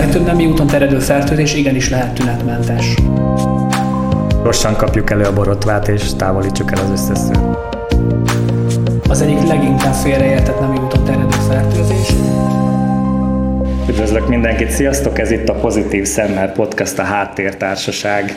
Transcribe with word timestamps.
legtöbb 0.00 0.24
nemi 0.24 0.46
úton 0.46 0.66
terjedő 0.66 0.98
fertőzés 0.98 1.54
igenis 1.54 1.90
lehet 1.90 2.14
tünetmentes. 2.14 2.94
Gyorsan 4.42 4.76
kapjuk 4.76 5.10
elő 5.10 5.24
a 5.24 5.32
borotvát 5.32 5.88
és 5.88 6.14
távolítsuk 6.16 6.72
el 6.72 6.84
az 6.84 6.90
összes 6.90 7.18
szőt. 7.18 7.38
Az 9.08 9.20
egyik 9.20 9.46
leginkább 9.48 9.94
félreértett 9.94 10.60
nemi 10.60 10.78
úton 10.78 11.04
terjedő 11.04 11.36
fertőzés. 11.48 12.08
Üdvözlök 13.88 14.28
mindenkit, 14.28 14.70
sziasztok! 14.70 15.18
Ez 15.18 15.30
itt 15.30 15.48
a 15.48 15.54
Pozitív 15.54 16.06
Szemmel 16.06 16.52
Podcast, 16.52 16.98
a 16.98 17.02
Háttértársaság 17.02 18.36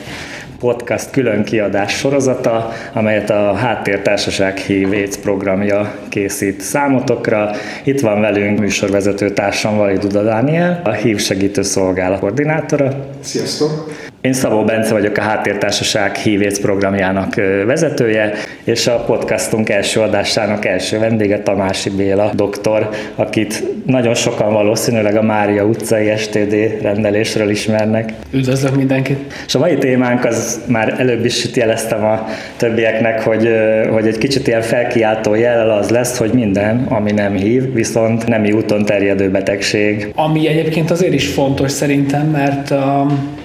podcast 0.58 1.10
külön 1.10 1.44
kiadás 1.44 1.96
sorozata, 1.96 2.72
amelyet 2.92 3.30
a 3.30 3.54
Háttértársaság 3.54 4.56
Hív 4.56 4.92
AIDS 4.92 5.16
programja 5.16 5.94
készít 6.08 6.60
számotokra. 6.60 7.50
Itt 7.84 8.00
van 8.00 8.20
velünk 8.20 8.58
műsorvezető 8.58 9.30
társam 9.30 9.76
Vali 9.76 9.98
Duda 9.98 10.22
Dániel, 10.22 10.80
a 10.84 10.90
Hív 10.90 11.20
segítő 11.20 11.62
szolgálat 11.62 12.18
koordinátora. 12.18 13.06
Sziasztok! 13.20 14.12
Én 14.24 14.32
Szabó 14.32 14.64
Bence 14.64 14.92
vagyok 14.92 15.16
a 15.16 15.22
Háttértársaság 15.22 16.16
Hívész 16.16 16.60
programjának 16.60 17.34
vezetője, 17.66 18.32
és 18.64 18.86
a 18.86 19.04
podcastunk 19.06 19.68
első 19.68 20.00
adásának 20.00 20.64
első 20.64 20.98
vendége 20.98 21.38
Tamási 21.42 21.90
Béla 21.90 22.30
doktor, 22.34 22.88
akit 23.14 23.62
nagyon 23.86 24.14
sokan 24.14 24.52
valószínűleg 24.52 25.16
a 25.16 25.22
Mária 25.22 25.64
utcai 25.64 26.16
STD 26.16 26.54
rendelésről 26.82 27.50
ismernek. 27.50 28.12
Üdvözlök 28.30 28.76
mindenkit! 28.76 29.32
És 29.46 29.54
a 29.54 29.58
mai 29.58 29.78
témánk 29.78 30.24
az 30.24 30.60
már 30.66 30.94
előbb 30.98 31.24
is 31.24 31.46
jeleztem 31.54 32.04
a 32.04 32.26
többieknek, 32.56 33.22
hogy, 33.22 33.48
hogy 33.90 34.06
egy 34.06 34.18
kicsit 34.18 34.46
ilyen 34.46 34.62
felkiáltó 34.62 35.34
jellel 35.34 35.70
az 35.70 35.90
lesz, 35.90 36.18
hogy 36.18 36.32
minden, 36.32 36.86
ami 36.88 37.12
nem 37.12 37.34
hív, 37.34 37.72
viszont 37.72 38.26
nemi 38.26 38.52
úton 38.52 38.84
terjedő 38.84 39.30
betegség. 39.30 40.12
Ami 40.14 40.48
egyébként 40.48 40.90
azért 40.90 41.14
is 41.14 41.26
fontos 41.26 41.70
szerintem, 41.70 42.26
mert 42.26 42.70
um, 42.70 43.42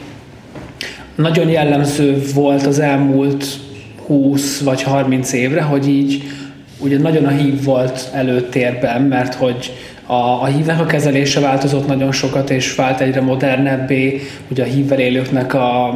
nagyon 1.20 1.50
jellemző 1.50 2.22
volt 2.34 2.66
az 2.66 2.80
elmúlt 2.80 3.46
20 4.06 4.60
vagy 4.60 4.84
30 4.84 5.34
évre, 5.34 5.62
hogy 5.62 5.88
így 5.88 6.24
ugye 6.78 6.98
nagyon 6.98 7.26
a 7.26 7.30
hív 7.30 7.64
volt 7.64 8.10
előtérben, 8.14 9.02
mert 9.02 9.34
hogy 9.34 9.74
a, 10.06 10.14
a 10.14 10.46
hívnek 10.46 10.80
a 10.80 10.86
kezelése 10.86 11.40
változott 11.40 11.88
nagyon 11.88 12.12
sokat, 12.12 12.50
és 12.50 12.76
vált 12.76 13.00
egyre 13.00 13.22
modernebbé, 13.22 14.22
ugye 14.48 14.64
a 14.64 14.66
hívvel 14.66 15.00
élőknek 15.00 15.54
a, 15.54 15.88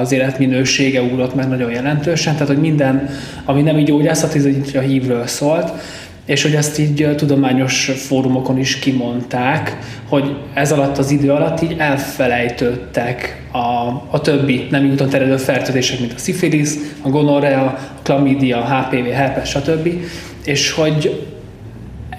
az 0.00 0.12
életminősége 0.12 1.02
ugrott 1.02 1.34
meg 1.34 1.48
nagyon 1.48 1.70
jelentősen, 1.70 2.32
tehát 2.32 2.48
hogy 2.48 2.60
minden, 2.60 3.08
ami 3.44 3.62
nem 3.62 3.78
így 3.78 3.86
gyógyászat, 3.86 4.34
ez 4.34 4.46
így 4.46 4.76
a 4.76 4.80
hívről 4.80 5.26
szólt, 5.26 5.72
és 6.24 6.42
hogy 6.42 6.54
ezt 6.54 6.78
így 6.78 7.14
tudományos 7.16 7.90
fórumokon 7.96 8.58
is 8.58 8.78
kimondták, 8.78 9.78
hogy 10.08 10.36
ez 10.54 10.72
alatt 10.72 10.98
az 10.98 11.10
idő 11.10 11.30
alatt 11.30 11.62
így 11.62 11.74
elfelejtődtek 11.78 13.42
a, 13.52 13.58
a 14.10 14.20
többi 14.20 14.66
nem 14.70 14.90
úton 14.90 15.08
terjedő 15.08 15.36
fertőzések, 15.36 16.00
mint 16.00 16.12
a 16.12 16.18
szifilisz, 16.18 16.94
a 17.02 17.08
gonorrea, 17.08 17.62
a 17.62 17.78
klamídia, 18.02 18.62
a 18.62 18.74
HPV, 18.74 19.08
herpes, 19.10 19.48
stb. 19.48 19.88
És 20.44 20.70
hogy 20.70 21.26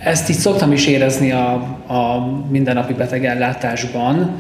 ezt 0.04 0.30
így 0.30 0.36
szoktam 0.36 0.72
is 0.72 0.88
érezni 0.88 1.32
a, 1.32 1.52
a 1.88 2.28
mindennapi 2.50 2.94
betegellátásban, 2.94 4.40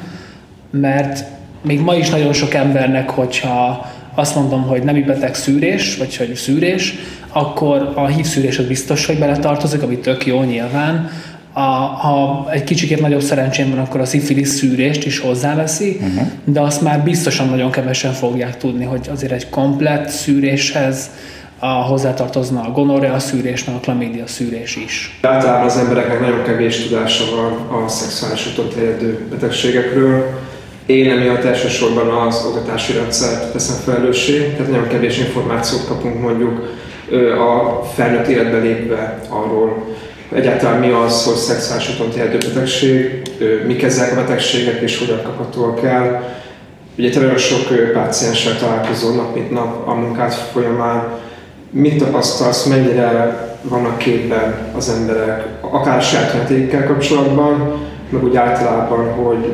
mert 0.71 1.25
még 1.61 1.79
ma 1.79 1.95
is 1.95 2.09
nagyon 2.09 2.33
sok 2.33 2.53
embernek, 2.53 3.09
hogyha 3.09 3.91
azt 4.15 4.35
mondom, 4.35 4.61
hogy 4.61 4.83
nemi 4.83 5.01
beteg 5.01 5.35
szűrés, 5.35 5.97
vagy 5.97 6.17
hogy 6.17 6.35
szűrés, 6.35 6.95
akkor 7.29 7.91
a 7.95 8.07
hívszűrés 8.07 8.57
az 8.57 8.65
biztos, 8.65 9.05
hogy 9.05 9.19
beletartozik, 9.19 9.81
ami 9.81 9.97
tök 9.97 10.25
jó 10.25 10.43
nyilván. 10.43 11.09
A, 11.53 11.59
ha 11.59 12.47
egy 12.51 12.63
kicsikét 12.63 13.01
nagyobb 13.01 13.21
szerencsém 13.21 13.69
van, 13.69 13.79
akkor 13.79 13.99
a 13.99 14.05
szifilis 14.05 14.47
szűrést 14.47 15.05
is 15.05 15.19
hozzáveszi, 15.19 15.97
uh-huh. 16.01 16.27
de 16.43 16.61
azt 16.61 16.81
már 16.81 17.03
biztosan 17.03 17.49
nagyon 17.49 17.71
kevesen 17.71 18.13
fogják 18.13 18.57
tudni, 18.57 18.85
hogy 18.85 19.09
azért 19.11 19.31
egy 19.31 19.49
komplett 19.49 20.09
szűréshez 20.09 21.09
a, 21.59 21.67
hozzátartozna 21.67 22.61
a 22.61 22.71
gonorrea 22.71 23.19
szűrés, 23.19 23.63
meg 23.63 23.75
a 23.75 23.79
klamídia 23.79 24.27
szűrés 24.27 24.75
is. 24.75 25.19
Általában 25.21 25.65
az 25.65 25.77
embereknek 25.77 26.19
nagyon 26.19 26.43
kevés 26.43 26.83
tudása 26.83 27.23
van 27.35 27.81
a 27.83 27.87
szexuális 27.87 28.47
úton 28.47 28.69
terjedő 28.69 29.27
betegségekről. 29.29 30.39
Én 30.85 31.11
emiatt 31.11 31.43
elsősorban 31.43 32.07
az 32.07 32.45
oktatási 32.45 32.93
rendszert 32.93 33.51
teszem 33.51 33.75
felelőssé, 33.85 34.53
tehát 34.57 34.71
nagyon 34.71 34.87
kevés 34.87 35.17
információt 35.17 35.87
kapunk 35.87 36.21
mondjuk 36.21 36.73
a 37.37 37.83
felnőtt 37.93 38.27
életbe 38.27 38.57
lépve 38.57 39.19
arról, 39.29 39.83
egyáltalán 40.31 40.79
mi 40.79 40.89
az, 40.89 41.25
hogy 41.25 41.35
szexuális 41.35 41.89
úton 41.89 42.09
terjedő 42.09 42.37
betegség, 42.37 43.21
mik 43.67 43.83
ezek 43.83 44.11
a 44.11 44.15
betegségek 44.15 44.81
és 44.81 44.99
hogyan 44.99 45.23
kaphatóak 45.23 45.83
el. 45.83 46.33
Ugye 46.97 47.09
te 47.09 47.19
nagyon 47.19 47.37
sok 47.37 47.91
pácienssel 47.93 48.57
találkozol 48.57 49.15
nap 49.15 49.35
mint 49.35 49.51
nap 49.51 49.87
a 49.87 49.93
munkád 49.93 50.31
folyamán. 50.31 51.03
Mit 51.69 52.03
tapasztalsz, 52.03 52.65
mennyire 52.65 53.39
vannak 53.61 53.97
képben 53.97 54.71
az 54.75 54.89
emberek, 54.89 55.45
akár 55.61 55.97
a 55.97 56.01
saját 56.01 56.85
kapcsolatban, 56.85 57.73
meg 58.09 58.23
úgy 58.23 58.35
általában, 58.35 59.13
hogy 59.13 59.53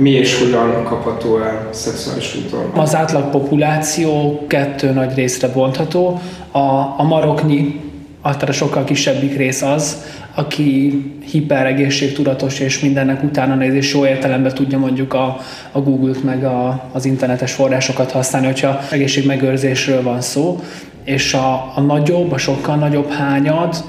mi 0.00 0.10
és 0.10 0.38
hogyan 0.38 0.84
kapható 0.84 1.38
el 1.38 1.68
szexuális 1.70 2.36
úton? 2.36 2.70
Az 2.74 2.94
átlag 2.94 3.30
populáció 3.30 4.40
kettő 4.46 4.90
nagy 4.90 5.14
részre 5.14 5.48
bontható. 5.48 6.20
A, 6.50 6.58
a 6.96 7.02
maroknyi, 7.02 7.80
általában 8.22 8.54
sokkal 8.54 8.84
kisebbik 8.84 9.36
rész 9.36 9.62
az, 9.62 10.04
aki 10.34 11.02
hiperegészségtudatos 11.30 12.60
és 12.60 12.80
mindennek 12.80 13.22
utána 13.22 13.54
néz, 13.54 13.74
és 13.74 13.94
jó 13.94 14.06
értelemben 14.06 14.54
tudja 14.54 14.78
mondjuk 14.78 15.14
a, 15.14 15.38
a 15.72 15.80
Google-t 15.80 16.24
meg 16.24 16.44
a, 16.44 16.88
az 16.92 17.04
internetes 17.04 17.52
forrásokat 17.52 18.10
használni, 18.10 18.46
hogyha 18.46 18.80
egészségmegőrzésről 18.90 20.02
van 20.02 20.20
szó, 20.20 20.60
és 21.04 21.34
a, 21.34 21.72
a 21.74 21.80
nagyobb, 21.80 22.32
a 22.32 22.38
sokkal 22.38 22.76
nagyobb 22.76 23.10
hányad, 23.10 23.84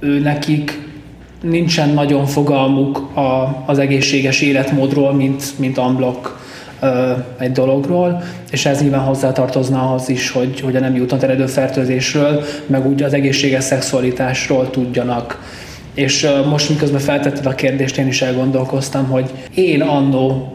ő 0.00 0.18
nekik 0.18 0.89
nincsen 1.42 1.88
nagyon 1.88 2.26
fogalmuk 2.26 3.16
a, 3.16 3.62
az 3.66 3.78
egészséges 3.78 4.40
életmódról, 4.40 5.12
mint, 5.12 5.58
mint 5.58 5.78
unblock 5.78 6.38
egy 7.38 7.52
dologról, 7.52 8.22
és 8.50 8.66
ez 8.66 8.80
nyilván 8.80 9.00
hozzátartozna 9.00 9.88
ahhoz 9.88 10.08
is, 10.08 10.30
hogy, 10.30 10.60
hogy 10.60 10.76
a 10.76 10.80
nem 10.80 10.94
úton 11.00 11.22
eredő 11.22 11.46
fertőzésről, 11.46 12.44
meg 12.66 12.86
úgy 12.86 13.02
az 13.02 13.12
egészséges 13.12 13.64
szexualitásról 13.64 14.70
tudjanak. 14.70 15.38
És 15.94 16.28
most 16.48 16.68
miközben 16.68 17.00
feltetted 17.00 17.46
a 17.46 17.54
kérdést, 17.54 17.98
én 17.98 18.06
is 18.06 18.22
elgondolkoztam, 18.22 19.06
hogy 19.08 19.30
én 19.54 19.82
annó 19.82 20.54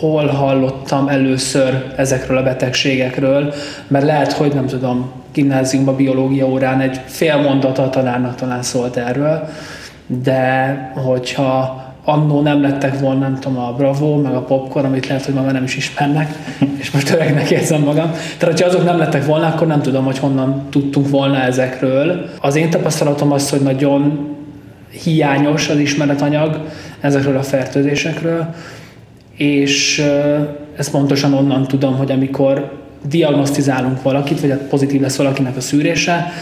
hol 0.00 0.26
hallottam 0.26 1.08
először 1.08 1.92
ezekről 1.96 2.36
a 2.36 2.42
betegségekről, 2.42 3.54
mert 3.88 4.04
lehet, 4.04 4.32
hogy 4.32 4.54
nem 4.54 4.66
tudom, 4.66 5.10
gimnáziumban 5.32 5.96
biológia 5.96 6.46
órán 6.46 6.80
egy 6.80 7.00
fél 7.06 7.36
mondat 7.36 7.78
a 7.78 7.90
tanárnak 7.90 8.34
talán 8.34 8.62
szólt 8.62 8.96
erről, 8.96 9.48
de 10.06 10.92
hogyha 10.94 11.82
annó 12.04 12.40
nem 12.40 12.60
lettek 12.60 12.98
volna, 12.98 13.20
nem 13.20 13.38
tudom, 13.40 13.58
a 13.58 13.72
Bravo, 13.72 14.16
meg 14.16 14.34
a 14.34 14.40
Popcorn, 14.40 14.86
amit 14.86 15.06
lehet, 15.06 15.24
hogy 15.24 15.34
ma 15.34 15.42
már 15.42 15.52
nem 15.52 15.64
is 15.64 15.76
ismernek, 15.76 16.34
és 16.80 16.90
most 16.90 17.10
öregnek 17.10 17.50
érzem 17.50 17.80
magam. 17.80 18.10
Tehát, 18.10 18.54
hogyha 18.54 18.66
azok 18.66 18.84
nem 18.84 18.98
lettek 18.98 19.24
volna, 19.24 19.46
akkor 19.46 19.66
nem 19.66 19.82
tudom, 19.82 20.04
hogy 20.04 20.18
honnan 20.18 20.62
tudtunk 20.70 21.08
volna 21.08 21.40
ezekről. 21.40 22.28
Az 22.40 22.56
én 22.56 22.70
tapasztalatom 22.70 23.32
az, 23.32 23.50
hogy 23.50 23.60
nagyon 23.60 24.28
hiányos 25.02 25.68
az 25.68 25.78
ismeretanyag 25.78 26.60
ezekről 27.00 27.36
a 27.36 27.42
fertőzésekről, 27.42 28.54
és 29.36 30.04
ezt 30.76 30.90
pontosan 30.90 31.32
onnan 31.34 31.66
tudom, 31.66 31.96
hogy 31.96 32.10
amikor 32.10 32.82
diagnosztizálunk 33.08 34.02
valakit, 34.02 34.40
vagy 34.40 34.50
hát 34.50 34.58
pozitív 34.58 35.00
lesz 35.00 35.16
valakinek 35.16 35.56
a 35.56 35.60
szűrése, 35.60 36.32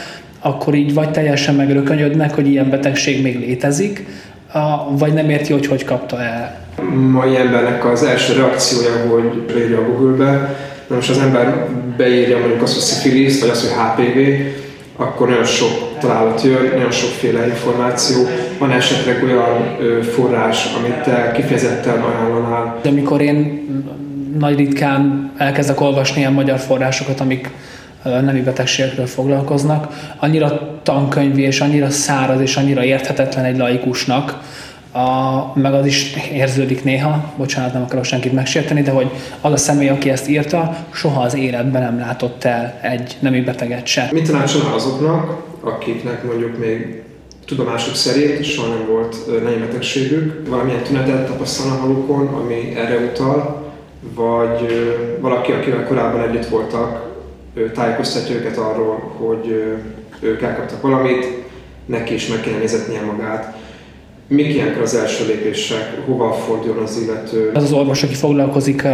akkor 0.43 0.75
így 0.75 0.95
vagy 0.95 1.11
teljesen 1.11 1.55
megrökönyödnek, 1.55 2.35
hogy 2.35 2.47
ilyen 2.47 2.71
betegség 2.71 3.23
még 3.23 3.39
létezik, 3.39 4.05
vagy 4.91 5.13
nem 5.13 5.31
érti, 5.31 5.53
hogy 5.53 5.67
hogy 5.67 5.85
kapta 5.85 6.23
el. 6.23 6.61
Mai 7.11 7.37
embernek 7.37 7.85
az 7.85 8.03
első 8.03 8.33
reakciója, 8.33 9.07
hogy 9.11 9.55
beírja 9.55 9.79
a 9.79 9.83
Google-be, 9.83 10.57
de 10.89 10.95
most 10.95 11.11
az 11.11 11.19
ember 11.19 11.67
beírja 11.97 12.39
mondjuk 12.39 12.63
azt, 12.63 12.75
hogy 12.75 12.83
szifilis, 12.83 13.41
vagy 13.41 13.51
azt, 13.51 13.69
hogy 13.69 13.79
HPV, 13.79 14.19
akkor 14.97 15.29
nagyon 15.29 15.45
sok 15.45 15.99
találat 16.01 16.43
jön, 16.43 16.71
nagyon 16.75 16.91
sokféle 16.91 17.47
információ. 17.47 18.17
Van 18.59 18.71
esetleg 18.71 19.23
olyan 19.25 19.77
forrás, 20.03 20.67
amit 20.79 21.03
te 21.03 21.33
kifejezetten 21.35 22.01
ajánlanál? 22.01 22.79
De 22.83 22.89
amikor 22.89 23.21
én 23.21 23.69
nagy 24.39 24.57
ritkán 24.57 25.33
elkezdek 25.37 25.81
olvasni 25.81 26.21
ilyen 26.21 26.33
magyar 26.33 26.59
forrásokat, 26.59 27.21
amik 27.21 27.51
nemi 28.09 28.41
betegségekről 28.41 29.07
foglalkoznak, 29.07 30.15
annyira 30.17 30.81
tankönyvi 30.83 31.43
és 31.43 31.61
annyira 31.61 31.91
száraz 31.91 32.41
és 32.41 32.57
annyira 32.57 32.85
érthetetlen 32.85 33.45
egy 33.45 33.57
laikusnak, 33.57 34.41
a, 34.93 35.59
meg 35.59 35.75
az 35.75 35.87
is 35.87 36.17
érződik 36.33 36.85
néha, 36.85 37.33
bocsánat, 37.37 37.73
nem 37.73 37.83
akarok 37.83 38.05
senkit 38.05 38.33
megsérteni, 38.33 38.83
de 38.83 38.91
hogy 38.91 39.11
az 39.41 39.53
a 39.53 39.57
személy, 39.57 39.89
aki 39.89 40.11
ezt 40.11 40.29
írta, 40.29 40.77
soha 40.91 41.23
az 41.23 41.35
életben 41.35 41.83
nem 41.83 41.99
látott 41.99 42.45
el 42.45 42.79
egy 42.83 43.17
nemi 43.21 43.41
beteget 43.41 43.87
se. 43.87 44.09
Mit 44.13 44.31
tanácsolnál 44.31 44.75
azoknak, 44.75 45.43
akiknek 45.61 46.25
mondjuk 46.25 46.59
még 46.59 47.03
tudomásuk 47.47 47.95
szerint 47.95 48.45
soha 48.45 48.69
nem 48.69 48.87
volt 48.87 49.17
betegségük, 49.61 50.49
valamilyen 50.49 50.83
tünetet 50.83 51.27
tapasztalnak 51.27 51.81
magukon, 51.81 52.27
ami 52.27 52.73
erre 52.77 52.97
utal, 52.97 53.63
vagy 54.15 54.69
valaki, 55.21 55.53
akivel 55.53 55.85
korábban 55.85 56.29
együtt 56.29 56.47
voltak, 56.47 57.12
tájékoztatja 57.75 58.35
őket 58.35 58.57
arról, 58.57 59.15
hogy 59.17 59.47
ők 60.21 60.43
elkaptak 60.43 60.83
valamit, 60.83 61.27
neki 61.87 62.15
is 62.15 62.27
meg 62.27 62.41
kéne 62.41 62.59
nézetnie 62.59 63.01
magát. 63.01 63.61
Mik 64.27 64.55
ilyenkor 64.55 64.83
az 64.83 64.95
első 64.95 65.27
lépések? 65.27 65.99
Hova 66.07 66.33
fordul 66.33 66.83
az 66.83 67.01
illető? 67.05 67.51
Az 67.55 67.63
az 67.63 67.73
orvos, 67.73 68.03
aki 68.03 68.15
foglalkozik 68.15 68.87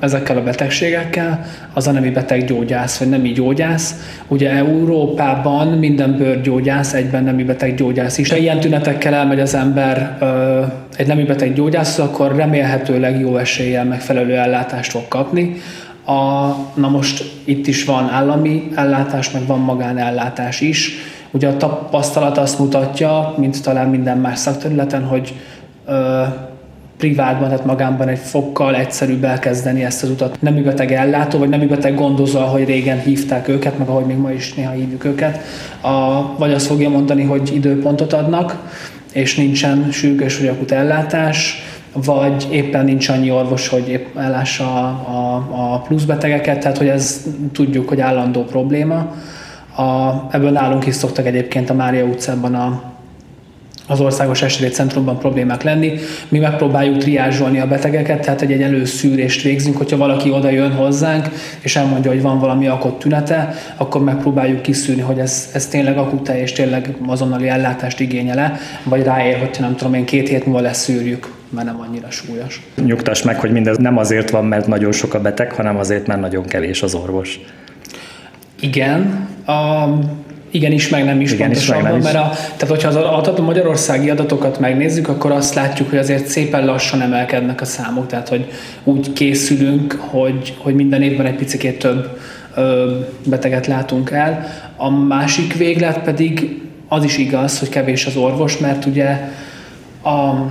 ezekkel 0.00 0.36
a 0.36 0.42
betegségekkel, 0.42 1.44
az 1.74 1.86
a 1.86 1.92
nemi 1.92 2.10
beteggyógyász, 2.10 2.98
vagy 2.98 3.08
nemi 3.08 3.32
gyógyász. 3.32 3.94
Ugye 4.28 4.50
Európában 4.50 5.68
minden 5.68 6.16
bőrgyógyász 6.16 6.92
egyben 6.92 7.24
nemi 7.24 7.44
beteggyógyász 7.44 8.18
is. 8.18 8.30
Ha 8.30 8.36
ilyen 8.36 8.60
tünetekkel 8.60 9.14
elmegy 9.14 9.40
az 9.40 9.54
ember 9.54 10.18
egy 10.96 11.06
nemi 11.06 11.24
beteggyógyász, 11.24 11.98
akkor 11.98 12.36
remélhetőleg 12.36 13.20
jó 13.20 13.36
eséllyel 13.36 13.84
megfelelő 13.84 14.34
ellátást 14.34 14.90
fog 14.90 15.08
kapni. 15.08 15.56
A, 16.06 16.46
na 16.74 16.88
most 16.88 17.40
itt 17.44 17.66
is 17.66 17.84
van 17.84 18.08
állami 18.08 18.68
ellátás, 18.74 19.30
meg 19.30 19.46
van 19.46 19.58
magánellátás 19.58 20.60
is. 20.60 20.90
Ugye 21.30 21.48
a 21.48 21.56
tapasztalat 21.56 22.38
azt 22.38 22.58
mutatja, 22.58 23.34
mint 23.36 23.62
talán 23.62 23.88
minden 23.88 24.18
más 24.18 24.38
szakterületen, 24.38 25.04
hogy 25.04 25.34
ö, 25.86 26.22
privátban, 26.96 27.48
tehát 27.48 27.64
magánban 27.64 28.08
egy 28.08 28.18
fokkal 28.18 28.76
egyszerűbb 28.76 29.24
elkezdeni 29.24 29.84
ezt 29.84 30.02
az 30.02 30.10
utat. 30.10 30.36
Nem 30.40 30.62
beteg 30.62 30.92
ellátó, 30.92 31.38
vagy 31.38 31.48
nem 31.48 31.68
beteg 31.68 31.94
gondozó, 31.94 32.38
ahogy 32.38 32.64
régen 32.64 33.00
hívták 33.00 33.48
őket, 33.48 33.78
meg 33.78 33.88
ahogy 33.88 34.04
még 34.04 34.16
ma 34.16 34.32
is 34.32 34.54
néha 34.54 34.72
hívjuk 34.72 35.04
őket, 35.04 35.40
a, 35.80 36.22
vagy 36.38 36.52
azt 36.52 36.66
fogja 36.66 36.88
mondani, 36.88 37.22
hogy 37.22 37.54
időpontot 37.54 38.12
adnak, 38.12 38.72
és 39.12 39.36
nincsen 39.36 39.90
sürgős 39.90 40.38
vagy 40.38 40.48
akut 40.48 40.72
ellátás, 40.72 41.62
vagy 42.04 42.46
éppen 42.50 42.84
nincs 42.84 43.08
annyi 43.08 43.30
orvos, 43.30 43.68
hogy 43.68 43.88
épp 43.88 44.16
ellássa 44.16 44.64
a, 44.64 45.34
a, 45.50 45.74
a 45.74 45.78
pluszbetegeket, 45.78 46.60
tehát 46.60 46.78
hogy 46.78 46.88
ez 46.88 47.24
tudjuk, 47.52 47.88
hogy 47.88 48.00
állandó 48.00 48.44
probléma. 48.44 49.14
A, 49.76 50.12
ebből 50.30 50.50
nálunk 50.50 50.86
is 50.86 50.94
szoktak 50.94 51.26
egyébként 51.26 51.70
a 51.70 51.74
Mária 51.74 52.04
utcában 52.04 52.54
a, 52.54 52.82
az 53.86 54.00
országos 54.00 54.44
centrumban 54.72 55.18
problémák 55.18 55.62
lenni. 55.62 55.92
Mi 56.28 56.38
megpróbáljuk 56.38 56.96
triázsolni 56.96 57.60
a 57.60 57.66
betegeket, 57.66 58.20
tehát 58.20 58.42
egy, 58.42 58.52
egy 58.52 58.62
előszűrést 58.62 59.42
végzünk, 59.42 59.76
hogyha 59.76 59.96
valaki 59.96 60.30
oda 60.30 60.50
jön 60.50 60.72
hozzánk, 60.72 61.28
és 61.60 61.76
elmondja, 61.76 62.10
hogy 62.10 62.22
van 62.22 62.38
valami 62.38 62.66
akut 62.66 62.98
tünete, 62.98 63.54
akkor 63.76 64.04
megpróbáljuk 64.04 64.62
kiszűrni, 64.62 65.02
hogy 65.02 65.18
ez, 65.18 65.50
ez 65.52 65.66
tényleg 65.66 65.98
akut 65.98 66.28
és 66.28 66.52
tényleg 66.52 66.96
azonnali 67.06 67.48
ellátást 67.48 68.00
igényele, 68.00 68.58
vagy 68.82 69.02
ráér, 69.02 69.38
hogyha 69.38 69.62
nem 69.62 69.76
tudom 69.76 69.94
én, 69.94 70.04
két 70.04 70.28
hét 70.28 70.46
múlva 70.46 70.60
leszűrjük 70.60 71.35
mert 71.56 71.68
nem 71.68 71.80
annyira 71.80 72.10
súlyos. 72.10 72.62
Nyugtass 72.74 73.22
meg, 73.22 73.40
hogy 73.40 73.52
mindez 73.52 73.76
nem 73.76 73.98
azért 73.98 74.30
van, 74.30 74.44
mert 74.44 74.66
nagyon 74.66 74.92
sok 74.92 75.14
a 75.14 75.20
beteg, 75.20 75.52
hanem 75.52 75.76
azért, 75.76 76.06
mert 76.06 76.20
nagyon 76.20 76.44
kevés 76.44 76.82
az 76.82 76.94
orvos. 76.94 77.40
Igen, 78.60 79.28
a, 79.46 79.86
igen 80.50 80.72
is, 80.72 80.88
meg 80.88 81.04
nem 81.04 81.20
is 81.20 81.32
igen 81.32 81.46
pontosabban, 81.46 81.80
is, 81.80 82.02
meg 82.02 82.02
nem 82.02 82.12
mert 82.12 82.24
a, 82.24 82.36
tehát 82.56 82.68
hogyha 82.68 82.88
az 82.88 82.96
adat, 82.96 83.38
a 83.38 83.42
magyarországi 83.42 84.10
adatokat 84.10 84.58
megnézzük, 84.60 85.08
akkor 85.08 85.30
azt 85.30 85.54
látjuk, 85.54 85.88
hogy 85.88 85.98
azért 85.98 86.26
szépen 86.26 86.64
lassan 86.64 87.02
emelkednek 87.02 87.60
a 87.60 87.64
számok, 87.64 88.06
tehát 88.06 88.28
hogy 88.28 88.46
úgy 88.84 89.12
készülünk, 89.12 89.92
hogy, 89.92 90.54
hogy 90.58 90.74
minden 90.74 91.02
évben 91.02 91.26
egy 91.26 91.36
picit 91.36 91.78
több 91.78 92.18
ö, 92.54 92.96
beteget 93.26 93.66
látunk 93.66 94.10
el. 94.10 94.46
A 94.76 94.90
másik 94.90 95.54
véglet 95.54 95.98
pedig 95.98 96.60
az 96.88 97.04
is 97.04 97.18
igaz, 97.18 97.58
hogy 97.58 97.68
kevés 97.68 98.06
az 98.06 98.16
orvos, 98.16 98.58
mert 98.58 98.84
ugye 98.84 99.18
a, 100.02 100.46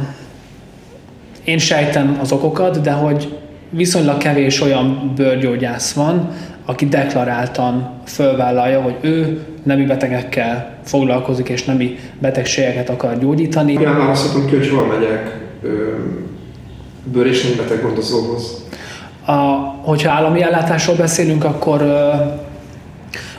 én 1.45 1.57
sejtem 1.57 2.17
az 2.21 2.31
okokat, 2.31 2.81
de 2.81 2.91
hogy 2.91 3.37
viszonylag 3.69 4.17
kevés 4.17 4.61
olyan 4.61 5.11
bőrgyógyász 5.15 5.93
van, 5.93 6.29
aki 6.65 6.85
deklaráltan 6.85 7.91
fölvállalja, 8.05 8.81
hogy 8.81 8.95
ő 9.01 9.45
nemi 9.63 9.85
betegekkel 9.85 10.77
foglalkozik, 10.83 11.49
és 11.49 11.63
nemi 11.63 11.97
betegségeket 12.19 12.89
akar 12.89 13.19
gyógyítani. 13.19 13.71
Igen, 13.71 13.97
választhatunk 13.97 14.49
ki, 14.49 14.55
hogy 14.55 14.69
hol 14.69 14.85
megyek 14.85 15.39
bőr- 17.03 17.29
és 17.29 17.43
nemi 17.43 17.55
beteg 17.55 17.81
gondozóhoz. 17.81 18.63
A, 19.25 19.31
hogyha 19.81 20.11
állami 20.11 20.41
ellátásról 20.41 20.95
beszélünk, 20.95 21.43
akkor 21.43 21.81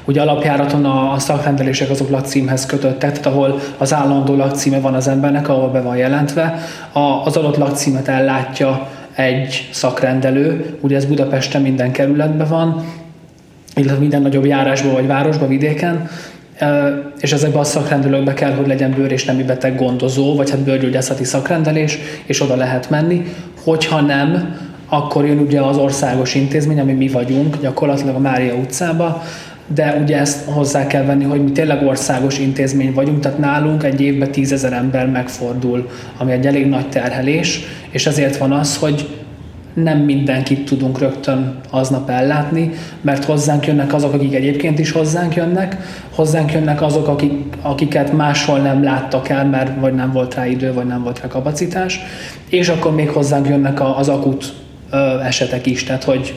Ugye 0.07 0.21
alapjáraton 0.21 0.85
a, 0.85 1.19
szakrendelések 1.19 1.91
azok 1.91 2.11
lakcímhez 2.11 2.67
kötöttek, 2.67 3.13
tehát 3.13 3.27
ahol 3.27 3.61
az 3.79 3.95
állandó 3.95 4.37
lakcíme 4.37 4.81
van 4.81 4.95
az 4.95 5.09
embernek, 5.09 5.49
ahol 5.49 5.69
be 5.69 5.81
van 5.81 5.97
jelentve, 5.97 6.59
a, 6.93 7.01
az 7.01 7.37
adott 7.37 7.57
lakcímet 7.57 8.09
ellátja 8.09 8.89
egy 9.15 9.69
szakrendelő, 9.73 10.77
ugye 10.81 10.97
ez 10.97 11.05
Budapesten 11.05 11.63
minden 11.63 11.93
kerületben 11.93 12.49
van, 12.49 12.85
illetve 13.75 13.99
minden 13.99 14.23
nagyobb 14.23 14.45
járásban 14.45 14.93
vagy 14.93 15.07
városban, 15.07 15.49
vidéken, 15.49 16.09
és 17.21 17.33
ezekben 17.33 17.61
a 17.61 17.65
szakrendelőkben 17.65 18.35
kell, 18.35 18.53
hogy 18.53 18.67
legyen 18.67 18.95
bőr 18.97 19.13
és 19.13 19.25
nemi 19.25 19.43
beteg 19.43 19.77
gondozó, 19.77 20.35
vagy 20.35 20.51
hát 20.51 20.61
bőrgyógyászati 20.61 21.25
szakrendelés, 21.25 21.99
és 22.27 22.43
oda 22.43 22.57
lehet 22.57 22.91
menni. 22.91 23.23
Hogyha 23.65 24.01
nem, 24.01 24.57
akkor 24.89 25.27
jön 25.27 25.39
ugye 25.39 25.61
az 25.61 25.77
országos 25.77 26.35
intézmény, 26.35 26.81
ami 26.81 26.93
mi 26.93 27.09
vagyunk, 27.09 27.57
gyakorlatilag 27.61 28.15
a 28.15 28.19
Mária 28.19 28.55
utcába, 28.55 29.23
de 29.75 29.99
ugye 30.03 30.19
ezt 30.19 30.45
hozzá 30.45 30.87
kell 30.87 31.05
venni, 31.05 31.25
hogy 31.25 31.45
mi 31.45 31.53
tényleg 31.53 31.87
országos 31.87 32.39
intézmény 32.39 32.93
vagyunk, 32.93 33.21
tehát 33.21 33.39
nálunk 33.39 33.83
egy 33.83 34.01
évben 34.01 34.31
tízezer 34.31 34.73
ember 34.73 35.11
megfordul, 35.11 35.89
ami 36.19 36.33
egy 36.33 36.47
elég 36.47 36.67
nagy 36.67 36.89
terhelés, 36.89 37.61
és 37.91 38.07
ezért 38.07 38.37
van 38.37 38.53
az, 38.53 38.77
hogy 38.77 39.09
nem 39.75 39.99
mindenkit 39.99 40.65
tudunk 40.65 40.99
rögtön 40.99 41.55
aznap 41.71 42.11
ellátni, 42.11 42.71
mert 43.01 43.25
hozzánk 43.25 43.67
jönnek 43.67 43.95
azok, 43.95 44.13
akik 44.13 44.35
egyébként 44.35 44.79
is 44.79 44.93
hozzánk 44.93 45.35
jönnek, 45.35 45.77
hozzánk 46.15 46.53
jönnek 46.53 46.83
azok, 46.83 47.09
akik, 47.09 47.33
akiket 47.63 48.13
máshol 48.13 48.59
nem 48.59 48.83
láttak 48.83 49.29
el, 49.29 49.47
mert 49.47 49.81
vagy 49.81 49.95
nem 49.95 50.13
volt 50.13 50.35
rá 50.35 50.47
idő, 50.47 50.73
vagy 50.73 50.87
nem 50.87 51.03
volt 51.03 51.21
rá 51.21 51.29
kapacitás, 51.29 52.01
és 52.49 52.69
akkor 52.69 52.95
még 52.95 53.09
hozzánk 53.09 53.49
jönnek 53.49 53.81
az 53.97 54.09
akut 54.09 54.53
esetek 55.25 55.67
is, 55.67 55.85
tehát 55.85 56.05
hogy 56.05 56.35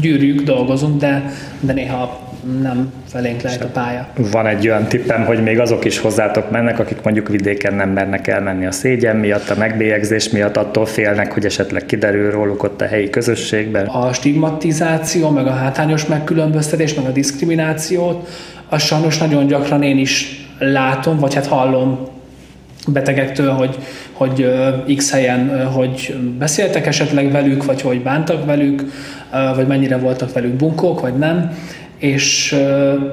gyűrűk, 0.00 0.40
dolgozunk, 0.40 1.00
de, 1.00 1.30
de 1.60 1.72
néha 1.72 2.26
nem 2.62 2.92
felénk 3.08 3.40
lehet 3.40 3.64
a 3.64 3.66
pálya. 3.66 4.08
Van 4.16 4.46
egy 4.46 4.68
olyan 4.68 4.86
tippem, 4.86 5.24
hogy 5.24 5.42
még 5.42 5.60
azok 5.60 5.84
is 5.84 5.98
hozzátok 5.98 6.50
mennek, 6.50 6.78
akik 6.78 7.02
mondjuk 7.02 7.28
vidéken 7.28 7.74
nem 7.74 7.90
mernek 7.90 8.26
elmenni 8.26 8.66
a 8.66 8.70
szégyen 8.70 9.16
miatt, 9.16 9.48
a 9.48 9.54
megbélyegzés 9.58 10.28
miatt, 10.28 10.56
attól 10.56 10.86
félnek, 10.86 11.32
hogy 11.32 11.44
esetleg 11.44 11.86
kiderül 11.86 12.30
róluk 12.30 12.62
ott 12.62 12.80
a 12.80 12.86
helyi 12.86 13.10
közösségben. 13.10 13.86
A 13.86 14.12
stigmatizáció, 14.12 15.30
meg 15.30 15.46
a 15.46 15.52
hátrányos 15.52 16.06
megkülönböztetés, 16.06 16.94
meg 16.94 17.04
a 17.04 17.10
diszkriminációt, 17.10 18.28
az 18.68 18.82
sajnos 18.82 19.18
nagyon 19.18 19.46
gyakran 19.46 19.82
én 19.82 19.98
is 19.98 20.46
látom, 20.58 21.18
vagy 21.18 21.34
hát 21.34 21.46
hallom 21.46 22.08
betegektől, 22.92 23.50
hogy, 23.50 23.78
hogy 24.12 24.50
X 24.96 25.10
helyen, 25.10 25.66
hogy 25.66 26.16
beszéltek 26.38 26.86
esetleg 26.86 27.30
velük, 27.30 27.64
vagy 27.64 27.80
hogy 27.80 28.02
bántak 28.02 28.44
velük, 28.44 28.84
vagy 29.54 29.66
mennyire 29.66 29.96
voltak 29.96 30.32
velük 30.32 30.52
bunkók, 30.52 31.00
vagy 31.00 31.14
nem 31.14 31.52
és 31.98 32.56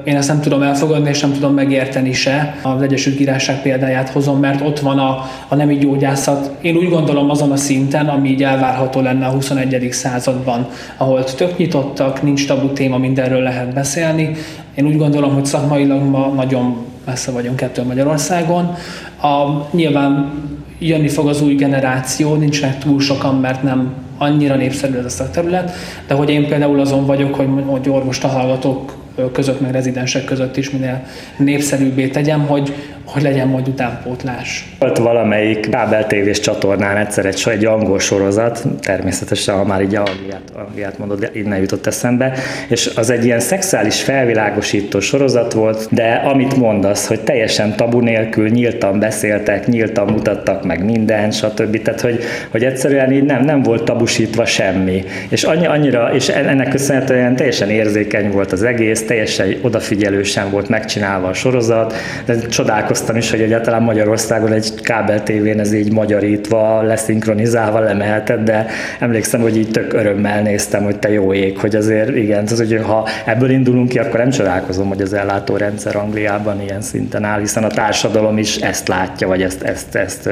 én 0.04 0.16
ezt 0.16 0.28
nem 0.28 0.40
tudom 0.40 0.62
elfogadni, 0.62 1.08
és 1.08 1.20
nem 1.20 1.32
tudom 1.32 1.54
megérteni 1.54 2.12
se. 2.12 2.58
Az 2.62 2.82
Egyesült 2.82 3.16
Királyság 3.16 3.62
példáját 3.62 4.08
hozom, 4.08 4.40
mert 4.40 4.60
ott 4.60 4.78
van 4.78 4.98
a, 4.98 5.24
a 5.48 5.54
nemi 5.54 5.76
gyógyászat, 5.76 6.50
én 6.60 6.76
úgy 6.76 6.88
gondolom 6.88 7.30
azon 7.30 7.50
a 7.52 7.56
szinten, 7.56 8.06
ami 8.06 8.28
így 8.28 8.42
elvárható 8.42 9.00
lenne 9.00 9.26
a 9.26 9.30
21. 9.30 9.88
században, 9.92 10.68
ahol 10.96 11.24
tök 11.24 11.58
nyitottak, 11.58 12.22
nincs 12.22 12.46
tabu 12.46 12.72
téma, 12.72 12.98
mindenről 12.98 13.42
lehet 13.42 13.74
beszélni. 13.74 14.30
Én 14.74 14.86
úgy 14.86 14.96
gondolom, 14.96 15.34
hogy 15.34 15.46
szakmailag 15.46 16.02
ma 16.02 16.26
nagyon 16.26 16.76
messze 17.06 17.30
vagyunk 17.30 17.60
ettől 17.60 17.84
Magyarországon. 17.84 18.74
A, 19.22 19.66
nyilván 19.70 20.32
jönni 20.78 21.08
fog 21.08 21.28
az 21.28 21.42
új 21.42 21.54
generáció, 21.54 22.34
nincsenek 22.34 22.78
túl 22.78 23.00
sokan, 23.00 23.34
mert 23.34 23.62
nem 23.62 24.05
annyira 24.18 24.54
népszerű 24.54 24.96
ez 24.96 25.20
a 25.20 25.30
terület, 25.30 25.72
de 26.06 26.14
hogy 26.14 26.30
én 26.30 26.48
például 26.48 26.80
azon 26.80 27.06
vagyok, 27.06 27.34
hogy, 27.34 27.48
hogy 27.66 27.88
orvost 27.88 28.24
a 28.24 28.28
hallgatók 28.28 28.94
között, 29.32 29.60
meg 29.60 29.72
rezidensek 29.72 30.24
között 30.24 30.56
is 30.56 30.70
minél 30.70 31.02
népszerűbbé 31.36 32.08
tegyem, 32.08 32.46
hogy, 32.46 32.74
hogy 33.06 33.22
legyen 33.22 33.48
majd 33.48 33.68
utánpótlás. 33.68 34.74
Volt 34.78 34.98
valamelyik 34.98 35.70
kábel 35.70 36.06
tévés 36.06 36.40
csatornán 36.40 36.96
egyszer 36.96 37.26
egy, 37.26 37.42
egy 37.50 37.64
angol 37.64 37.98
sorozat, 37.98 38.64
természetesen, 38.80 39.54
ha 39.54 39.64
már 39.64 39.82
így 39.82 39.94
Angliát, 39.94 40.42
Angliát 40.54 40.98
mondod, 40.98 41.30
innen 41.32 41.58
jutott 41.58 41.86
eszembe, 41.86 42.32
és 42.68 42.90
az 42.96 43.10
egy 43.10 43.24
ilyen 43.24 43.40
szexuális 43.40 44.02
felvilágosító 44.02 45.00
sorozat 45.00 45.52
volt, 45.52 45.88
de 45.90 46.12
amit 46.12 46.56
mondasz, 46.56 47.06
hogy 47.06 47.20
teljesen 47.20 47.76
tabu 47.76 48.00
nélkül 48.00 48.48
nyíltan 48.48 48.98
beszéltek, 48.98 49.66
nyíltan 49.66 50.06
mutattak 50.06 50.64
meg 50.64 50.84
minden, 50.84 51.30
stb. 51.30 51.82
Tehát, 51.82 52.00
hogy, 52.00 52.18
hogy 52.50 52.64
egyszerűen 52.64 53.12
így 53.12 53.24
nem, 53.24 53.44
nem 53.44 53.62
volt 53.62 53.84
tabusítva 53.84 54.44
semmi. 54.44 55.04
És 55.28 55.42
annyi, 55.42 55.66
annyira, 55.66 56.14
és 56.14 56.28
ennek 56.28 56.68
köszönhetően 56.68 57.36
teljesen 57.36 57.70
érzékeny 57.70 58.30
volt 58.30 58.52
az 58.52 58.62
egész, 58.62 59.06
teljesen 59.06 59.54
odafigyelősen 59.62 60.50
volt 60.50 60.68
megcsinálva 60.68 61.28
a 61.28 61.32
sorozat, 61.32 61.94
de 62.24 62.38
csodálkoztam 62.46 62.94
csodálkoztam 62.96 63.16
is, 63.16 63.30
hogy 63.30 63.40
egyáltalán 63.40 63.82
Magyarországon 63.82 64.52
egy 64.52 64.74
kábel 64.74 65.22
tévén 65.22 65.60
ez 65.60 65.72
így 65.72 65.92
magyarítva, 65.92 66.82
leszinkronizálva 66.82 67.78
lemehetett, 67.78 68.44
de 68.44 68.66
emlékszem, 69.00 69.40
hogy 69.40 69.56
így 69.56 69.70
tök 69.70 69.92
örömmel 69.92 70.42
néztem, 70.42 70.84
hogy 70.84 70.98
te 70.98 71.10
jó 71.10 71.32
ég, 71.32 71.58
hogy 71.58 71.76
azért 71.76 72.16
igen, 72.16 72.44
az, 72.44 72.56
hogy 72.56 72.80
ha 72.82 73.08
ebből 73.24 73.50
indulunk 73.50 73.88
ki, 73.88 73.98
akkor 73.98 74.20
nem 74.20 74.30
csodálkozom, 74.30 74.88
hogy 74.88 75.00
az 75.00 75.12
ellátórendszer 75.12 75.96
Angliában 75.96 76.62
ilyen 76.62 76.80
szinten 76.80 77.24
áll, 77.24 77.40
hiszen 77.40 77.64
a 77.64 77.68
társadalom 77.68 78.38
is 78.38 78.56
ezt 78.56 78.88
látja, 78.88 79.26
vagy 79.26 79.42
ezt, 79.42 79.62
ezt, 79.62 79.94
ezt 79.94 80.28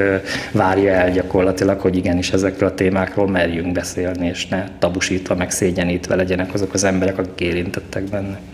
várja 0.53 0.93
el 0.93 1.11
gyakorlatilag, 1.11 1.81
hogy 1.81 1.97
igenis 1.97 2.33
ezekről 2.33 2.69
a 2.69 2.75
témákról 2.75 3.29
merjünk 3.29 3.73
beszélni, 3.73 4.27
és 4.27 4.49
ne 4.49 4.65
tabusítva, 4.79 5.35
meg 5.35 5.51
szégyenítve 5.51 6.15
legyenek 6.15 6.55
azok 6.55 6.75
az 6.75 6.85
emberek, 6.85 7.19
akik 7.19 7.41
érintettek 7.49 8.03
benne. 8.03 8.54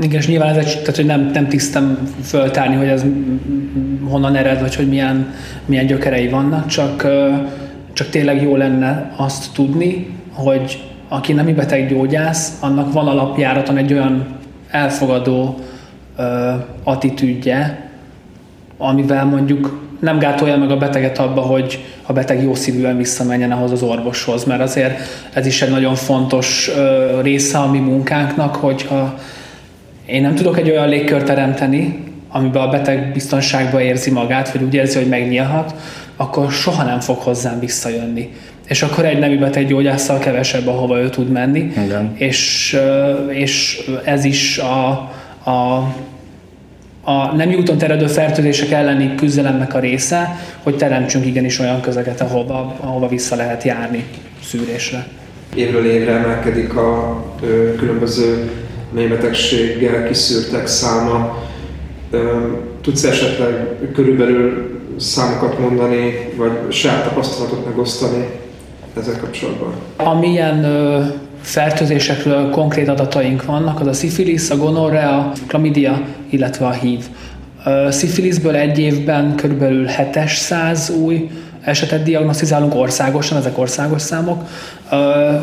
Igen, 0.00 0.20
és 0.20 0.26
nyilván 0.26 0.48
ez 0.48 0.56
egy, 0.56 0.78
tehát, 0.80 0.96
hogy 0.96 1.06
nem, 1.06 1.30
nem 1.32 1.48
tisztem 1.48 2.08
föltárni, 2.22 2.74
hogy 2.74 2.88
ez 2.88 3.04
honnan 4.08 4.36
ered, 4.36 4.60
vagy 4.60 4.74
hogy 4.74 4.88
milyen, 4.88 5.34
milyen 5.64 5.86
gyökerei 5.86 6.28
vannak, 6.28 6.66
csak, 6.66 7.06
csak 7.92 8.08
tényleg 8.08 8.42
jó 8.42 8.56
lenne 8.56 9.12
azt 9.16 9.52
tudni, 9.52 10.10
hogy 10.32 10.92
aki 11.08 11.32
nem 11.32 11.54
beteggyógyász, 11.54 12.58
annak 12.60 12.92
van 12.92 13.08
alapjáraton 13.08 13.76
egy 13.76 13.92
olyan 13.92 14.26
elfogadó 14.70 15.58
ö, 16.16 16.50
attitűdje, 16.82 17.90
amivel 18.78 19.24
mondjuk 19.24 19.80
nem 20.00 20.18
gátolja 20.18 20.56
meg 20.56 20.70
a 20.70 20.76
beteget 20.76 21.18
abba, 21.18 21.40
hogy 21.40 21.84
a 22.02 22.12
beteg 22.12 22.42
jó 22.42 22.54
szívűen 22.54 22.96
visszamenjen 22.96 23.52
ahhoz 23.52 23.70
az 23.70 23.82
orvoshoz, 23.82 24.44
mert 24.44 24.60
azért 24.60 24.98
ez 25.32 25.46
is 25.46 25.62
egy 25.62 25.70
nagyon 25.70 25.94
fontos 25.94 26.70
ö, 26.76 27.20
része 27.22 27.58
a 27.58 27.70
mi 27.70 27.78
munkánknak, 27.78 28.56
hogyha 28.56 29.18
én 30.12 30.22
nem 30.22 30.34
tudok 30.34 30.58
egy 30.58 30.70
olyan 30.70 30.88
légkört 30.88 31.24
teremteni, 31.24 31.98
amiben 32.28 32.62
a 32.62 32.68
beteg 32.68 33.12
biztonságban 33.12 33.80
érzi 33.80 34.10
magát, 34.10 34.52
vagy 34.52 34.62
úgy 34.62 34.74
érzi, 34.74 34.98
hogy 34.98 35.08
megnyílhat, 35.08 35.74
akkor 36.16 36.50
soha 36.50 36.82
nem 36.82 37.00
fog 37.00 37.16
hozzám 37.16 37.58
visszajönni. 37.60 38.32
És 38.66 38.82
akkor 38.82 39.04
egy 39.04 39.18
nemű 39.18 39.38
beteg 39.38 39.66
gyógyásszal 39.66 40.18
kevesebb, 40.18 40.66
ahova 40.66 40.98
ő 40.98 41.08
tud 41.08 41.30
menni. 41.30 41.72
Igen. 41.84 42.12
És, 42.14 42.76
és 43.28 43.80
ez 44.04 44.24
is 44.24 44.58
a, 44.58 44.88
a 45.50 45.88
a 47.04 47.34
nem 47.34 47.52
úton 47.52 47.78
teredő 47.78 48.06
fertőzések 48.06 48.70
elleni 48.70 49.14
küzdelemnek 49.14 49.74
a 49.74 49.78
része, 49.78 50.36
hogy 50.62 50.76
teremtsünk 50.76 51.26
igenis 51.26 51.58
olyan 51.58 51.80
közeget, 51.80 52.20
ahova, 52.20 52.76
ahova 52.80 53.08
vissza 53.08 53.36
lehet 53.36 53.62
járni 53.62 54.04
szűrésre. 54.42 55.06
Évről 55.54 55.86
évre 55.86 56.12
emelkedik 56.12 56.76
a 56.76 57.22
ö, 57.42 57.74
különböző 57.76 58.50
mélybetegséggel 58.92 60.06
kiszűrtek 60.06 60.66
száma. 60.66 61.42
Tudsz 62.80 63.04
esetleg 63.04 63.68
körülbelül 63.94 64.70
számokat 64.98 65.58
mondani, 65.58 66.28
vagy 66.36 66.52
saját 66.68 67.04
tapasztalatot 67.04 67.64
megosztani 67.66 68.26
ezzel 68.98 69.18
kapcsolatban? 69.20 69.72
Amilyen 69.96 70.64
ö, 70.64 71.00
fertőzésekről 71.40 72.50
konkrét 72.50 72.88
adataink 72.88 73.44
vannak, 73.44 73.80
az 73.80 73.86
a 73.86 73.92
szifilisz, 73.92 74.50
a 74.50 74.56
gonorrea, 74.56 75.18
a 75.18 75.32
klamidia, 75.46 76.02
illetve 76.30 76.66
a 76.66 76.70
HIV. 76.70 77.04
Szifiliszből 77.88 78.54
egy 78.54 78.78
évben 78.78 79.34
körülbelül 79.34 79.86
700 79.86 80.90
új 80.90 81.30
esetet 81.64 82.02
diagnosztizálunk 82.02 82.74
országosan, 82.74 83.38
ezek 83.38 83.58
országos 83.58 84.02
számok. 84.02 84.48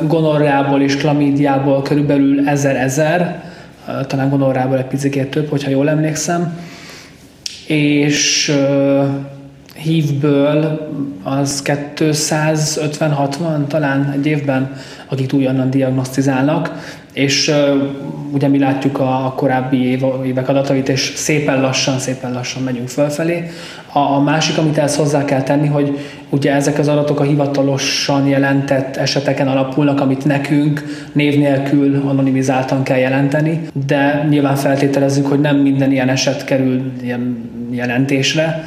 Gonorreából 0.08 0.82
és 0.82 0.98
klamídiából 0.98 1.82
körülbelül 1.82 2.44
1000-1000, 2.46 3.36
talán 4.08 4.30
gonorreából 4.30 4.78
egy 4.78 4.86
picit 4.86 5.28
több, 5.28 5.50
hogyha 5.50 5.70
jól 5.70 5.90
emlékszem. 5.90 6.60
És 7.68 8.52
hívből 9.76 10.88
az 11.24 11.62
250-60 11.96 13.68
talán 13.68 14.12
egy 14.12 14.26
évben, 14.26 14.76
akik 15.08 15.34
újonnan 15.34 15.70
diagnosztizálnak, 15.70 16.98
és 17.14 17.48
uh, 17.48 17.82
ugye 18.32 18.48
mi 18.48 18.60
látjuk 18.60 19.00
a, 19.00 19.34
korábbi 19.36 20.00
évek 20.26 20.50
adatait, 20.50 20.90
és 20.90 21.14
szépen 21.16 21.62
lassan, 21.62 22.00
szépen 22.00 22.34
lassan 22.34 22.64
megyünk 22.64 22.88
fölfelé. 22.88 23.50
A, 23.92 24.00
a 24.00 24.20
másik, 24.20 24.58
amit 24.58 24.78
ezt 24.78 24.96
hozzá 24.96 25.26
kell 25.26 25.42
tenni, 25.42 25.68
hogy 25.68 25.98
ugye 26.30 26.54
ezek 26.54 26.80
az 26.80 26.88
adatok 26.88 27.20
a 27.20 27.24
hivatalosan 27.24 28.28
jelentett 28.28 28.96
eseteken 28.96 29.48
alapulnak, 29.48 30.02
amit 30.02 30.26
nekünk 30.26 30.84
név 31.12 31.38
nélkül 31.38 32.02
anonimizáltan 32.08 32.84
kell 32.84 32.98
jelenteni, 32.98 33.62
de 33.88 34.28
nyilván 34.30 34.56
feltételezzük, 34.56 35.28
hogy 35.28 35.40
nem 35.40 35.58
minden 35.58 35.92
ilyen 35.92 36.10
eset 36.10 36.44
kerül 36.44 36.92
ilyen 37.02 37.50
jelentésre, 37.72 38.64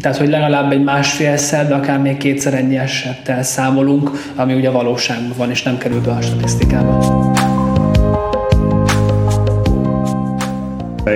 tehát, 0.00 0.16
hogy 0.16 0.28
legalább 0.28 0.72
egy 0.72 0.84
másfélszer, 0.84 1.68
de 1.68 1.74
akár 1.74 1.98
még 1.98 2.16
kétszer 2.16 2.54
ennyi 2.54 2.76
esettel 2.76 3.42
számolunk, 3.42 4.10
ami 4.34 4.54
ugye 4.54 4.70
valóságban 4.70 5.36
van, 5.36 5.50
és 5.50 5.62
nem 5.62 5.78
kerül 5.78 6.00
be 6.00 6.10
a 6.10 6.20
statisztikába. 6.20 7.61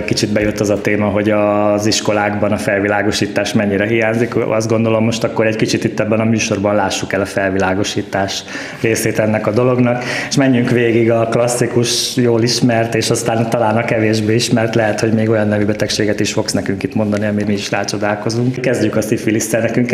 Kicsit 0.05 0.33
bejött 0.33 0.61
az 0.61 0.71
a 0.71 0.81
téma, 0.81 1.07
hogy 1.07 1.31
az 1.31 1.87
iskolákban 1.87 2.53
a 2.53 2.57
felvilágosítás 2.57 3.53
mennyire 3.53 3.87
hiányzik. 3.87 4.37
Azt 4.37 4.69
gondolom 4.69 5.05
most 5.05 5.25
akkor 5.25 5.47
egy 5.47 5.57
kicsit 5.57 5.85
itt 5.85 6.01
ebben 6.01 6.21
a 6.21 6.25
műsorban 6.25 6.75
lássuk 6.75 7.13
el 7.13 7.21
a 7.21 7.25
felvilágosítás 7.25 8.45
részét 8.81 9.19
ennek 9.19 9.47
a 9.47 9.51
dolognak, 9.51 10.05
és 10.29 10.37
menjünk 10.37 10.71
végig 10.71 11.11
a 11.11 11.29
klasszikus, 11.29 12.17
jól 12.17 12.43
ismert, 12.43 12.95
és 12.95 13.11
aztán 13.11 13.51
talán 13.51 13.77
a 13.77 13.85
kevésbé 13.85 14.35
ismert, 14.35 14.75
lehet, 14.75 15.01
hogy 15.01 15.13
még 15.13 15.31
olyan 15.31 15.49
nevű 15.49 15.65
betegséget 15.65 16.21
is 16.21 16.33
fogsz 16.33 16.53
nekünk 16.53 16.83
itt 16.83 16.95
mondani, 16.95 17.27
amit 17.27 17.47
mi 17.47 17.53
is 17.53 17.71
rácsodálkozunk. 17.71 18.61
Kezdjük 18.61 18.97
a 18.97 19.01
szifilisztel. 19.01 19.61
Nekünk 19.61 19.87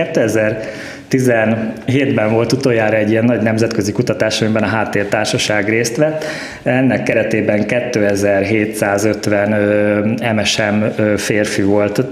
2017-ben 1.13 2.33
volt 2.33 2.53
utoljára 2.53 2.97
egy 2.97 3.11
ilyen 3.11 3.25
nagy 3.25 3.43
nemzetközi 3.43 3.93
kutatás, 3.93 4.43
amiben 4.43 4.63
a 4.63 4.67
háttértársaság 4.67 5.69
részt 5.69 5.97
vett. 5.97 6.25
Ennek 6.63 7.03
keretében 7.03 7.67
2750 7.67 10.35
MSM 10.35 10.85
férfi 11.17 11.63
volt 11.63 12.05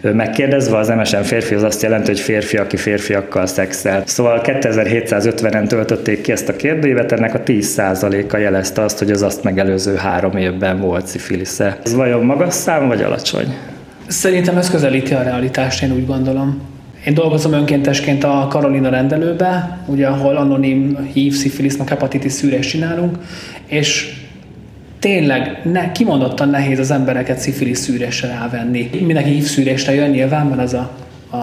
megkérdezve. 0.00 0.76
Az 0.76 0.88
MSM 0.88 1.20
férfi 1.20 1.54
az 1.54 1.62
azt 1.62 1.82
jelenti, 1.82 2.06
hogy 2.06 2.20
férfi, 2.20 2.56
aki 2.56 2.76
férfiakkal 2.76 3.46
szexel. 3.46 4.02
Szóval 4.06 4.40
2750-en 4.44 5.66
töltötték 5.66 6.20
ki 6.20 6.32
ezt 6.32 6.48
a 6.48 6.56
kérdőívet, 6.56 7.12
ennek 7.12 7.34
a 7.34 7.40
10%-a 7.40 8.36
jelezte 8.36 8.82
azt, 8.82 8.98
hogy 8.98 9.10
az 9.10 9.22
azt 9.22 9.42
megelőző 9.42 9.94
három 9.94 10.36
évben 10.36 10.80
volt 10.80 11.06
szifilisze. 11.06 11.78
Ez 11.84 11.94
vajon 11.94 12.24
magas 12.24 12.54
szám, 12.54 12.88
vagy 12.88 13.02
alacsony? 13.02 13.54
Szerintem 14.06 14.56
ez 14.56 14.70
közelíti 14.70 15.14
a 15.14 15.22
realitást, 15.22 15.82
én 15.82 15.92
úgy 15.92 16.06
gondolom. 16.06 16.71
Én 17.06 17.14
dolgozom 17.14 17.52
önkéntesként 17.52 18.24
a 18.24 18.46
Karolina 18.50 18.88
rendelőbe, 18.88 19.78
ugye, 19.86 20.06
ahol 20.06 20.36
anonim 20.36 21.08
hív, 21.12 21.34
szifilisz, 21.34 21.78
hepatitis 21.86 22.32
szűrést 22.32 22.70
csinálunk, 22.70 23.18
és 23.66 24.20
tényleg 24.98 25.60
ne, 25.64 25.92
kimondottan 25.92 26.48
nehéz 26.48 26.78
az 26.78 26.90
embereket 26.90 27.38
szifilisz 27.38 27.80
szűrésre 27.80 28.28
rávenni. 28.28 28.90
Mindenki 29.04 29.30
hívszűrésre 29.30 29.94
jön, 29.94 30.10
nyilván 30.10 30.48
van 30.48 30.58
az 30.58 30.74
a, 30.74 30.90
a, 31.30 31.36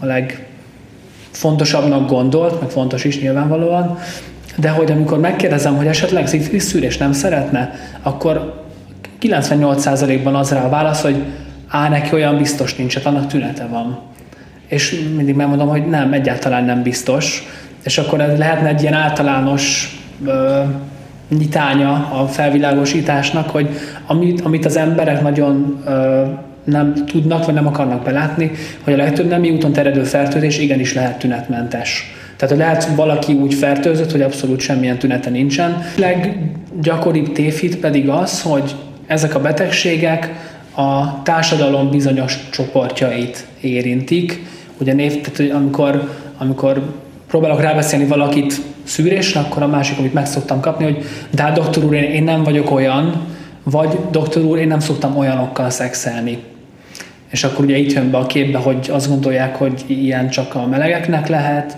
a 0.00 0.06
legfontosabbnak 0.06 2.08
gondolt, 2.08 2.60
meg 2.60 2.70
fontos 2.70 3.04
is 3.04 3.20
nyilvánvalóan, 3.20 3.98
de 4.56 4.68
hogy 4.68 4.90
amikor 4.90 5.20
megkérdezem, 5.20 5.76
hogy 5.76 5.86
esetleg 5.86 6.26
szifilisz 6.26 6.64
szűrés 6.64 6.96
nem 6.96 7.12
szeretne, 7.12 7.74
akkor 8.02 8.64
98%-ban 9.22 10.34
az 10.34 10.50
rá 10.50 10.64
a 10.64 10.68
válasz, 10.68 11.02
hogy 11.02 11.22
á, 11.68 11.88
neki 11.88 12.14
olyan 12.14 12.36
biztos 12.36 12.74
nincs, 12.74 12.94
hát 12.94 13.06
annak 13.06 13.26
tünete 13.26 13.66
van. 13.66 14.14
És 14.66 15.04
mindig 15.16 15.34
megmondom, 15.34 15.68
hogy 15.68 15.86
nem, 15.86 16.12
egyáltalán 16.12 16.64
nem 16.64 16.82
biztos. 16.82 17.42
És 17.84 17.98
akkor 17.98 18.20
ez 18.20 18.38
lehetne 18.38 18.68
egy 18.68 18.82
ilyen 18.82 18.94
általános 18.94 19.96
ö, 20.24 20.60
nyitánya 21.38 21.92
a 21.92 22.26
felvilágosításnak, 22.26 23.50
hogy 23.50 23.68
amit, 24.06 24.40
amit 24.40 24.64
az 24.64 24.76
emberek 24.76 25.22
nagyon 25.22 25.82
ö, 25.86 26.22
nem 26.64 26.94
tudnak, 27.06 27.44
vagy 27.44 27.54
nem 27.54 27.66
akarnak 27.66 28.04
belátni, 28.04 28.50
hogy 28.84 28.92
a 28.92 28.96
legtöbb 28.96 29.28
nemi 29.28 29.50
úton 29.50 29.72
terjedő 29.72 30.02
fertőzés 30.02 30.58
igenis 30.58 30.94
lehet 30.94 31.18
tünetmentes. 31.18 32.14
Tehát, 32.36 32.54
hogy 32.54 32.64
lehet 32.64 32.88
valaki 32.94 33.32
úgy 33.32 33.54
fertőzött, 33.54 34.10
hogy 34.10 34.22
abszolút 34.22 34.60
semmilyen 34.60 34.98
tünete 34.98 35.30
nincsen. 35.30 35.82
Leggyakoribb 35.96 37.32
tévhit 37.32 37.76
pedig 37.76 38.08
az, 38.08 38.42
hogy 38.42 38.74
ezek 39.06 39.34
a 39.34 39.40
betegségek 39.40 40.32
a 40.76 41.22
társadalom 41.22 41.90
bizonyos 41.90 42.48
csoportjait 42.50 43.46
érintik. 43.60 44.42
Ugye 44.80 44.92
név, 44.92 45.20
tehát, 45.20 45.36
hogy 45.36 45.50
amikor, 45.50 46.10
amikor 46.38 46.82
próbálok 47.28 47.60
rábeszélni 47.60 48.06
valakit 48.06 48.60
szűrésre, 48.84 49.40
akkor 49.40 49.62
a 49.62 49.66
másik, 49.66 49.98
amit 49.98 50.12
meg 50.12 50.26
szoktam 50.26 50.60
kapni, 50.60 50.84
hogy 50.84 51.04
de 51.30 51.42
hát 51.42 51.56
doktor 51.56 51.84
úr, 51.84 51.94
én 51.94 52.24
nem 52.24 52.42
vagyok 52.42 52.70
olyan, 52.70 53.20
vagy 53.62 53.98
doktor 54.10 54.42
úr, 54.42 54.58
én 54.58 54.66
nem 54.66 54.80
szoktam 54.80 55.16
olyanokkal 55.16 55.70
szexelni. 55.70 56.38
És 57.30 57.44
akkor 57.44 57.64
ugye 57.64 57.76
itt 57.76 57.92
jön 57.92 58.10
be 58.10 58.18
a 58.18 58.26
képbe, 58.26 58.58
hogy 58.58 58.90
azt 58.92 59.08
gondolják, 59.08 59.56
hogy 59.56 59.84
ilyen 59.86 60.30
csak 60.30 60.54
a 60.54 60.66
melegeknek 60.66 61.28
lehet, 61.28 61.76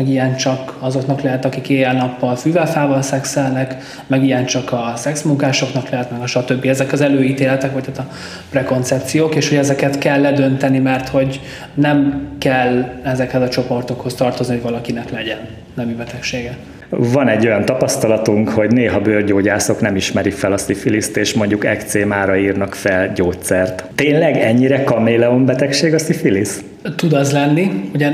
meg 0.00 0.08
ilyen 0.08 0.36
csak 0.36 0.76
azoknak 0.78 1.20
lehet, 1.20 1.44
akik 1.44 1.68
éjjel-nappal 1.68 2.36
fűvelfával 2.36 3.02
szexelnek, 3.02 3.76
meg 4.06 4.24
ilyen 4.24 4.46
csak 4.46 4.72
a 4.72 4.92
szexmunkásoknak 4.96 5.88
lehet, 5.88 6.10
meg 6.10 6.20
a 6.20 6.26
stb. 6.26 6.64
Ezek 6.64 6.92
az 6.92 7.00
előítéletek, 7.00 7.72
vagy 7.72 7.82
tehát 7.82 8.10
a 8.10 8.14
prekoncepciók, 8.50 9.34
és 9.34 9.48
hogy 9.48 9.58
ezeket 9.58 9.98
kell 9.98 10.20
ledönteni, 10.20 10.78
mert 10.78 11.08
hogy 11.08 11.40
nem 11.74 12.28
kell 12.38 13.00
ezekhez 13.02 13.42
a 13.42 13.48
csoportokhoz 13.48 14.14
tartozni, 14.14 14.54
hogy 14.54 14.62
valakinek 14.62 15.10
legyen 15.10 15.38
nemi 15.74 15.92
betegsége. 15.92 16.56
Van 16.88 17.28
egy 17.28 17.46
olyan 17.46 17.64
tapasztalatunk, 17.64 18.48
hogy 18.48 18.70
néha 18.72 19.00
bőrgyógyászok 19.00 19.80
nem 19.80 19.96
ismerik 19.96 20.32
fel 20.32 20.52
a 20.52 20.58
szifiliszt, 20.58 21.16
és 21.16 21.34
mondjuk 21.34 21.64
ekcémára 21.64 22.36
írnak 22.36 22.74
fel 22.74 23.12
gyógyszert. 23.12 23.84
Tényleg 23.94 24.36
ennyire 24.36 24.84
kaméleon 24.84 25.44
betegség 25.44 25.94
a 25.94 25.98
szifilisz? 25.98 26.62
Tud 26.96 27.12
az 27.12 27.32
lenni. 27.32 27.90
Ugye 27.94 28.10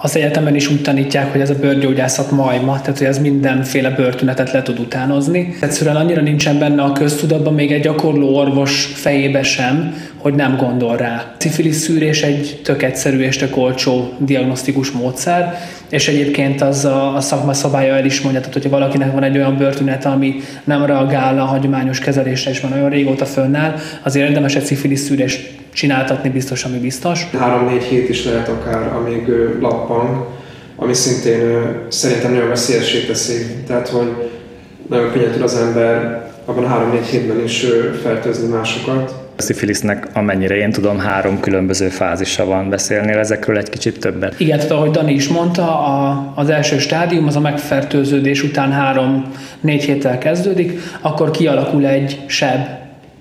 az 0.00 0.16
egyetemen 0.16 0.54
is 0.54 0.70
úgy 0.70 0.82
tanítják, 0.82 1.32
hogy 1.32 1.40
ez 1.40 1.50
a 1.50 1.54
bőrgyógyászat 1.60 2.30
majma, 2.30 2.80
tehát 2.80 2.98
hogy 2.98 3.06
ez 3.06 3.18
mindenféle 3.18 3.90
bőrtünetet 3.90 4.52
le 4.52 4.62
tud 4.62 4.78
utánozni. 4.78 5.56
Egyszerűen 5.60 5.96
annyira 5.96 6.20
nincsen 6.20 6.58
benne 6.58 6.82
a 6.82 6.92
köztudatban, 6.92 7.54
még 7.54 7.72
egy 7.72 7.82
gyakorló 7.82 8.36
orvos 8.36 8.84
fejébe 8.94 9.42
sem, 9.42 9.94
hogy 10.16 10.34
nem 10.34 10.56
gondol 10.56 10.96
rá. 10.96 11.34
Cifilis 11.38 11.74
szűrés 11.74 12.22
egy 12.22 12.60
tök 12.64 12.82
egyszerű 12.82 13.18
és 13.18 13.36
tök 13.36 13.56
olcsó 13.56 14.12
diagnosztikus 14.18 14.90
módszer, 14.90 15.58
és 15.90 16.08
egyébként 16.08 16.60
az 16.60 16.84
a, 16.84 17.14
a 17.14 17.20
szakma 17.20 17.52
szabálya 17.52 17.94
el 17.94 18.04
is 18.04 18.20
mondja, 18.20 18.40
tehát 18.40 18.54
hogyha 18.54 18.70
valakinek 18.70 19.12
van 19.12 19.22
egy 19.22 19.36
olyan 19.36 19.56
bőrtünete, 19.56 20.08
ami 20.08 20.34
nem 20.64 20.84
reagál 20.84 21.38
a 21.38 21.44
hagyományos 21.44 21.98
kezelésre, 21.98 22.50
és 22.50 22.60
van 22.60 22.72
olyan 22.72 22.88
régóta 22.90 23.24
fönnáll, 23.24 23.74
azért 24.02 24.28
érdemes 24.28 24.54
egy 24.56 24.64
cifilis 24.64 24.98
szűrést 24.98 25.50
csináltatni 25.72 26.28
biztos, 26.28 26.64
ami 26.64 26.78
biztos. 26.78 27.26
Három-négy 27.38 27.82
hét 27.82 28.08
is 28.08 28.24
lehet 28.24 28.48
akár, 28.48 28.92
amíg 28.92 29.28
lappang, 29.60 30.26
ami 30.76 30.94
szintén 30.94 31.68
szerintem 31.88 32.32
nagyon 32.32 32.48
veszélyessé 32.48 33.00
teszi. 33.00 33.46
Tehát, 33.66 33.88
hogy 33.88 34.30
nagyon 34.88 35.12
könnyen 35.12 35.30
tud 35.30 35.42
az 35.42 35.56
ember 35.56 36.22
abban 36.44 36.64
a 36.64 36.68
három-négy 36.68 37.06
hétben 37.06 37.44
is 37.44 37.66
fertőzni 38.02 38.48
másokat. 38.48 39.27
A 39.38 39.42
szifilisznek, 39.42 40.08
amennyire 40.12 40.56
én 40.56 40.70
tudom, 40.70 40.98
három 40.98 41.40
különböző 41.40 41.88
fázisa 41.88 42.44
van. 42.44 42.68
Beszélnél 42.68 43.18
ezekről 43.18 43.56
egy 43.56 43.68
kicsit 43.68 43.98
többet? 43.98 44.40
Igen, 44.40 44.56
tehát 44.56 44.72
ahogy 44.72 44.90
Dani 44.90 45.12
is 45.12 45.28
mondta, 45.28 45.86
a, 45.86 46.32
az 46.34 46.50
első 46.50 46.78
stádium 46.78 47.26
az 47.26 47.36
a 47.36 47.40
megfertőződés 47.40 48.42
után 48.42 48.72
három-négy 48.72 49.84
héttel 49.84 50.18
kezdődik, 50.18 50.80
akkor 51.00 51.30
kialakul 51.30 51.86
egy 51.86 52.20
seb 52.26 52.66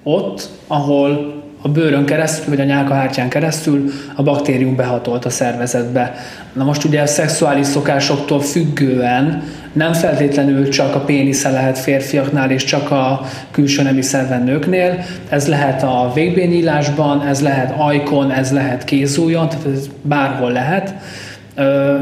ott, 0.04 0.50
ahol 0.68 1.36
a 1.62 1.70
bőrön 1.70 2.06
keresztül, 2.06 2.56
vagy 2.56 2.62
a 2.62 2.68
nyálkahártyán 2.68 3.30
keresztül 3.30 3.92
a 4.16 4.24
baktérium 4.24 4.76
behatolt 4.76 5.26
a 5.26 5.30
szervezetbe. 5.30 6.16
Na 6.54 6.64
most 6.64 6.84
ugye 6.84 7.02
a 7.02 7.06
szexuális 7.06 7.66
szokásoktól 7.66 8.42
függően 8.42 9.44
nem 9.78 9.94
feltétlenül 9.94 10.70
csak 10.70 10.96
a 10.96 11.00
pénisze 11.00 11.50
lehet 11.50 11.78
férfiaknál, 11.78 12.52
és 12.52 12.64
csak 12.64 12.92
a 12.92 13.22
külső 13.52 13.84
nemi 13.84 14.02
szerven 14.02 14.44
nőknél. 14.44 15.00
Ez 15.30 15.48
lehet 15.48 15.84
a 15.84 16.12
végbénnyílásban, 16.14 17.22
ez 17.28 17.42
lehet 17.42 17.74
ajkon, 17.78 18.32
ez 18.32 18.52
lehet 18.52 18.84
kézújon, 18.84 19.50
tehát 19.50 19.66
ez 19.66 19.90
bárhol 20.02 20.52
lehet. 20.52 20.94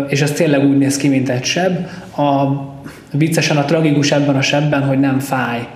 És 0.08 0.22
ez 0.22 0.32
tényleg 0.32 0.63
úgy 0.63 0.77
néz 0.77 0.98
ki, 0.98 1.08
mint 1.08 1.29
egy 1.29 1.44
seb. 1.44 1.88
A, 2.17 2.63
viccesen 3.12 3.58
a 3.58 3.65
tragikus 3.65 4.12
ebben 4.12 4.36
a 4.36 4.41
sebben, 4.41 4.82
hogy 4.84 5.00
nem 5.00 5.20
fáj 5.20 5.67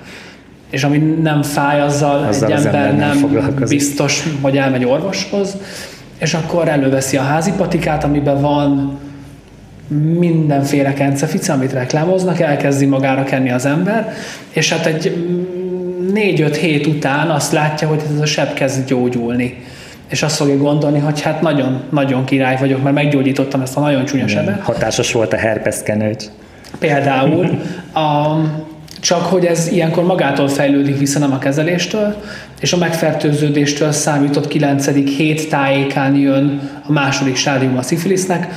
és 0.69 0.83
ami 0.83 0.97
nem 0.97 1.41
fáj, 1.41 1.81
azzal, 1.81 2.23
azzal 2.27 2.51
egy 2.51 2.65
ember, 2.65 2.75
ember 2.75 3.07
nem, 3.07 3.29
nem 3.31 3.63
biztos, 3.67 4.23
hogy 4.41 4.57
elmegy 4.57 4.85
orvoshoz, 4.85 5.57
és 6.17 6.33
akkor 6.33 6.67
előveszi 6.67 7.17
a 7.17 7.21
házi 7.21 7.51
patikát, 7.57 8.03
amiben 8.03 8.41
van 8.41 8.99
mindenféle 9.89 10.93
kencefice, 10.93 11.53
amit 11.53 11.73
reklámoznak, 11.73 12.39
elkezdi 12.39 12.85
magára 12.85 13.23
kenni 13.23 13.51
az 13.51 13.65
ember, 13.65 14.13
és 14.49 14.73
hát 14.73 14.85
egy 14.85 15.27
négy-öt 16.13 16.55
hét 16.55 16.87
után 16.87 17.29
azt 17.29 17.51
látja, 17.51 17.87
hogy 17.87 18.01
ez 18.13 18.21
a 18.21 18.25
seb 18.25 18.53
kezd 18.53 18.87
gyógyulni. 18.87 19.63
És 20.09 20.23
azt 20.23 20.35
fogja 20.35 20.57
gondolni, 20.57 20.99
hogy 20.99 21.21
hát 21.21 21.41
nagyon, 21.41 21.81
nagyon 21.89 22.25
király 22.25 22.57
vagyok, 22.59 22.83
mert 22.83 22.95
meggyógyítottam 22.95 23.61
ezt 23.61 23.77
a 23.77 23.79
nagyon 23.79 24.05
csúnya 24.05 24.27
sebet. 24.27 24.59
Hatásos 24.59 25.11
volt 25.11 25.33
a 25.33 25.37
herpeszkenőcs. 25.37 26.23
Például. 26.79 27.61
A, 27.93 28.35
csak 28.99 29.21
hogy 29.21 29.45
ez 29.45 29.67
ilyenkor 29.71 30.03
magától 30.03 30.47
fejlődik 30.47 30.97
vissza, 30.97 31.19
nem 31.19 31.33
a 31.33 31.37
kezeléstől, 31.37 32.15
és 32.59 32.73
a 32.73 32.77
megfertőződéstől 32.77 33.91
számított 33.91 34.47
9. 34.47 34.89
hét 35.17 35.49
tájékán 35.49 36.15
jön 36.15 36.69
a 36.87 36.91
második 36.91 37.35
stádium 37.35 37.77
a 37.77 37.81
szifilisznek, 37.81 38.47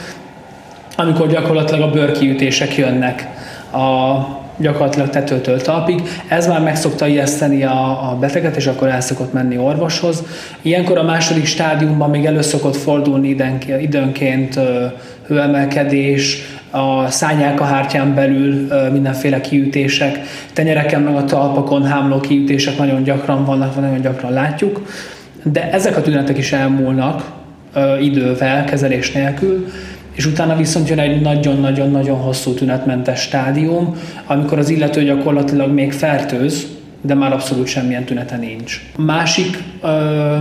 amikor 0.96 1.28
gyakorlatilag 1.28 1.80
a 1.80 1.90
bőrkiütések 1.90 2.76
jönnek 2.76 3.28
a 3.72 4.40
gyakorlatilag 4.58 5.08
tetőtől 5.08 5.60
talpig. 5.60 6.02
Ez 6.28 6.46
már 6.46 6.60
meg 6.60 6.76
szokta 6.76 7.06
ijeszteni 7.06 7.64
a, 7.64 8.10
a 8.10 8.16
beteget, 8.20 8.56
és 8.56 8.66
akkor 8.66 8.88
el 8.88 9.00
szokott 9.00 9.32
menni 9.32 9.58
orvoshoz. 9.58 10.22
Ilyenkor 10.62 10.98
a 10.98 11.02
második 11.02 11.44
stádiumban 11.44 12.10
még 12.10 12.24
elő 12.24 12.40
szokott 12.40 12.76
fordulni 12.76 13.36
időnként, 13.80 14.60
hőemelkedés, 15.26 16.42
a 16.70 17.10
szányálkahártyán 17.10 18.14
belül 18.14 18.68
mindenféle 18.92 19.40
kiütések, 19.40 20.18
tenyereken 20.52 21.00
meg 21.00 21.16
a 21.16 21.24
talpakon 21.24 21.84
hámló 21.84 22.20
kiütések 22.20 22.78
nagyon 22.78 23.02
gyakran 23.02 23.44
vannak, 23.44 23.80
nagyon 23.80 24.00
gyakran 24.00 24.32
látjuk, 24.32 24.86
de 25.42 25.70
ezek 25.72 25.96
a 25.96 26.00
tünetek 26.00 26.38
is 26.38 26.52
elmúlnak 26.52 27.30
idővel, 28.00 28.64
kezelés 28.64 29.12
nélkül, 29.12 29.66
és 30.22 30.28
utána 30.28 30.56
viszont 30.56 30.88
jön 30.88 30.98
egy 30.98 31.20
nagyon-nagyon-nagyon 31.20 32.18
hosszú 32.18 32.54
tünetmentes 32.54 33.20
stádium, 33.20 33.96
amikor 34.26 34.58
az 34.58 34.68
illető 34.68 35.04
gyakorlatilag 35.04 35.72
még 35.72 35.92
fertőz, 35.92 36.66
de 37.00 37.14
már 37.14 37.32
abszolút 37.32 37.66
semmilyen 37.66 38.04
tünete 38.04 38.36
nincs. 38.36 38.80
Másik 38.96 39.58
ö, 39.82 40.36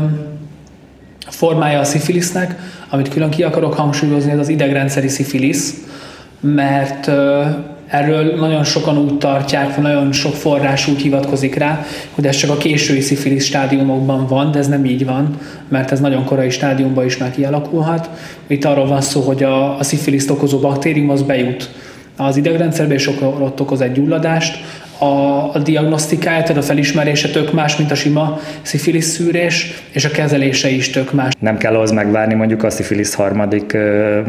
formája 1.28 1.80
a 1.80 1.84
szifilisznek, 1.84 2.56
amit 2.90 3.10
külön 3.10 3.30
ki 3.30 3.44
akarok 3.44 3.74
hangsúlyozni, 3.74 4.32
ez 4.32 4.40
az 4.40 4.50
idegrendszeri 4.50 5.08
szifilisz, 5.08 5.88
mert 6.40 7.08
ö, 7.08 7.46
erről 7.92 8.36
nagyon 8.36 8.64
sokan 8.64 8.98
úgy 8.98 9.18
tartják, 9.18 9.78
nagyon 9.82 10.12
sok 10.12 10.34
forrás 10.34 10.88
úgy 10.88 11.02
hivatkozik 11.02 11.56
rá, 11.56 11.86
hogy 12.12 12.26
ez 12.26 12.36
csak 12.36 12.50
a 12.50 12.58
késői 12.58 13.02
szifilisz 13.02 13.46
stádiumokban 13.46 14.28
van, 14.28 14.52
de 14.52 14.60
ez 14.60 14.68
nem 14.68 14.86
így 14.86 15.06
van, 15.06 15.38
mert 15.68 15.92
ez 15.92 16.00
nagyon 16.00 16.26
korai 16.26 16.50
stádiumban 16.50 17.06
is 17.06 17.18
már 17.18 17.32
kialakulhat. 17.32 18.10
Itt 18.48 18.66
arról 18.66 18.88
van 18.88 19.02
szó, 19.02 19.22
hogy 19.22 19.44
a, 19.44 19.78
a 19.78 19.84
szifiliszt 19.84 20.30
okozó 20.30 20.60
baktérium 20.60 21.10
az 21.10 21.22
bejut 21.22 21.70
az 22.18 22.38
idegrendszerbe, 22.38 22.94
és 22.94 23.08
ott 23.22 23.60
okoz 23.60 23.82
egy 23.82 23.92
gyulladást, 23.92 24.58
a, 25.02 25.54
a 25.54 25.60
diagnosztikája, 25.60 26.42
tehát 26.42 26.58
a 26.58 26.62
felismerése 26.62 27.30
tök 27.30 27.54
más, 27.54 27.76
mint 27.76 27.92
a 27.92 27.96
sima 27.96 28.40
szifilisz 28.62 29.08
szűrés, 29.08 29.84
és 29.92 30.06
a 30.06 30.10
kezelése 30.10 30.70
is 30.70 30.90
tök 30.90 31.14
más. 31.14 31.34
Nem 31.40 31.58
kell 31.58 31.76
ahhoz 31.76 31.92
megvárni 31.92 32.34
mondjuk 32.34 32.64
a 32.64 32.70
szifilisz 32.70 33.14
harmadik 33.14 33.74
ö, 33.74 34.20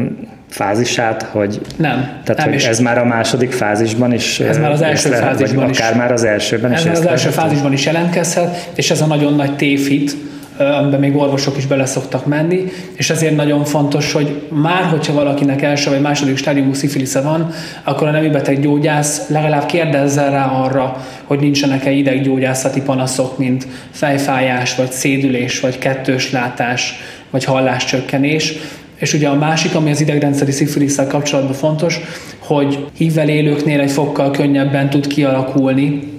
fázisát, 0.49 1.23
hogy... 1.23 1.61
Nem. 1.75 2.21
Tehát, 2.23 2.41
nem 2.41 2.49
hogy 2.53 2.63
ez 2.63 2.79
már 2.79 2.97
a 2.97 3.05
második 3.05 3.51
fázisban 3.51 4.13
is... 4.13 4.39
Ez 4.39 4.57
már 4.57 4.71
az 4.71 4.81
első 4.81 5.09
lehet, 5.09 5.25
fázisban 5.25 5.69
is. 5.69 5.79
Akár 5.79 5.95
már 5.95 6.11
az 6.11 6.23
elsőben 6.23 6.71
ez 6.71 6.79
is. 6.79 6.85
Ez 6.85 6.97
már 6.97 7.05
az 7.05 7.11
első 7.11 7.29
fázisban 7.29 7.73
is 7.73 7.85
jelentkezhet, 7.85 8.69
és 8.75 8.91
ez 8.91 9.01
a 9.01 9.05
nagyon 9.05 9.33
nagy 9.33 9.55
tévhit, 9.55 10.15
amiben 10.57 10.99
még 10.99 11.15
orvosok 11.15 11.57
is 11.57 11.65
bele 11.65 11.85
szoktak 11.85 12.25
menni, 12.25 12.63
és 12.93 13.09
ezért 13.09 13.35
nagyon 13.35 13.63
fontos, 13.63 14.11
hogy 14.11 14.41
már 14.49 14.83
hogyha 14.83 15.13
valakinek 15.13 15.61
első 15.61 15.89
vagy 15.89 16.01
második 16.01 16.37
stádiumú 16.37 16.73
szifilisze 16.73 17.21
van, 17.21 17.51
akkor 17.83 18.07
a 18.07 18.11
nemi 18.11 18.29
beteg 18.29 18.59
gyógyász 18.59 19.29
legalább 19.29 19.65
kérdezzen 19.65 20.31
rá 20.31 20.45
arra, 20.45 21.05
hogy 21.23 21.39
nincsenek-e 21.39 21.91
ideggyógyászati 21.91 22.81
panaszok, 22.81 23.37
mint 23.37 23.67
fejfájás, 23.91 24.75
vagy 24.75 24.91
szédülés, 24.91 25.59
vagy 25.59 25.77
kettős 25.77 26.31
látás, 26.31 26.93
vagy 27.29 27.43
halláscsökkenés, 27.43 28.53
és 28.95 29.13
ugye 29.13 29.27
a 29.27 29.35
másik, 29.35 29.75
ami 29.75 29.91
az 29.91 30.01
idegrendszeri 30.01 30.51
szifilisszel 30.51 31.07
kapcsolatban 31.07 31.53
fontos, 31.53 31.99
hogy 32.39 32.85
hívvel 32.97 33.29
élőknél 33.29 33.79
egy 33.79 33.91
fokkal 33.91 34.31
könnyebben 34.31 34.89
tud 34.89 35.07
kialakulni 35.07 36.11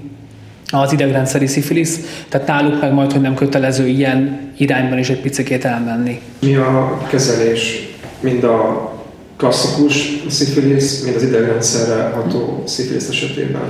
az 0.81 0.93
idegrendszeri 0.93 1.47
szifilisz, 1.47 1.99
tehát 2.29 2.47
náluk 2.47 2.81
meg 2.81 2.93
majd, 2.93 3.13
hogy 3.13 3.21
nem 3.21 3.35
kötelező 3.35 3.87
ilyen 3.87 4.41
irányban 4.57 4.99
is 4.99 5.09
egy 5.09 5.21
picit 5.21 5.65
elmenni. 5.65 6.21
Mi 6.39 6.55
a 6.55 7.01
kezelés? 7.11 7.89
Mind 8.21 8.45
a 8.45 8.93
klasszikus 9.37 10.23
szifilisz, 10.29 11.03
mind 11.03 11.17
az 11.17 11.23
idegrendszerre 11.23 12.03
ható 12.15 12.63
szifilisz 12.67 13.09
esetében? 13.09 13.63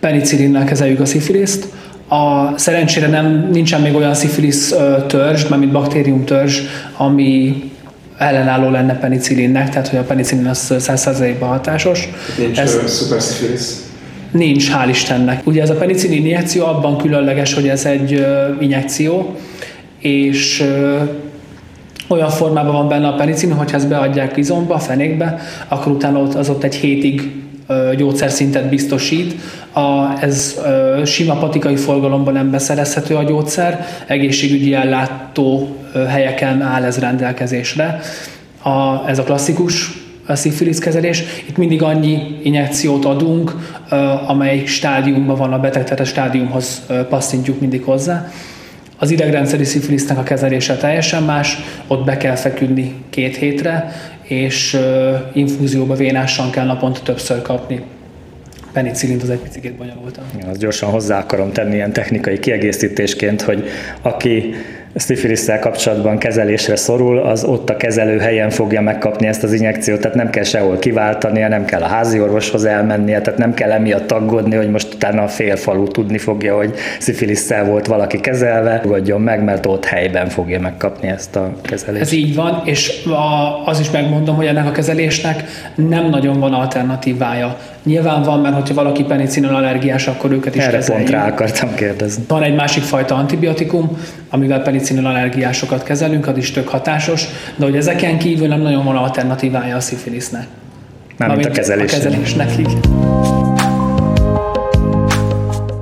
Penicillinnel 0.00 0.64
kezeljük 0.64 1.00
a 1.00 1.04
szifiliszt. 1.04 1.66
A, 2.08 2.58
szerencsére 2.58 3.06
nem, 3.06 3.48
nincsen 3.52 3.80
még 3.80 3.94
olyan 3.94 4.14
szifilisz 4.14 4.74
törzs, 5.06 5.44
mint 5.48 5.72
baktérium 5.72 6.24
törzs, 6.24 6.60
ami 6.96 7.62
ellenálló 8.18 8.70
lenne 8.70 8.98
penicillinnek, 8.98 9.68
tehát 9.68 9.88
hogy 9.88 9.98
a 9.98 10.02
penicillin 10.02 10.46
az 10.46 10.66
100%-ban 10.70 11.48
hatásos. 11.48 12.08
Nincs 12.38 12.58
Ez, 12.58 12.78
szuperszifilisz. 12.86 13.91
Nincs, 14.32 14.70
hál' 14.70 14.88
Istennek. 14.88 15.46
Ugye 15.46 15.62
ez 15.62 15.70
a 15.70 15.74
penicillin 15.74 16.26
injekció 16.26 16.64
abban 16.64 16.96
különleges, 16.96 17.54
hogy 17.54 17.68
ez 17.68 17.84
egy 17.84 18.26
injekció, 18.60 19.36
és 19.98 20.64
olyan 22.08 22.30
formában 22.30 22.72
van 22.72 22.88
benne 22.88 23.06
a 23.06 23.14
penicillin, 23.14 23.56
hogyha 23.56 23.76
ezt 23.76 23.88
beadják 23.88 24.36
izomba, 24.36 24.78
fenékbe, 24.78 25.40
akkor 25.68 25.92
utána 25.92 26.18
ott, 26.18 26.34
az 26.34 26.48
ott 26.48 26.62
egy 26.62 26.74
hétig 26.74 27.30
gyógyszerszintet 27.96 28.68
biztosít. 28.68 29.34
A, 29.72 30.20
ez 30.20 30.60
ö, 30.64 31.04
sima 31.04 31.34
patikai 31.34 31.76
forgalomban 31.76 32.32
nem 32.32 32.50
beszerezhető 32.50 33.14
a 33.14 33.22
gyógyszer, 33.22 33.86
egészségügyi 34.06 34.74
ellátó 34.74 35.76
helyeken 36.08 36.62
áll 36.62 36.84
ez 36.84 36.98
rendelkezésre. 36.98 38.00
A, 38.62 39.08
ez 39.08 39.18
a 39.18 39.22
klasszikus 39.22 40.01
a 40.26 40.34
szifilisz 40.34 40.78
kezelés. 40.78 41.22
Itt 41.48 41.56
mindig 41.56 41.82
annyi 41.82 42.38
injekciót 42.42 43.04
adunk, 43.04 43.52
amely 44.26 44.64
stádiumban 44.64 45.36
van 45.36 45.52
a 45.52 45.58
beteg, 45.58 45.84
tehát 45.84 46.00
a 46.00 46.04
stádiumhoz 46.04 46.82
passzintjuk 47.08 47.60
mindig 47.60 47.82
hozzá. 47.82 48.30
Az 48.98 49.10
idegrendszeri 49.10 49.64
szifilisznek 49.64 50.18
a 50.18 50.22
kezelése 50.22 50.76
teljesen 50.76 51.22
más, 51.22 51.58
ott 51.86 52.04
be 52.04 52.16
kell 52.16 52.34
feküdni 52.34 52.94
két 53.10 53.36
hétre, 53.36 53.92
és 54.22 54.78
infúzióba 55.32 55.94
vénásan 55.94 56.50
kell 56.50 56.66
naponta 56.66 57.00
többször 57.00 57.42
kapni 57.42 57.82
penicillint 58.72 59.22
az 59.22 59.30
egy 59.30 59.38
picit 59.38 59.74
bonyolultan. 59.74 60.24
Azt 60.50 60.58
gyorsan 60.58 60.90
hozzá 60.90 61.18
akarom 61.18 61.52
tenni 61.52 61.74
ilyen 61.74 61.92
technikai 61.92 62.38
kiegészítésként, 62.38 63.42
hogy 63.42 63.64
aki 64.02 64.54
szifilisszel 64.94 65.58
kapcsolatban 65.58 66.18
kezelésre 66.18 66.76
szorul, 66.76 67.18
az 67.18 67.44
ott 67.44 67.70
a 67.70 67.76
kezelő 67.76 68.18
helyen 68.18 68.50
fogja 68.50 68.80
megkapni 68.80 69.26
ezt 69.26 69.42
az 69.42 69.52
injekciót, 69.52 70.00
tehát 70.00 70.16
nem 70.16 70.30
kell 70.30 70.44
sehol 70.44 70.78
kiváltania, 70.78 71.48
nem 71.48 71.64
kell 71.64 71.82
a 71.82 71.86
házi 71.86 72.20
orvoshoz 72.20 72.64
elmennie, 72.64 73.20
tehát 73.20 73.38
nem 73.38 73.54
kell 73.54 73.70
emiatt 73.70 74.12
aggódni, 74.12 74.56
hogy 74.56 74.70
most 74.70 74.94
utána 74.94 75.22
a 75.22 75.28
fél 75.28 75.56
falu 75.56 75.88
tudni 75.88 76.18
fogja, 76.18 76.56
hogy 76.56 76.74
szifilisszel 76.98 77.64
volt 77.64 77.86
valaki 77.86 78.20
kezelve, 78.20 78.80
fogadjon 78.82 79.20
meg, 79.20 79.44
mert 79.44 79.66
ott 79.66 79.84
helyben 79.84 80.28
fogja 80.28 80.60
megkapni 80.60 81.08
ezt 81.08 81.36
a 81.36 81.52
kezelést. 81.62 82.02
Ez 82.02 82.12
így 82.12 82.34
van, 82.34 82.62
és 82.64 83.06
az 83.64 83.80
is 83.80 83.90
megmondom, 83.90 84.36
hogy 84.36 84.46
ennek 84.46 84.66
a 84.66 84.72
kezelésnek 84.72 85.44
nem 85.74 86.08
nagyon 86.08 86.40
van 86.40 86.52
alternatívája. 86.52 87.56
Nyilván 87.82 88.22
van, 88.22 88.40
mert 88.40 88.54
hogyha 88.54 88.74
valaki 88.74 89.04
penicillin 89.04 89.50
allergiás, 89.50 90.06
akkor 90.06 90.32
őket 90.32 90.54
is 90.54 90.62
Erre 90.62 90.76
kezeljük. 90.76 91.06
pont 91.06 91.18
rá 91.20 91.26
akartam 91.26 91.74
kérdezni. 91.74 92.24
Van 92.28 92.42
egy 92.42 92.54
másik 92.54 92.82
fajta 92.82 93.14
antibiotikum, 93.14 93.98
amivel 94.32 94.62
penicillin 94.62 95.04
allergiásokat 95.04 95.82
kezelünk, 95.82 96.26
az 96.26 96.36
is 96.36 96.50
tök 96.50 96.68
hatásos, 96.68 97.26
de 97.56 97.64
hogy 97.64 97.76
ezeken 97.76 98.18
kívül 98.18 98.48
nem 98.48 98.60
nagyon 98.60 98.84
van 98.84 98.96
alternatívája 98.96 99.76
a 99.76 99.80
szifilisznek. 99.80 100.46
Mármint 101.16 101.46
a 101.46 101.50
kezelésnek. 101.50 102.00
A 102.00 102.04
kezelésnek, 102.04 102.58
igen. 102.58 102.80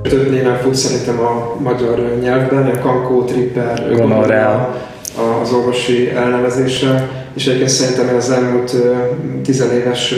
Több 0.01 0.31
néven 0.31 0.57
fut 0.57 0.75
szerintem 0.75 1.19
a 1.19 1.55
magyar 1.59 2.17
nyelvben, 2.21 2.67
a 2.67 2.79
kankó, 2.79 3.23
tripper, 3.23 3.95
gonorrea 3.95 4.81
az 5.41 5.51
orvosi 5.51 6.09
elnevezése, 6.09 7.09
és 7.33 7.47
egyébként 7.47 7.69
szerintem 7.69 8.07
én 8.07 8.15
az 8.15 8.29
elmúlt 8.29 8.75
tizenéves 9.43 10.13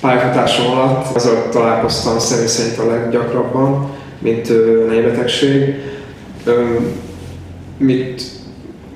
pályafutásom 0.00 0.66
alatt 0.66 1.16
azzal 1.16 1.48
találkoztam 1.52 2.18
személy 2.18 2.46
szerint 2.46 2.78
a 2.78 2.86
leggyakrabban, 2.86 3.90
mint 4.18 4.52
nejbetegség. 4.88 5.74
Mit, 7.76 8.22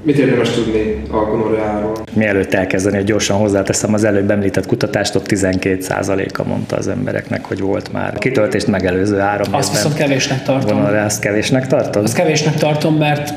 mit 0.03 0.19
érdemes 0.19 0.51
tudni 0.51 1.03
a 1.11 1.17
gonorreáról? 1.17 1.97
Mielőtt 2.13 2.55
elkezdeni, 2.55 3.05
gyorsan 3.05 3.37
hozzáteszem, 3.37 3.95
az 3.95 4.05
előbb 4.05 4.31
említett 4.31 4.67
kutatást, 4.67 5.15
ott 5.15 5.27
12%-a 5.29 6.43
mondta 6.45 6.77
az 6.77 6.89
embereknek, 6.89 7.45
hogy 7.45 7.61
volt 7.61 7.93
már 7.93 8.13
a 8.15 8.19
kitöltést 8.19 8.67
megelőző 8.67 9.17
három 9.17 9.55
Azt 9.55 9.71
viszont 9.71 9.95
kevésnek 9.95 10.43
tartom. 10.43 10.77
Gonorrea, 10.77 11.05
azt 11.05 11.21
kevésnek 11.21 11.67
tartod? 11.67 12.03
Azt 12.03 12.15
kevésnek 12.15 12.55
tartom, 12.55 12.95
mert 12.95 13.33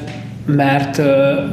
mert 0.45 0.97
uh, 0.97 1.05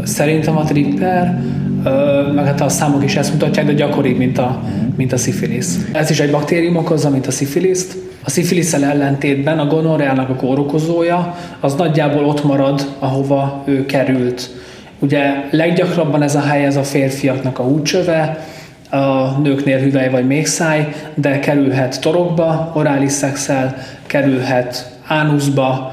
szerintem 0.05 0.57
a 0.57 0.65
tripper, 0.65 1.43
uh, 1.85 2.35
meg 2.35 2.45
hát 2.45 2.61
a 2.61 2.69
számok 2.69 3.05
is 3.05 3.17
ezt 3.17 3.33
mutatják, 3.33 3.67
de 3.67 3.73
gyakoribb, 3.73 4.17
mint 4.17 4.39
a, 4.39 4.63
mint 4.97 5.13
a 5.13 5.17
szifilisz. 5.17 5.79
Ez 5.93 6.11
is 6.11 6.21
egy 6.21 6.31
baktérium 6.31 6.77
okozza, 6.77 7.11
mint 7.11 7.27
a 7.27 7.31
szifiliszt. 7.31 7.97
A 8.29 8.31
szifiliszel 8.31 8.85
ellentétben 8.85 9.59
a 9.59 9.67
gonorreának 9.67 10.29
a 10.29 10.35
kórokozója 10.35 11.35
az 11.61 11.75
nagyjából 11.75 12.25
ott 12.25 12.45
marad, 12.45 12.95
ahova 12.99 13.63
ő 13.67 13.87
került. 13.87 14.51
Ugye 14.99 15.23
leggyakrabban 15.51 16.23
ez 16.23 16.35
a 16.35 16.41
hely, 16.41 16.65
ez 16.65 16.77
a 16.77 16.83
férfiaknak 16.83 17.59
a 17.59 17.63
húcsöve, 17.63 18.47
a 18.91 19.39
nőknél 19.43 19.79
hüvely 19.79 20.11
vagy 20.11 20.27
méhszáj, 20.27 20.89
de 21.15 21.39
kerülhet 21.39 22.01
torokba, 22.01 22.73
orális 22.75 23.13
szexel, 23.13 23.77
kerülhet 24.07 24.99
ánuszba, 25.07 25.93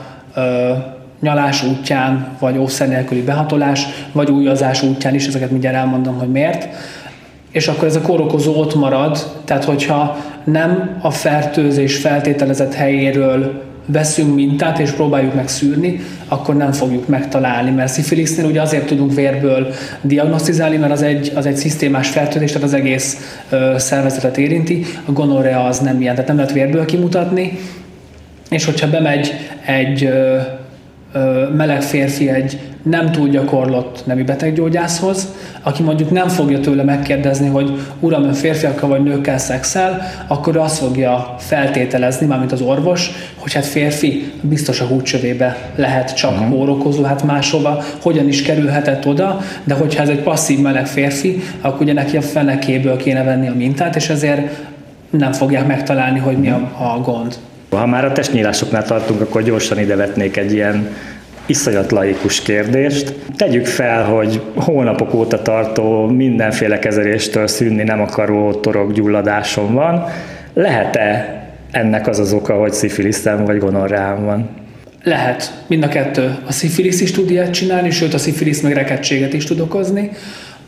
nyalás 1.20 1.64
útján, 1.64 2.28
vagy 2.40 2.58
ószer 2.58 2.88
nélküli 2.88 3.22
behatolás, 3.22 3.86
vagy 4.12 4.30
újazás 4.30 4.82
útján 4.84 5.14
is, 5.14 5.28
ezeket 5.28 5.52
mindjárt 5.52 5.76
elmondom, 5.76 6.18
hogy 6.18 6.32
miért. 6.32 6.68
És 7.56 7.68
akkor 7.68 7.88
ez 7.88 7.96
a 7.96 8.02
kórokozó 8.02 8.56
ott 8.56 8.76
marad, 8.76 9.18
tehát 9.46 9.64
hogyha 9.64 10.18
nem 10.44 11.00
a 11.02 11.12
fertőzés 11.12 11.98
feltételezett 11.98 12.74
helyéről 12.74 13.64
veszünk 13.86 14.36
mintát 14.36 14.80
és 14.80 14.92
próbáljuk 14.92 15.34
megszűrni, 15.34 16.00
akkor 16.28 16.56
nem 16.56 16.72
fogjuk 16.72 17.08
megtalálni, 17.08 17.72
mert 17.72 17.92
szifilisznél 17.92 18.46
ugye 18.46 18.62
azért 18.62 18.86
tudunk 18.86 19.14
vérből 19.14 19.74
diagnosztizálni, 20.02 20.78
mert 20.78 20.92
az 20.92 21.02
egy, 21.02 21.32
az 21.36 21.46
egy 21.46 21.56
szisztémás 21.56 22.10
fertőzés, 22.10 22.52
tehát 22.52 22.68
az 22.68 22.74
egész 22.74 23.40
ö, 23.50 23.74
szervezetet 23.78 24.38
érinti, 24.38 24.86
a 25.06 25.12
gonorrea 25.12 25.64
az 25.64 25.80
nem 25.80 26.02
ilyen, 26.02 26.14
tehát 26.14 26.28
nem 26.28 26.38
lehet 26.38 26.54
vérből 26.54 26.86
kimutatni, 26.86 27.60
és 28.50 28.66
hogyha 28.66 28.90
bemegy 28.90 29.34
egy 29.66 30.04
ö, 30.04 30.38
meleg 31.56 31.82
férfi 31.82 32.30
egy 32.30 32.60
nem 32.84 33.12
túl 33.12 33.30
gyakorlott 33.30 34.06
nemi 34.06 34.24
beteggyógyászhoz, 34.24 35.28
aki 35.68 35.84
mondjuk 35.84 36.12
nem 36.12 36.28
fogja 36.28 36.60
tőle 36.60 36.84
megkérdezni, 36.84 37.48
hogy 37.48 37.80
uram, 38.00 38.24
ön 38.24 38.34
férfiakkal 38.34 38.90
vagy 38.90 39.04
nőkkel 39.04 39.38
szexel, 39.38 40.02
akkor 40.28 40.58
azt 40.58 40.78
fogja 40.78 41.36
feltételezni, 41.40 42.26
mármint 42.26 42.52
az 42.52 42.62
orvos, 42.62 43.12
hogy 43.36 43.54
hát 43.54 43.66
férfi 43.66 44.32
biztos 44.42 44.82
a 44.82 44.86
húcsövébe 44.86 45.58
lehet 45.76 46.16
csak 46.16 46.32
uh-huh. 46.32 46.60
órokozó, 46.60 47.04
hát 47.04 47.24
máshova, 47.24 47.84
hogyan 48.02 48.28
is 48.28 48.42
kerülhetett 48.42 49.06
oda, 49.06 49.42
de 49.64 49.74
hogyha 49.74 50.02
ez 50.02 50.10
egy 50.10 50.22
passzív 50.22 50.60
meleg 50.60 50.88
férfi, 50.88 51.42
akkor 51.62 51.82
ugye 51.82 51.94
neki 51.94 52.18
a 52.18 52.22
fenekéből 52.22 52.98
kéne 52.98 53.24
venni 53.24 53.48
a 53.48 53.54
mintát, 53.56 53.96
és 53.96 54.10
ezért 54.10 54.64
nem 55.10 55.32
fogják 55.32 55.68
megtalálni, 55.68 56.20
hogy 56.20 56.38
mi 56.38 56.50
a, 56.50 56.72
a 56.96 57.00
gond. 57.02 57.36
Ha 57.70 57.86
már 57.86 58.06
a 58.06 58.12
testnyílásoknál 58.12 58.84
tartunk, 58.84 59.22
akkor 59.22 59.44
gyorsan 59.44 59.80
ide 59.80 59.96
vetnék 59.96 60.38
egy 60.38 60.54
ilyen 60.54 60.90
iszonyat 61.46 61.92
laikus 61.92 62.42
kérdést. 62.42 63.14
Tegyük 63.36 63.66
fel, 63.66 64.04
hogy 64.04 64.42
hónapok 64.56 65.14
óta 65.14 65.42
tartó 65.42 66.06
mindenféle 66.06 66.80
kezeléstől 66.80 67.48
szűnni 67.48 67.84
nem 67.84 68.02
akaró 68.02 68.54
torokgyulladásom 68.54 69.74
van. 69.74 70.06
Lehet-e 70.54 71.40
ennek 71.72 72.08
az 72.08 72.20
az 72.20 72.34
oka, 72.34 72.54
hogy 72.54 72.74
szifilisztem 72.74 73.46
vagy 73.46 73.58
gonorreám 73.58 74.26
van? 74.26 74.50
Lehet, 75.04 75.64
mind 75.68 75.84
a 75.84 75.88
kettő. 75.88 76.36
A 76.48 76.52
szifilisz 76.52 77.02
is 77.02 77.12
tud 77.12 77.30
ilyet 77.30 77.54
csinálni, 77.54 77.90
sőt 77.90 78.14
a 78.14 78.18
szifilisz 78.18 78.62
meg 78.62 78.74
rekedtséget 78.74 79.34
is 79.34 79.44
tud 79.44 79.60
okozni, 79.60 80.12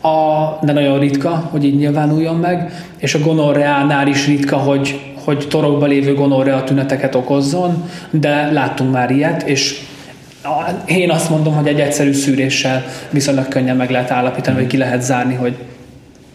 a, 0.01 0.65
de 0.65 0.71
nagyon 0.73 0.99
ritka, 0.99 1.29
hogy 1.29 1.65
így 1.65 1.75
nyilvánuljon 1.77 2.35
meg, 2.35 2.71
és 2.97 3.13
a 3.13 3.19
gonorreánál 3.19 4.07
is 4.07 4.27
ritka, 4.27 4.57
hogy 4.57 4.99
hogy 5.27 5.47
torokba 5.49 5.85
lévő 5.85 6.13
gonorrea 6.13 6.63
tüneteket 6.63 7.15
okozzon, 7.15 7.83
de 8.09 8.51
láttunk 8.51 8.91
már 8.91 9.11
ilyet, 9.11 9.47
és 9.47 9.81
én 10.85 11.11
azt 11.11 11.29
mondom, 11.29 11.53
hogy 11.53 11.67
egy 11.67 11.79
egyszerű 11.79 12.13
szűréssel 12.13 12.85
viszonylag 13.09 13.47
könnyen 13.47 13.75
meg 13.75 13.89
lehet 13.89 14.11
állapítani, 14.11 14.57
hogy 14.57 14.67
ki 14.67 14.77
lehet 14.77 15.01
zárni, 15.01 15.33
hogy, 15.33 15.55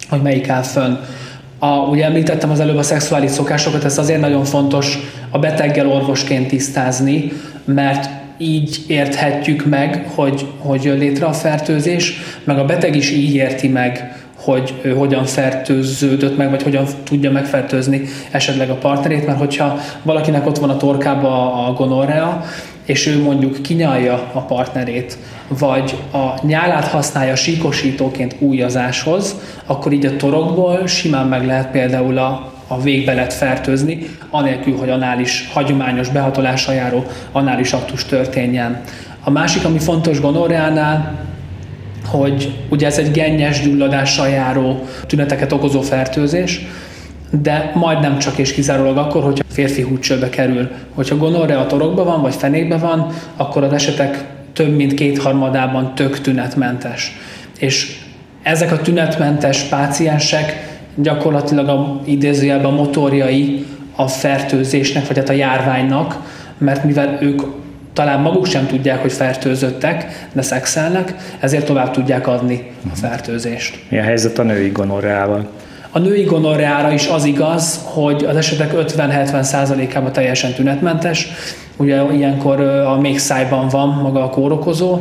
hogy 0.08 0.22
melyik 0.22 0.48
áll 0.48 0.62
fönn. 0.62 0.96
A, 1.58 1.66
ugye 1.66 2.04
említettem 2.04 2.50
az 2.50 2.60
előbb 2.60 2.76
a 2.76 2.82
szexuális 2.82 3.30
szokásokat, 3.30 3.84
ez 3.84 3.98
azért 3.98 4.20
nagyon 4.20 4.44
fontos 4.44 4.98
a 5.30 5.38
beteggel 5.38 5.88
orvosként 5.88 6.48
tisztázni, 6.48 7.32
mert 7.64 8.10
így 8.38 8.84
érthetjük 8.86 9.64
meg, 9.66 10.10
hogy, 10.14 10.46
hogy 10.58 10.84
jön 10.84 10.98
létre 10.98 11.26
a 11.26 11.32
fertőzés, 11.32 12.14
meg 12.44 12.58
a 12.58 12.64
beteg 12.64 12.96
is 12.96 13.10
így 13.10 13.34
érti 13.34 13.68
meg, 13.68 14.16
hogy 14.34 14.74
ő 14.82 14.92
hogyan 14.94 15.24
fertőződött 15.24 16.36
meg, 16.36 16.50
vagy 16.50 16.62
hogyan 16.62 16.86
tudja 17.04 17.30
megfertőzni 17.30 18.02
esetleg 18.30 18.70
a 18.70 18.74
partnerét, 18.74 19.26
mert 19.26 19.38
hogyha 19.38 19.78
valakinek 20.02 20.46
ott 20.46 20.58
van 20.58 20.70
a 20.70 20.76
torkába 20.76 21.66
a 21.66 21.72
gonorrea, 21.72 22.44
és 22.84 23.06
ő 23.06 23.22
mondjuk 23.22 23.62
kinyalja 23.62 24.30
a 24.32 24.40
partnerét, 24.40 25.18
vagy 25.48 25.96
a 26.12 26.46
nyálát 26.46 26.88
használja 26.88 27.36
síkosítóként 27.36 28.36
újazáshoz, 28.38 29.36
akkor 29.66 29.92
így 29.92 30.06
a 30.06 30.16
torokból 30.16 30.86
simán 30.86 31.26
meg 31.26 31.46
lehet 31.46 31.70
például 31.70 32.18
a, 32.18 32.52
a 32.66 32.80
végbe 32.80 33.14
lehet 33.14 33.32
fertőzni, 33.32 34.06
anélkül, 34.30 34.76
hogy 34.76 34.90
anális, 34.90 35.50
hagyományos 35.52 36.08
behatolással 36.08 36.74
járó 36.74 37.04
anális 37.32 37.72
aktus 37.72 38.04
történjen. 38.04 38.80
A 39.24 39.30
másik, 39.30 39.64
ami 39.64 39.78
fontos 39.78 40.20
gonorreánál, 40.20 41.26
hogy 42.06 42.54
ugye 42.68 42.86
ez 42.86 42.98
egy 42.98 43.10
gennyes 43.10 43.62
gyulladással 43.62 44.28
járó 44.28 44.84
tüneteket 45.06 45.52
okozó 45.52 45.80
fertőzés, 45.80 46.66
de 47.40 47.72
majdnem 47.74 48.18
csak 48.18 48.38
és 48.38 48.52
kizárólag 48.52 48.96
akkor, 48.96 49.22
hogyha 49.22 49.44
férfi 49.48 49.82
húcsőbe 49.82 50.28
kerül. 50.28 50.70
Hogyha 50.94 51.16
gonorrea 51.16 51.66
torokban 51.66 52.04
van, 52.04 52.22
vagy 52.22 52.34
fenékben 52.34 52.80
van, 52.80 53.06
akkor 53.36 53.64
az 53.64 53.72
esetek 53.72 54.24
több 54.52 54.76
mint 54.76 54.94
kétharmadában 54.94 55.94
tök 55.94 56.20
tünetmentes. 56.20 57.12
És 57.58 58.00
ezek 58.42 58.72
a 58.72 58.80
tünetmentes 58.80 59.62
páciensek 59.62 60.70
gyakorlatilag 60.94 61.68
a 61.68 62.00
idézőjelben 62.04 62.70
a 62.72 62.74
motorjai 62.74 63.66
a 63.96 64.08
fertőzésnek, 64.08 65.06
vagy 65.06 65.16
hát 65.16 65.28
a 65.28 65.32
járványnak, 65.32 66.16
mert 66.58 66.84
mivel 66.84 67.18
ők 67.20 67.42
talán 67.92 68.20
maguk 68.20 68.46
sem 68.46 68.66
tudják, 68.66 69.00
hogy 69.00 69.12
fertőzöttek, 69.12 70.26
de 70.32 70.42
szexelnek, 70.42 71.14
ezért 71.40 71.66
tovább 71.66 71.90
tudják 71.90 72.26
adni 72.26 72.72
a 72.92 72.96
fertőzést. 72.96 73.84
Mi 73.88 73.98
a 73.98 74.02
helyzet 74.02 74.38
a 74.38 74.42
női 74.42 74.68
gonorreával? 74.68 75.48
A 75.94 75.98
női 75.98 76.22
gonorreára 76.22 76.92
is 76.92 77.06
az 77.06 77.24
igaz, 77.24 77.80
hogy 77.84 78.24
az 78.24 78.36
esetek 78.36 78.72
50-70%-ában 78.74 80.12
teljesen 80.12 80.52
tünetmentes. 80.52 81.28
Ugye 81.76 82.02
ilyenkor 82.12 82.60
a 82.60 83.00
még 83.00 83.18
szájban 83.18 83.68
van 83.68 83.88
maga 83.88 84.24
a 84.24 84.30
kórokozó, 84.30 84.98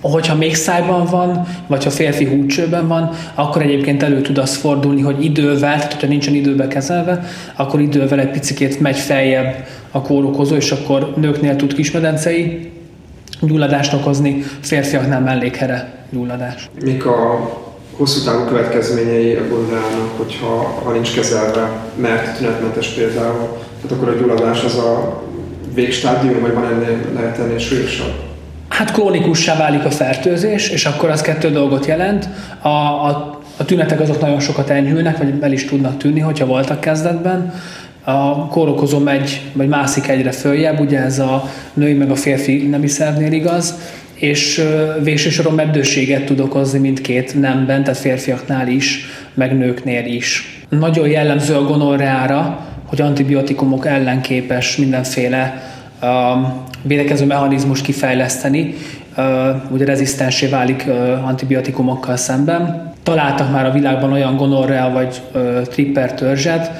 Hogyha 0.00 0.34
még 0.34 0.54
szájban 0.54 1.06
van, 1.06 1.46
vagy 1.66 1.84
ha 1.84 1.90
férfi 1.90 2.24
húcsőben 2.24 2.88
van, 2.88 3.10
akkor 3.34 3.62
egyébként 3.62 4.02
elő 4.02 4.20
tud 4.20 4.38
az 4.38 4.56
fordulni, 4.56 5.00
hogy 5.00 5.24
idővel, 5.24 5.76
tehát 5.76 5.92
hogyha 5.92 6.08
nincsen 6.08 6.34
időbe 6.34 6.68
kezelve, 6.68 7.24
akkor 7.56 7.80
idővel 7.80 8.20
egy 8.20 8.30
picit 8.30 8.80
megy 8.80 8.98
feljebb 8.98 9.66
a 9.90 10.02
kórokozó, 10.02 10.54
és 10.54 10.70
akkor 10.70 11.14
nőknél 11.16 11.56
tud 11.56 11.74
kismedencei 11.74 12.70
gyulladást 13.40 13.92
okozni, 13.92 14.42
férfiaknál 14.60 15.20
mellékhere 15.20 15.92
gyulladás. 16.10 16.70
Mik 16.84 17.06
a 17.06 17.38
hosszú 18.00 18.24
távú 18.24 18.44
következményei 18.44 19.34
a 19.34 19.48
gondolának, 19.48 20.16
hogyha 20.16 20.80
ha 20.84 20.92
nincs 20.92 21.14
kezelve, 21.14 21.70
mert 21.96 22.38
tünetmentes 22.38 22.86
például, 22.86 23.58
tehát 23.82 23.96
akkor 23.96 24.08
a 24.08 24.18
gyulladás 24.18 24.64
az 24.64 24.76
a 24.76 25.22
végstádium, 25.74 26.40
vagy 26.40 26.54
van 26.54 26.64
ennél, 26.64 26.98
lehet 27.14 27.38
ennél 27.38 27.58
súlyosabb? 27.58 28.12
Hát 28.68 28.92
krónikussá 28.92 29.56
válik 29.56 29.84
a 29.84 29.90
fertőzés, 29.90 30.68
és 30.68 30.84
akkor 30.84 31.10
az 31.10 31.20
kettő 31.20 31.50
dolgot 31.50 31.86
jelent. 31.86 32.28
A, 32.62 32.68
a, 32.68 33.40
a 33.56 33.64
tünetek 33.64 34.00
azok 34.00 34.20
nagyon 34.20 34.40
sokat 34.40 34.70
enyhülnek, 34.70 35.18
vagy 35.18 35.34
el 35.40 35.52
is 35.52 35.64
tudnak 35.64 35.96
tűnni, 35.96 36.20
hogyha 36.20 36.46
voltak 36.46 36.80
kezdetben. 36.80 37.52
A 38.04 38.48
kórokozó 38.48 38.98
megy, 38.98 39.50
vagy 39.52 39.68
mászik 39.68 40.08
egyre 40.08 40.32
följebb, 40.32 40.80
ugye 40.80 40.98
ez 40.98 41.18
a 41.18 41.44
női 41.74 41.94
meg 41.94 42.10
a 42.10 42.16
férfi 42.16 42.66
nemi 42.66 42.86
szervnél 42.86 43.32
igaz, 43.32 43.74
és 44.20 44.62
végső 45.02 45.30
soron 45.30 45.54
meddőséget 45.54 46.24
tud 46.24 46.40
okozni 46.40 46.78
mindkét 46.78 47.40
nemben, 47.40 47.84
tehát 47.84 47.98
férfiaknál 47.98 48.68
is, 48.68 49.06
meg 49.34 49.58
nőknél 49.58 50.04
is. 50.04 50.62
Nagyon 50.68 51.08
jellemző 51.08 51.54
a 51.54 51.64
gonorreára, 51.64 52.66
hogy 52.86 53.00
antibiotikumok 53.00 53.86
ellen 53.86 54.20
képes 54.20 54.76
mindenféle 54.76 55.62
védekező 56.82 57.26
mechanizmus 57.26 57.80
kifejleszteni, 57.80 58.74
ugye 59.70 59.84
rezisztensé 59.84 60.46
válik 60.46 60.84
antibiotikumokkal 61.24 62.16
szemben. 62.16 62.92
Találtak 63.02 63.52
már 63.52 63.66
a 63.66 63.72
világban 63.72 64.12
olyan 64.12 64.36
gonorrea 64.36 64.90
vagy 64.90 65.20
tripper 65.68 66.14
törzset, 66.14 66.70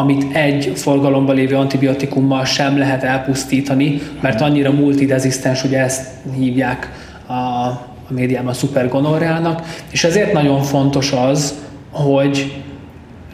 amit 0.00 0.36
egy 0.36 0.72
forgalomban 0.74 1.34
lévő 1.34 1.56
antibiotikummal 1.56 2.44
sem 2.44 2.78
lehet 2.78 3.02
elpusztítani, 3.02 4.00
mert 4.20 4.40
annyira 4.40 4.72
multirezisztens, 4.72 5.64
ugye 5.64 5.78
ezt 5.78 6.08
hívják 6.38 6.90
a, 7.26 7.32
a 7.32 7.86
médiában 8.08 8.50
a 8.50 8.54
szupergonorreának, 8.54 9.62
és 9.90 10.04
ezért 10.04 10.32
nagyon 10.32 10.62
fontos 10.62 11.12
az, 11.12 11.54
hogy 11.90 12.62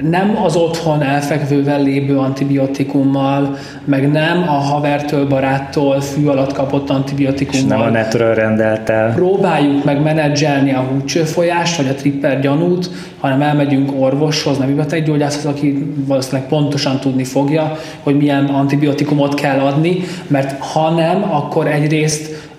nem 0.02 0.38
az 0.42 0.56
otthon 0.56 1.02
elfekvővel 1.02 1.82
lévő 1.82 2.18
antibiotikummal, 2.18 3.56
meg 3.84 4.10
nem 4.10 4.42
a 4.42 4.52
havertől, 4.52 5.26
baráttól 5.26 6.00
fű 6.00 6.26
alatt 6.26 6.52
kapott 6.52 6.90
antibiotikummal. 6.90 7.62
És 7.62 7.68
nem 7.68 7.80
a 7.80 7.90
netről 7.90 8.34
rendelt 8.34 8.88
el. 8.88 9.14
Próbáljuk 9.14 9.84
meg 9.84 10.02
menedzselni 10.02 10.72
a 10.72 10.80
húcsőfolyást, 10.80 11.76
vagy 11.76 11.88
a 11.88 11.94
tripper 11.94 12.40
gyanút, 12.40 12.90
hanem 13.20 13.40
elmegyünk 13.40 14.00
orvoshoz, 14.00 14.58
nem 14.58 14.76
beteggyógyászhoz, 14.76 15.46
aki 15.46 15.94
valószínűleg 16.06 16.48
pontosan 16.48 17.00
tudni 17.00 17.24
fogja, 17.24 17.78
hogy 18.02 18.16
milyen 18.16 18.44
antibiotikumot 18.44 19.34
kell 19.34 19.58
adni, 19.58 20.00
mert 20.26 20.62
ha 20.64 20.90
nem, 20.90 21.22
akkor 21.32 21.66
egyrészt 21.66 22.50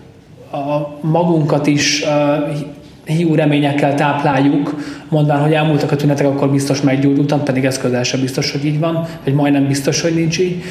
a 0.51 0.97
magunkat 1.01 1.67
is 1.67 2.03
hiú 3.07 3.35
reményekkel 3.35 3.95
tápláljuk, 3.95 4.75
mondván, 5.09 5.41
hogy 5.41 5.53
elmúltak 5.53 5.91
a 5.91 5.95
tünetek, 5.95 6.25
akkor 6.25 6.49
biztos 6.49 6.81
meggyógyultam, 6.81 7.43
pedig 7.43 7.65
ez 7.65 7.77
közel 7.77 8.03
sem 8.03 8.21
biztos, 8.21 8.51
hogy 8.51 8.65
így 8.65 8.79
van, 8.79 9.07
vagy 9.23 9.33
majdnem 9.33 9.67
biztos, 9.67 10.01
hogy 10.01 10.13
nincs 10.13 10.39
így. 10.39 10.63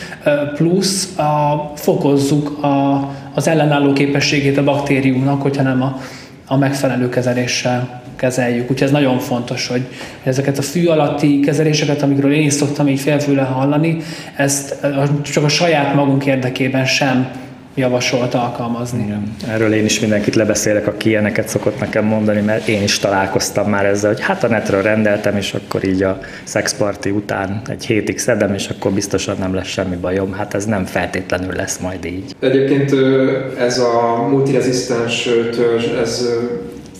Plusz 0.54 1.18
a, 1.18 1.72
fokozzuk 1.74 2.64
a, 2.64 3.08
az 3.34 3.48
ellenálló 3.48 3.92
képességét 3.92 4.58
a 4.58 4.64
baktériumnak, 4.64 5.42
hogyha 5.42 5.62
nem 5.62 5.82
a, 5.82 6.00
a 6.46 6.56
megfelelő 6.56 7.08
kezeléssel 7.08 8.04
kezeljük. 8.16 8.70
Úgyhogy 8.70 8.86
ez 8.86 8.90
nagyon 8.90 9.18
fontos, 9.18 9.66
hogy 9.66 9.86
ezeket 10.22 10.58
a 10.58 10.62
fű 10.62 10.86
alatti 10.86 11.40
kezeléseket, 11.40 12.02
amikről 12.02 12.32
én 12.32 12.46
is 12.46 12.52
szoktam 12.52 12.88
így 12.88 13.00
félfőle 13.00 13.42
hallani, 13.42 13.96
ezt 14.36 14.76
csak 15.22 15.44
a 15.44 15.48
saját 15.48 15.94
magunk 15.94 16.26
érdekében 16.26 16.84
sem 16.84 17.28
javasolt 17.76 18.34
alkalmazni. 18.34 19.02
Igen. 19.02 19.34
Erről 19.48 19.74
én 19.74 19.84
is 19.84 20.00
mindenkit 20.00 20.34
lebeszélek, 20.34 20.86
aki 20.86 21.08
ilyeneket 21.08 21.48
szokott 21.48 21.80
nekem 21.80 22.04
mondani, 22.04 22.40
mert 22.40 22.68
én 22.68 22.82
is 22.82 22.98
találkoztam 22.98 23.70
már 23.70 23.84
ezzel, 23.84 24.10
hogy 24.12 24.20
hát 24.20 24.44
a 24.44 24.48
netről 24.48 24.82
rendeltem, 24.82 25.36
és 25.36 25.54
akkor 25.54 25.84
így 25.84 26.02
a 26.02 26.18
szexparti 26.44 27.10
után 27.10 27.62
egy 27.68 27.86
hétig 27.86 28.18
szedem, 28.18 28.54
és 28.54 28.68
akkor 28.68 28.92
biztosan 28.92 29.36
nem 29.38 29.54
lesz 29.54 29.66
semmi 29.66 29.96
bajom. 29.96 30.32
Hát 30.32 30.54
ez 30.54 30.64
nem 30.64 30.84
feltétlenül 30.84 31.52
lesz 31.52 31.78
majd 31.78 32.04
így. 32.04 32.34
Egyébként 32.40 32.92
ez 33.58 33.78
a 33.78 34.26
multirezisztens 34.30 35.28
törzs, 35.56 35.84
ez 35.84 36.28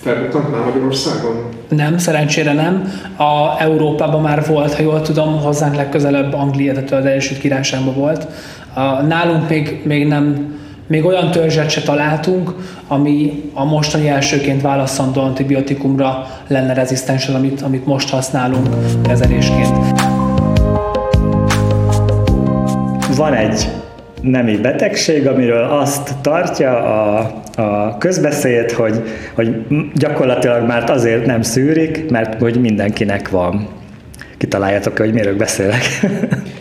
felbukkant 0.03 0.51
már 0.51 0.65
Magyarországon? 0.65 1.49
Nem, 1.69 1.99
szerencsére 1.99 2.53
nem. 2.53 2.93
A 3.17 3.63
Európában 3.63 4.23
már 4.23 4.47
volt, 4.47 4.75
ha 4.75 4.83
jól 4.83 5.03
tudom, 5.03 5.41
hozzánk 5.41 5.75
legközelebb 5.75 6.35
Anglia, 6.35 6.73
tehát 6.73 6.93
az 6.93 7.05
Egyesült 7.05 7.41
Királyságban 7.41 7.95
volt. 7.95 8.27
A, 8.75 9.03
nálunk 9.03 9.49
még, 9.49 9.81
még 9.85 10.07
nem 10.07 10.55
még 10.87 11.05
olyan 11.05 11.31
törzset 11.31 11.71
se 11.71 11.81
találtunk, 11.81 12.55
ami 12.89 13.43
a 13.55 13.65
mostani 13.65 14.09
elsőként 14.09 14.63
válaszandó 14.63 15.21
antibiotikumra 15.21 16.27
lenne 16.47 16.75
rezisztens, 16.75 17.29
amit, 17.29 17.63
amit 17.63 17.87
most 17.87 18.11
használunk 18.11 18.69
kezelésként. 19.03 20.01
Van 23.17 23.35
egy 23.35 23.69
nemi 24.21 24.57
betegség, 24.57 25.27
amiről 25.27 25.65
azt 25.65 26.15
tartja 26.21 26.83
a, 26.83 27.33
a 27.57 27.99
közbeszéd, 27.99 28.71
hogy, 28.71 29.03
hogy 29.35 29.67
gyakorlatilag 29.95 30.67
már 30.67 30.91
azért 30.91 31.27
nem 31.27 31.43
szűrik, 31.43 32.11
mert 32.11 32.41
hogy 32.41 32.61
mindenkinek 32.61 33.31
van. 33.31 33.69
Kitaláljátok 34.39 34.99
hogy 34.99 35.13
miről 35.13 35.37
beszélek. 35.37 35.83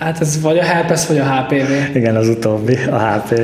Hát 0.00 0.20
ez 0.20 0.40
vagy 0.40 0.58
a 0.58 0.62
herpes, 0.62 1.06
vagy 1.06 1.18
a 1.18 1.24
HPV. 1.24 1.96
Igen, 1.96 2.16
az 2.16 2.28
utóbbi, 2.28 2.78
a 2.90 2.98
HPV. 2.98 3.38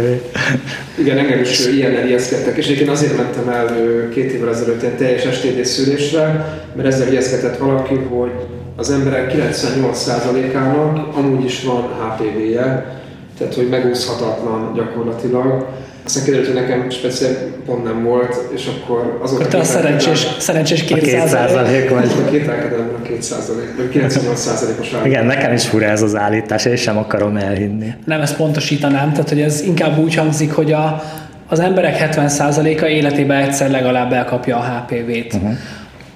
Igen, 0.99 1.19
engem 1.19 1.41
is 1.41 1.67
ilyen 1.67 2.07
ijeszgettek, 2.07 2.57
és 2.57 2.65
egyébként 2.65 2.91
azért 2.91 3.17
mentem 3.17 3.49
el 3.49 3.67
két 4.15 4.33
évvel 4.33 4.49
ezelőtt 4.49 4.83
ilyen 4.83 4.97
teljes 4.97 5.37
STD 5.37 5.65
szűrésre, 5.65 6.55
mert 6.77 6.89
ezzel 6.89 7.09
ijeszgetett 7.09 7.57
valaki, 7.57 7.95
hogy 7.95 8.31
az 8.77 8.91
emberek 8.91 9.33
98%-ának 9.33 11.17
amúgy 11.17 11.45
is 11.45 11.63
van 11.63 11.83
HPV-je, 11.83 12.97
tehát 13.39 13.55
hogy 13.55 13.69
megúszhatatlan 13.69 14.73
gyakorlatilag 14.75 15.67
aztán 16.07 16.25
kiderült, 16.25 16.47
hogy 16.47 16.57
nekem 16.57 16.91
speciál 16.91 17.33
pont 17.67 17.85
nem 17.85 18.05
volt, 18.05 18.37
és 18.55 18.67
akkor 18.67 19.19
azok 19.23 19.39
akkor 19.39 19.51
te 19.51 19.59
a 19.59 19.65
szerencsés, 19.65 20.27
szerencsés 20.39 20.85
2 20.85 21.07
százalék 21.27 21.91
vagy. 21.91 22.11
A 22.27 22.31
kételkedem 22.31 22.91
a 22.99 23.03
2 23.03 23.21
százalék, 23.21 23.77
vagy 23.77 23.89
98 23.89 24.41
százalékos 24.41 24.95
Igen, 25.05 25.27
nekem 25.27 25.53
is 25.53 25.67
fura 25.67 25.87
ez 25.87 26.03
az 26.03 26.17
állítás, 26.17 26.65
én 26.65 26.77
sem 26.77 26.99
akarom 26.99 27.37
elhinni. 27.37 27.95
Nem, 28.05 28.21
ezt 28.21 28.37
pontosítanám, 28.37 29.13
tehát 29.13 29.29
hogy 29.29 29.41
ez 29.41 29.61
inkább 29.61 29.99
úgy 29.99 30.15
hangzik, 30.15 30.53
hogy 30.53 30.73
a, 30.73 31.03
az 31.49 31.61
emberek 31.61 32.15
70%-a 32.15 32.87
életében 32.87 33.43
egyszer 33.43 33.71
legalább 33.71 34.13
elkapja 34.13 34.57
a 34.57 34.63
HPV-t. 34.63 35.35
Uh-huh. 35.35 35.51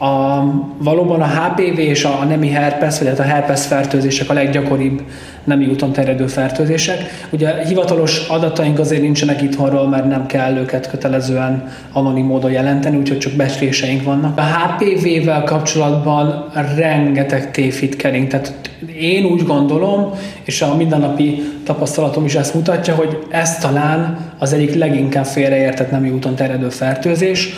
A, 0.00 0.44
valóban 0.78 1.20
a 1.20 1.26
HPV 1.26 1.78
és 1.78 2.04
a, 2.04 2.24
nemi 2.24 2.48
herpes, 2.48 2.98
vagy 2.98 3.08
hát 3.08 3.18
a 3.18 3.22
herpes 3.22 3.66
fertőzések 3.66 4.30
a 4.30 4.32
leggyakoribb 4.32 5.02
nemi 5.44 5.66
úton 5.66 5.92
terjedő 5.92 6.26
fertőzések. 6.26 7.26
Ugye 7.30 7.64
hivatalos 7.66 8.28
adataink 8.28 8.78
azért 8.78 9.02
nincsenek 9.02 9.42
itthonról, 9.42 9.88
mert 9.88 10.08
nem 10.08 10.26
kell 10.26 10.56
őket 10.56 10.90
kötelezően 10.90 11.68
anonim 11.92 12.26
módon 12.26 12.50
jelenteni, 12.50 12.96
úgyhogy 12.96 13.18
csak 13.18 13.32
becsléseink 13.32 14.04
vannak. 14.04 14.38
A 14.38 14.42
HPV-vel 14.42 15.44
kapcsolatban 15.44 16.50
rengeteg 16.76 17.50
tévhit 17.50 17.96
kering, 17.96 18.26
tehát 18.26 18.70
én 19.00 19.24
úgy 19.24 19.42
gondolom, 19.42 20.10
és 20.44 20.62
a 20.62 20.76
mindennapi 20.76 21.42
tapasztalatom 21.64 22.24
is 22.24 22.34
ezt 22.34 22.54
mutatja, 22.54 22.94
hogy 22.94 23.18
ez 23.30 23.58
talán 23.58 24.18
az 24.38 24.52
egyik 24.52 24.74
leginkább 24.74 25.24
félreértett 25.24 25.90
nemi 25.90 26.10
úton 26.10 26.34
terjedő 26.34 26.68
fertőzés, 26.68 27.48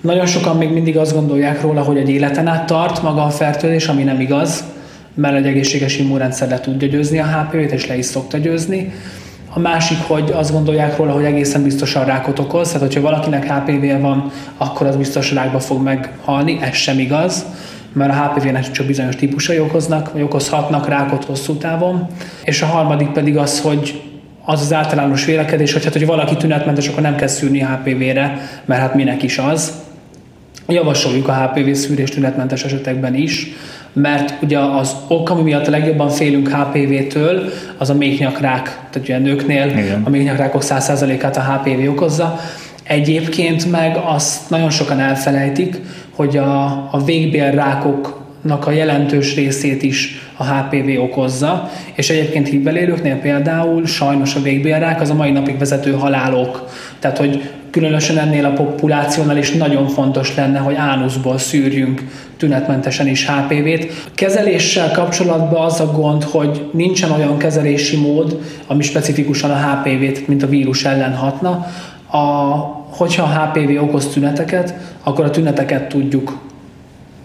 nagyon 0.00 0.26
sokan 0.26 0.56
még 0.56 0.70
mindig 0.70 0.96
azt 0.96 1.14
gondolják 1.14 1.60
róla, 1.60 1.82
hogy 1.82 1.96
egy 1.96 2.08
életen 2.08 2.46
át 2.46 2.66
tart 2.66 3.02
maga 3.02 3.24
a 3.24 3.30
fertőzés, 3.30 3.86
ami 3.86 4.02
nem 4.02 4.20
igaz, 4.20 4.64
mert 5.14 5.36
egy 5.36 5.46
egészséges 5.46 5.98
immunrendszer 5.98 6.48
le 6.48 6.60
tudja 6.60 6.88
győzni 6.88 7.18
a 7.18 7.24
HPV-t, 7.24 7.72
és 7.72 7.86
le 7.86 7.96
is 7.96 8.04
szokta 8.04 8.38
győzni. 8.38 8.92
A 9.52 9.58
másik, 9.58 9.98
hogy 10.06 10.30
azt 10.34 10.52
gondolják 10.52 10.96
róla, 10.96 11.12
hogy 11.12 11.24
egészen 11.24 11.62
biztosan 11.62 12.04
rákot 12.04 12.38
okoz, 12.38 12.66
tehát 12.66 12.86
hogyha 12.86 13.00
valakinek 13.00 13.52
HPV 13.52 14.00
van, 14.00 14.30
akkor 14.56 14.86
az 14.86 14.96
biztos 14.96 15.32
rákba 15.32 15.60
fog 15.60 15.82
meghalni, 15.82 16.58
ez 16.62 16.74
sem 16.74 16.98
igaz 16.98 17.44
mert 17.92 18.12
a 18.12 18.14
HPV-nek 18.14 18.70
csak 18.70 18.86
bizonyos 18.86 19.16
típusai 19.16 19.58
okoznak, 19.58 20.12
vagy 20.12 20.22
okozhatnak 20.22 20.88
rákot 20.88 21.24
hosszú 21.24 21.54
távon. 21.54 22.06
És 22.44 22.62
a 22.62 22.66
harmadik 22.66 23.08
pedig 23.08 23.36
az, 23.36 23.60
hogy 23.60 24.02
az 24.44 24.60
az 24.60 24.72
általános 24.72 25.24
vélekedés, 25.24 25.72
hogy 25.72 25.84
hát, 25.84 25.92
hogy 25.92 26.06
valaki 26.06 26.36
tünetmentes, 26.36 26.88
akkor 26.88 27.02
nem 27.02 27.16
kell 27.16 27.28
szűrni 27.28 27.60
HPV-re, 27.60 28.40
mert 28.64 28.80
hát 28.80 28.94
minek 28.94 29.22
is 29.22 29.38
az. 29.38 29.72
Javasoljuk 30.68 31.28
a 31.28 31.32
HPV 31.32 31.72
szűrés 31.72 32.10
tünetmentes 32.10 32.64
esetekben 32.64 33.14
is, 33.14 33.46
mert 33.92 34.42
ugye 34.42 34.58
az 34.58 34.96
ok, 35.08 35.30
ami 35.30 35.42
miatt 35.42 35.66
a 35.66 35.70
legjobban 35.70 36.08
félünk 36.08 36.48
HPV-től, 36.48 37.52
az 37.78 37.90
a 37.90 37.94
méhnyakrák, 37.94 38.62
tehát 38.62 39.00
ugye 39.08 39.14
a 39.14 39.18
nőknél 39.18 39.66
Igen. 39.66 40.02
a 40.04 40.10
méhnyakrákok 40.10 40.62
100%-át 40.64 41.36
a 41.36 41.40
HPV 41.40 41.88
okozza. 41.88 42.40
Egyébként 42.82 43.70
meg 43.70 43.96
azt 44.04 44.50
nagyon 44.50 44.70
sokan 44.70 45.00
elfelejtik, 45.00 45.80
hogy 46.10 46.36
a, 46.36 46.64
a 46.90 47.02
végbélrákoknak 47.04 48.66
a 48.66 48.70
jelentős 48.70 49.34
részét 49.34 49.82
is 49.82 50.30
a 50.36 50.44
HPV 50.44 51.00
okozza, 51.02 51.70
és 51.94 52.10
egyébként 52.10 52.48
hívvel 52.48 52.76
élőknél 52.76 53.16
például 53.16 53.86
sajnos 53.86 54.34
a 54.34 54.42
végbélrák 54.42 55.00
az 55.00 55.10
a 55.10 55.14
mai 55.14 55.30
napig 55.30 55.58
vezető 55.58 55.92
halálok. 55.92 56.68
Tehát, 56.98 57.18
hogy 57.18 57.50
különösen 57.70 58.18
ennél 58.18 58.44
a 58.44 58.52
populációnál 58.52 59.36
is 59.36 59.52
nagyon 59.52 59.88
fontos 59.88 60.34
lenne, 60.34 60.58
hogy 60.58 60.74
ánuszból 60.74 61.38
szűrjünk 61.38 62.04
tünetmentesen 62.36 63.06
is 63.06 63.26
HPV-t. 63.26 64.10
Kezeléssel 64.14 64.90
kapcsolatban 64.90 65.64
az 65.64 65.80
a 65.80 65.92
gond, 65.92 66.22
hogy 66.22 66.68
nincsen 66.72 67.10
olyan 67.10 67.38
kezelési 67.38 67.96
mód, 67.96 68.40
ami 68.66 68.82
specifikusan 68.82 69.50
a 69.50 69.56
HPV-t, 69.56 70.28
mint 70.28 70.42
a 70.42 70.46
vírus 70.46 70.84
ellen 70.84 71.14
hatna. 71.14 71.66
A, 72.10 72.18
hogyha 72.90 73.22
a 73.22 73.40
HPV 73.40 73.82
okoz 73.82 74.06
tüneteket, 74.06 74.74
akkor 75.02 75.24
a 75.24 75.30
tüneteket 75.30 75.88
tudjuk 75.88 76.38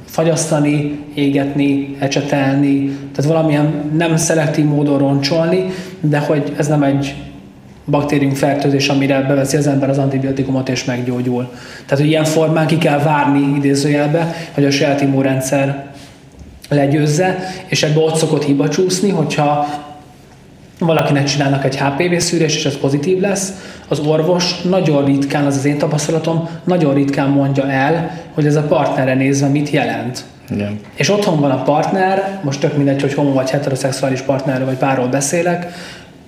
fagyasztani, 0.06 1.00
égetni, 1.14 1.96
ecsetelni, 2.00 2.98
tehát 3.16 3.32
valamilyen 3.32 3.92
nem 3.98 4.18
szelektív 4.18 4.66
módon 4.66 4.98
roncsolni, 4.98 5.66
de 6.00 6.20
hogy 6.20 6.54
ez 6.58 6.68
nem 6.68 6.84
egy 6.84 7.16
baktérium 7.86 8.34
fertőzés, 8.34 8.88
amire 8.88 9.22
beveszi 9.22 9.58
az 9.58 9.68
ember 9.68 9.90
az 9.90 9.98
antibiotikumot 9.98 10.70
és 10.70 10.84
meggyógyul. 10.84 11.52
Tehát, 11.86 12.04
hogy 12.04 12.08
ilyen 12.08 12.24
formán 12.24 12.68
ki 12.68 12.78
kell 12.78 13.00
várni 13.00 13.56
idézőjelbe, 13.58 14.36
hogy 14.54 14.66
a 14.66 14.72
saját 14.72 15.02
immunrendszer 15.02 15.86
legyőzze, 16.70 17.38
és 17.68 17.84
ebbe 17.84 18.00
ott 18.00 18.16
szokott 18.16 18.44
hiba 18.44 18.70
csúszni, 18.70 19.10
hogyha 19.10 19.68
valakinek 20.80 21.24
csinálnak 21.24 21.66
egy 21.66 21.78
HPV 21.78 22.18
szűrés, 22.18 22.56
és 22.56 22.66
ez 22.66 22.78
pozitív 22.78 23.20
lesz, 23.20 23.54
az 23.88 24.00
orvos 24.00 24.62
nagyon 24.62 25.06
ritkán, 25.06 25.46
az 25.46 25.58
az 25.58 25.66
én 25.66 25.78
tapasztalatom, 25.78 26.50
nagyon 26.64 26.94
ritkán 26.94 27.30
mondja 27.30 27.70
el, 27.70 28.12
hogy 28.34 28.46
ez 28.46 28.56
a 28.56 28.62
partnerre 28.62 29.14
nézve 29.14 29.48
mit 29.48 29.70
jelent. 29.70 30.24
Igen. 30.50 30.80
És 30.96 31.10
otthon 31.10 31.40
van 31.40 31.52
a 31.52 31.62
partner, 31.62 32.40
most 32.44 32.60
tök 32.60 32.78
mindegy, 32.78 33.02
hogy 33.02 33.14
homo 33.14 33.34
vagy 33.34 33.50
heteroszexuális 33.50 34.22
partnerről 34.22 34.66
vagy 34.66 34.78
párról 34.78 35.08
beszélek, 35.08 35.74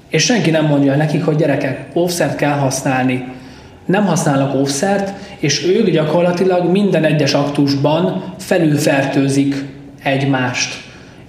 és 0.10 0.24
senki 0.24 0.50
nem 0.50 0.66
mondja 0.66 0.96
nekik, 0.96 1.26
hogy 1.26 1.36
gyerekek, 1.36 1.86
óvszert 1.96 2.36
kell 2.36 2.58
használni. 2.58 3.28
Nem 3.86 4.06
használnak 4.06 4.56
óvszert, 4.56 5.14
és 5.40 5.66
ők 5.66 5.90
gyakorlatilag 5.90 6.72
minden 6.72 7.04
egyes 7.04 7.34
aktusban 7.34 8.24
felülfertőzik 8.38 9.56
egymást. 10.04 10.74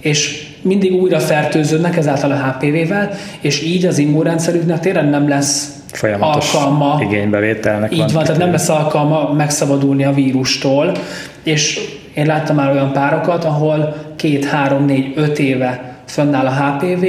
És 0.00 0.46
mindig 0.62 0.92
újra 0.92 1.18
fertőződnek 1.18 1.96
ezáltal 1.96 2.30
a 2.30 2.34
HPV-vel, 2.34 3.10
és 3.40 3.62
így 3.62 3.86
az 3.86 3.98
immunrendszerüknek 3.98 4.80
tényleg 4.80 5.08
nem 5.08 5.28
lesz 5.28 5.72
Folyamatos 5.92 6.54
alkalma. 6.54 6.98
igénybevételnek 7.02 7.92
Így 7.92 7.98
van, 7.98 8.12
van 8.12 8.22
tehát 8.22 8.40
nem 8.40 8.50
lesz 8.50 8.68
alkalma 8.68 9.32
megszabadulni 9.32 10.04
a 10.04 10.12
vírustól, 10.12 10.92
és 11.42 11.80
én 12.14 12.26
láttam 12.26 12.56
már 12.56 12.70
olyan 12.70 12.92
párokat, 12.92 13.44
ahol 13.44 13.94
két, 14.16 14.44
három, 14.44 14.84
négy, 14.84 15.12
öt 15.16 15.38
éve 15.38 15.87
fönnáll 16.10 16.46
a 16.46 16.52
HPV, 16.52 17.04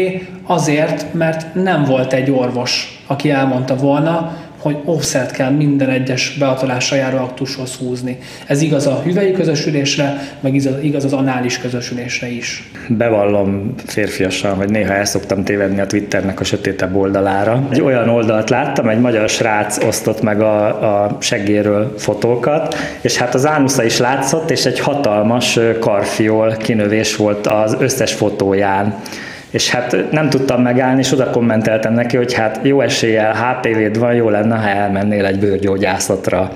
azért, 0.45 1.13
mert 1.13 1.53
nem 1.53 1.83
volt 1.83 2.13
egy 2.13 2.31
orvos, 2.31 3.03
aki 3.07 3.29
elmondta 3.29 3.75
volna, 3.75 4.31
hogy 4.59 4.77
offset 4.85 5.31
kell 5.31 5.51
minden 5.51 5.89
egyes 5.89 6.35
beatolásra 6.39 6.95
járó 6.95 7.17
aktushoz 7.17 7.75
húzni. 7.75 8.17
Ez 8.47 8.61
igaz 8.61 8.87
a 8.87 9.01
hüvei 9.03 9.31
közösülésre, 9.31 10.21
meg 10.39 10.55
igaz 10.81 11.05
az 11.05 11.13
anális 11.13 11.57
közösülésre 11.57 12.27
is. 12.27 12.71
Bevallom 12.87 13.73
férfiasan, 13.85 14.55
hogy 14.55 14.69
néha 14.69 14.93
el 14.93 15.05
szoktam 15.05 15.43
tévedni 15.43 15.79
a 15.79 15.85
Twitternek 15.85 16.39
a 16.39 16.43
sötétebb 16.43 16.95
oldalára. 16.95 17.67
Egy 17.71 17.81
olyan 17.81 18.09
oldalt 18.09 18.49
láttam, 18.49 18.89
egy 18.89 18.99
magyar 18.99 19.29
srác 19.29 19.83
osztott 19.85 20.21
meg 20.21 20.41
a, 20.41 20.65
a 21.03 21.17
seggéről 21.19 21.93
fotókat, 21.97 22.75
és 23.01 23.17
hát 23.17 23.33
az 23.33 23.45
ánusza 23.45 23.83
is 23.83 23.97
látszott, 23.97 24.51
és 24.51 24.65
egy 24.65 24.79
hatalmas 24.79 25.59
karfiol 25.79 26.55
kinövés 26.57 27.15
volt 27.15 27.47
az 27.47 27.75
összes 27.79 28.13
fotóján 28.13 29.01
és 29.49 29.69
hát 29.69 30.11
nem 30.11 30.29
tudtam 30.29 30.61
megállni, 30.61 30.99
és 30.99 31.11
oda 31.11 31.29
kommenteltem 31.29 31.93
neki, 31.93 32.17
hogy 32.17 32.33
hát 32.33 32.59
jó 32.63 32.81
eséllyel 32.81 33.33
HPV-d 33.33 33.97
van, 33.97 34.13
jó 34.13 34.29
lenne, 34.29 34.55
ha 34.55 34.67
elmennél 34.67 35.25
egy 35.25 35.39
bőrgyógyászatra. 35.39 36.51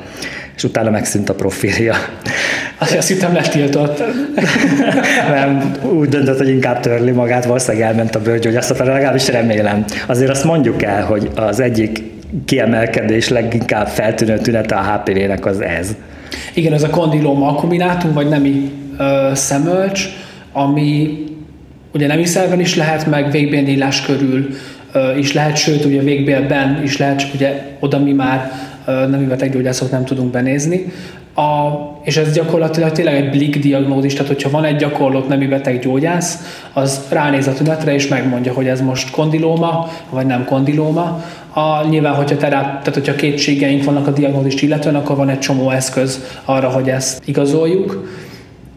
És 0.56 0.64
utána 0.64 0.90
megszűnt 0.90 1.30
a 1.30 1.34
profilja. 1.34 1.96
Azt, 2.78 3.08
hittem 3.08 3.34
letiltott. 3.34 4.04
nem, 5.36 5.72
úgy 5.82 6.10
döntött, 6.10 6.38
hogy 6.38 6.50
inkább 6.50 6.80
törli 6.80 7.12
magát, 7.12 7.46
valószínűleg 7.46 7.88
elment 7.88 8.16
a 8.16 8.22
bőrgyógyászatra, 8.22 8.94
legalábbis 8.94 9.28
remélem. 9.28 9.86
Azért 10.08 10.30
azt 10.30 10.44
mondjuk 10.44 10.84
el, 10.84 11.06
hogy 11.06 11.30
az 11.36 11.60
egyik 11.60 12.04
kiemelkedés 12.46 13.30
leginkább 13.30 13.88
feltűnő 13.88 14.38
tünete 14.38 14.76
a 14.76 14.82
HPV-nek 14.82 15.46
az 15.46 15.62
ez. 15.62 15.96
Igen, 16.54 16.74
ez 16.74 16.84
a 16.84 16.90
kondiloma 16.90 17.48
akkuminátum, 17.48 18.14
vagy 18.14 18.28
nemi 18.28 18.72
ö, 18.98 19.30
szemölcs, 19.34 20.06
ami 20.52 21.24
Ugye 21.94 22.08
nem 22.08 22.24
szerven 22.24 22.60
is 22.60 22.76
lehet, 22.76 23.10
meg 23.10 23.32
végbélnyílás 23.32 24.02
körül 24.02 24.50
is 25.18 25.34
lehet, 25.34 25.58
sőt, 25.58 25.86
ugye 25.86 26.02
végbélben 26.02 26.82
is 26.84 26.98
lehet, 26.98 27.28
ugye 27.34 27.78
oda 27.80 28.00
mi 28.00 28.12
már 28.12 28.52
nemi 28.86 29.26
beteggyógyászok 29.26 29.92
nem 29.92 30.06
tudunk 30.06 30.32
benézni. 30.32 30.92
A, 31.36 31.72
és 32.04 32.18
ez 32.18 32.34
gyakorlatilag 32.34 32.92
tényleg 32.92 33.16
egy 33.16 33.30
blik 33.30 33.60
diagnózis, 33.60 34.14
tehát 34.14 34.28
hogyha 34.28 34.50
van 34.50 34.64
egy 34.64 34.76
gyakorlott 34.76 35.28
nemi 35.28 35.48
beteggyógyász, 35.48 36.60
az 36.74 37.02
ránéz 37.10 37.48
a 37.48 37.54
tünetre 37.54 37.94
és 37.94 38.08
megmondja, 38.08 38.54
hogy 38.54 38.68
ez 38.68 38.82
most 38.82 39.12
kondilóma, 39.12 39.90
vagy 40.10 40.26
nem 40.26 40.46
kondilóma. 40.46 41.24
A, 41.54 41.88
nyilván, 41.90 42.14
hogyha, 42.14 42.38
teráp, 42.38 42.66
tehát 42.66 42.94
hogyha 42.94 43.16
kétségeink 43.16 43.84
vannak 43.84 44.08
a 44.08 44.12
diagnózist 44.12 44.62
illetően, 44.62 44.96
akkor 44.96 45.16
van 45.16 45.30
egy 45.30 45.40
csomó 45.40 45.70
eszköz 45.70 46.24
arra, 46.46 46.70
hogy 46.70 46.90
ezt 46.90 47.22
igazoljuk. 47.26 48.10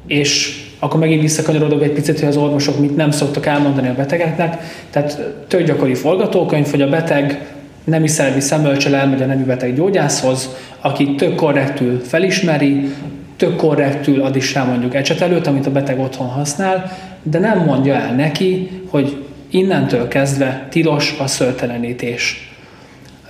És 0.06 0.64
akkor 0.86 1.00
megint 1.00 1.20
visszakanyarodok 1.20 1.82
egy 1.82 1.92
picit, 1.92 2.18
hogy 2.18 2.28
az 2.28 2.36
orvosok 2.36 2.78
mit 2.78 2.96
nem 2.96 3.10
szoktak 3.10 3.46
elmondani 3.46 3.88
a 3.88 3.94
betegeknek. 3.94 4.56
Tehát 4.90 5.34
tök 5.48 5.66
gyakori 5.66 5.94
forgatókönyv, 5.94 6.70
hogy 6.70 6.82
a 6.82 6.88
beteg 6.88 7.54
nemi 7.84 8.08
szervi 8.08 8.40
szemölcsel 8.40 8.94
elmegy 8.94 9.22
a 9.22 9.26
nemi 9.26 9.42
beteg 9.42 9.74
gyógyászhoz, 9.74 10.48
aki 10.80 11.14
tök 11.14 11.34
korrektül 11.34 12.00
felismeri, 12.04 12.88
tök 13.36 13.56
korrektül 13.56 14.22
ad 14.22 14.36
is 14.36 14.54
rá 14.54 14.64
mondjuk 14.64 14.94
ecsetelőt, 14.94 15.46
amit 15.46 15.66
a 15.66 15.70
beteg 15.70 16.00
otthon 16.00 16.28
használ, 16.28 16.92
de 17.22 17.38
nem 17.38 17.64
mondja 17.64 17.94
el 17.94 18.14
neki, 18.14 18.70
hogy 18.90 19.24
innentől 19.50 20.08
kezdve 20.08 20.66
tilos 20.70 21.16
a 21.20 21.26
szörtelenítés. 21.26 22.50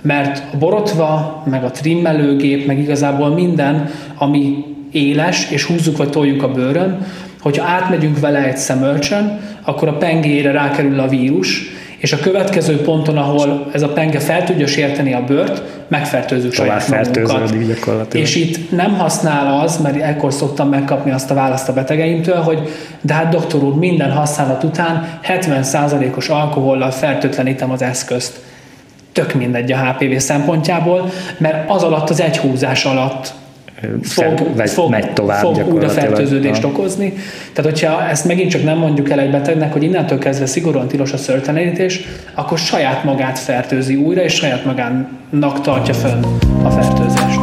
Mert 0.01 0.43
a 0.53 0.57
borotva, 0.57 1.43
meg 1.49 1.63
a 1.63 1.71
trimmelőgép, 1.71 2.65
meg 2.65 2.79
igazából 2.79 3.29
minden, 3.29 3.89
ami 4.15 4.65
éles, 4.91 5.51
és 5.51 5.63
húzzuk 5.63 5.97
vagy 5.97 6.09
toljuk 6.09 6.43
a 6.43 6.51
bőrön, 6.51 7.05
hogyha 7.41 7.65
átmegyünk 7.65 8.19
vele 8.19 8.43
egy 8.43 8.57
szemölcsön, 8.57 9.39
akkor 9.61 9.87
a 9.87 9.97
pengére 9.97 10.51
rákerül 10.51 10.99
a 10.99 11.07
vírus, 11.07 11.75
és 11.97 12.13
a 12.13 12.19
következő 12.19 12.81
ponton, 12.81 13.17
ahol 13.17 13.69
ez 13.73 13.81
a 13.81 13.87
penge 13.87 14.19
fel 14.19 14.43
tudja 14.43 14.67
sérteni 14.67 15.13
a 15.13 15.23
bőrt, 15.23 15.63
megfertőzzük 15.87 16.53
saját 16.53 16.87
magunkat. 16.87 18.13
És 18.13 18.35
itt 18.35 18.71
nem 18.71 18.93
használ 18.93 19.61
az, 19.61 19.77
mert 19.81 20.01
ekkor 20.01 20.33
szoktam 20.33 20.69
megkapni 20.69 21.11
azt 21.11 21.31
a 21.31 21.33
választ 21.33 21.69
a 21.69 21.73
betegeimtől, 21.73 22.35
hogy 22.35 22.69
de 23.01 23.13
hát 23.13 23.29
doktor 23.29 23.63
úr, 23.63 23.75
minden 23.75 24.11
használat 24.11 24.63
után 24.63 25.19
70%-os 25.27 26.29
alkohollal 26.29 26.91
fertőtlenítem 26.91 27.71
az 27.71 27.81
eszközt. 27.81 28.39
Tök 29.11 29.33
mindegy 29.33 29.71
a 29.71 29.77
HPV 29.77 30.17
szempontjából, 30.17 31.09
mert 31.37 31.69
az 31.69 31.83
alatt 31.83 32.09
az 32.09 32.21
egy 32.21 32.37
húzás 32.37 32.85
alatt 32.85 33.33
fog, 34.01 34.55
vagy 34.55 34.69
fog, 34.69 34.89
megy 34.89 35.13
tovább 35.13 35.41
fog 35.41 35.73
újra 35.73 35.89
fertőződést 35.89 36.63
a... 36.63 36.67
okozni. 36.67 37.13
Tehát, 37.53 37.71
hogyha 37.71 38.07
ezt 38.09 38.25
megint 38.25 38.51
csak 38.51 38.63
nem 38.63 38.77
mondjuk 38.77 39.09
el 39.09 39.19
egy 39.19 39.31
betegnek, 39.31 39.73
hogy 39.73 39.83
innentől 39.83 40.17
kezdve 40.17 40.45
szigorúan 40.45 40.87
tilos 40.87 41.13
a 41.13 41.17
szörtelenítés, 41.17 42.01
akkor 42.33 42.57
saját 42.57 43.03
magát 43.03 43.39
fertőzi 43.39 43.95
újra, 43.95 44.21
és 44.23 44.33
saját 44.33 44.65
magának 44.65 45.61
tartja 45.61 45.93
fönn 45.93 46.23
a 46.63 46.69
fertőzést. 46.69 47.39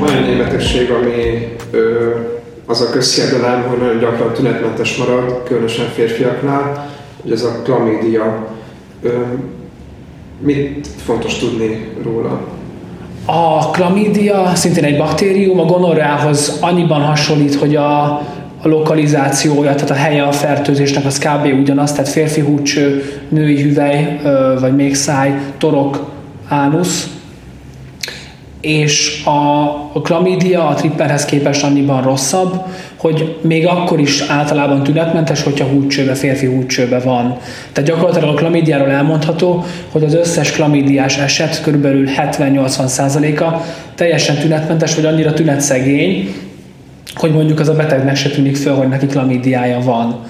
Van 0.00 0.16
egy 0.28 0.36
betegség, 0.36 0.90
ami 0.90 1.48
ö, 1.70 2.10
az 2.66 2.80
a 2.80 2.90
közhiedelem, 2.90 3.62
hogy 3.62 3.78
nagyon 3.78 3.98
gyakran 3.98 4.32
tünetmentes 4.32 4.96
marad, 4.96 5.42
különösen 5.44 5.86
férfiaknál, 5.94 6.90
hogy 7.22 7.32
ez 7.32 7.42
a 7.42 7.62
klamídia 7.62 8.52
Mit 10.40 10.86
fontos 10.86 11.38
tudni 11.38 11.88
róla? 12.02 12.40
A 13.26 13.70
klamídia 13.70 14.54
szintén 14.54 14.84
egy 14.84 14.96
baktérium, 14.96 15.58
a 15.58 15.64
gonorreához 15.64 16.58
annyiban 16.60 17.00
hasonlít, 17.00 17.54
hogy 17.54 17.76
a, 17.76 18.02
a 18.62 18.68
lokalizációja, 18.68 19.74
tehát 19.74 19.90
a 19.90 19.94
helye 19.94 20.22
a 20.22 20.32
fertőzésnek 20.32 21.04
az 21.04 21.18
kb. 21.18 21.58
ugyanaz, 21.60 21.92
tehát 21.92 22.08
férfi 22.08 22.40
húcső, 22.40 23.02
női 23.28 23.62
hüvely, 23.62 24.20
vagy 24.60 24.74
még 24.74 24.94
száj, 24.94 25.34
torok, 25.58 26.10
ánusz, 26.48 27.08
és 28.64 29.22
a, 29.24 29.62
a 29.92 30.00
klamídia 30.02 30.66
a 30.68 30.74
tripperhez 30.74 31.24
képest 31.24 31.64
annyiban 31.64 32.02
rosszabb, 32.02 32.64
hogy 32.96 33.38
még 33.40 33.66
akkor 33.66 34.00
is 34.00 34.20
általában 34.28 34.82
tünetmentes, 34.82 35.42
hogyha 35.42 35.64
húcsőbe, 35.64 36.14
férfi 36.14 36.46
húcsőbe 36.46 36.98
van. 36.98 37.36
Tehát 37.72 37.90
gyakorlatilag 37.90 38.28
a 38.28 38.38
klamídiáról 38.38 38.90
elmondható, 38.90 39.64
hogy 39.92 40.04
az 40.04 40.14
összes 40.14 40.52
klamídiás 40.52 41.18
eset 41.18 41.62
körülbelül 41.62 42.08
70-80%-a 42.16 43.64
teljesen 43.94 44.36
tünetmentes, 44.36 44.94
vagy 44.94 45.04
annyira 45.04 45.32
tünetszegény, 45.32 46.34
hogy 47.14 47.32
mondjuk 47.32 47.60
az 47.60 47.68
a 47.68 47.74
betegnek 47.74 48.16
se 48.16 48.28
tűnik 48.28 48.56
föl, 48.56 48.74
hogy 48.74 48.88
neki 48.88 49.06
klamídiája 49.06 49.80
van. 49.80 50.20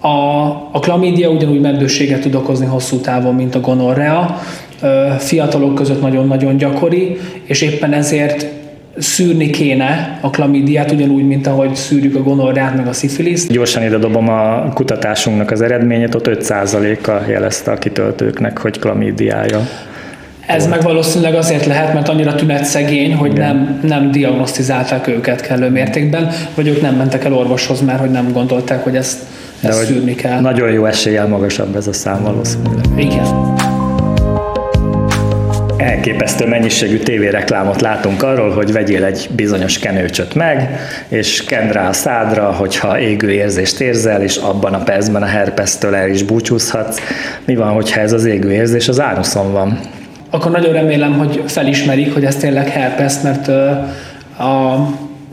A, 0.00 0.46
a 0.72 0.78
klamídia 0.80 1.28
ugyanúgy 1.28 1.60
meddőséget 1.60 2.20
tud 2.20 2.34
okozni 2.34 2.66
hosszú 2.66 2.96
távon, 2.96 3.34
mint 3.34 3.54
a 3.54 3.60
gonorrea, 3.60 4.40
fiatalok 5.18 5.74
között 5.74 6.00
nagyon-nagyon 6.00 6.56
gyakori, 6.56 7.16
és 7.44 7.62
éppen 7.62 7.92
ezért 7.92 8.46
szűrni 8.98 9.50
kéne 9.50 10.18
a 10.20 10.30
klamidiát, 10.30 10.92
ugyanúgy, 10.92 11.26
mint 11.26 11.46
ahogy 11.46 11.74
szűrjük 11.74 12.16
a 12.16 12.22
gonorrát, 12.22 12.76
meg 12.76 12.86
a 12.86 12.92
szifiliszt. 12.92 13.52
Gyorsan 13.52 13.82
ide 13.82 13.98
dobom 13.98 14.28
a 14.28 14.72
kutatásunknak 14.74 15.50
az 15.50 15.60
eredményét, 15.60 16.14
ott 16.14 16.28
5%-a 16.28 17.30
jelezte 17.30 17.70
a 17.70 17.78
kitöltőknek, 17.78 18.58
hogy 18.58 18.78
klamidiája. 18.78 19.68
Ez 20.46 20.66
meg 20.66 20.82
valószínűleg 20.82 21.34
azért 21.34 21.66
lehet, 21.66 21.94
mert 21.94 22.08
annyira 22.08 22.34
tünetszegény, 22.34 23.14
hogy 23.14 23.32
nem, 23.32 23.80
nem 23.82 24.10
diagnosztizálták 24.10 25.06
őket 25.06 25.40
kellő 25.40 25.70
mértékben, 25.70 26.30
vagy 26.54 26.68
ők 26.68 26.80
nem 26.80 26.94
mentek 26.94 27.24
el 27.24 27.34
orvoshoz, 27.34 27.80
mert 27.80 28.00
hogy 28.00 28.10
nem 28.10 28.32
gondolták, 28.32 28.84
hogy 28.84 28.96
ezt, 28.96 29.18
ezt 29.60 29.84
szűrni 29.84 30.14
kell. 30.14 30.40
Nagyon 30.40 30.70
jó 30.70 30.84
eséllyel 30.84 31.26
magasabb 31.26 31.76
ez 31.76 31.86
a 31.86 31.92
szám 31.92 32.22
valószínűleg. 32.22 32.84
Igen 32.96 33.77
elképesztő 35.78 36.46
mennyiségű 36.46 36.98
tévéreklámot 36.98 37.80
látunk 37.80 38.22
arról, 38.22 38.50
hogy 38.50 38.72
vegyél 38.72 39.04
egy 39.04 39.28
bizonyos 39.36 39.78
kenőcsöt 39.78 40.34
meg, 40.34 40.80
és 41.08 41.44
kend 41.44 41.72
rá 41.72 41.88
a 41.88 41.92
szádra, 41.92 42.52
hogyha 42.52 43.00
égő 43.00 43.30
érzést 43.30 43.80
érzel, 43.80 44.22
és 44.22 44.36
abban 44.36 44.74
a 44.74 44.82
percben 44.82 45.22
a 45.22 45.26
herpesztől 45.26 45.94
el 45.94 46.08
is 46.08 46.22
búcsúzhatsz. 46.22 47.00
Mi 47.44 47.56
van, 47.56 47.72
hogyha 47.72 48.00
ez 48.00 48.12
az 48.12 48.24
égő 48.24 48.52
érzés 48.52 48.88
az 48.88 49.00
áruszon 49.00 49.52
van? 49.52 49.80
Akkor 50.30 50.50
nagyon 50.50 50.72
remélem, 50.72 51.18
hogy 51.18 51.42
felismerik, 51.46 52.14
hogy 52.14 52.24
ez 52.24 52.36
tényleg 52.36 52.68
herpes, 52.68 53.14
mert 53.22 53.48
a 54.38 54.76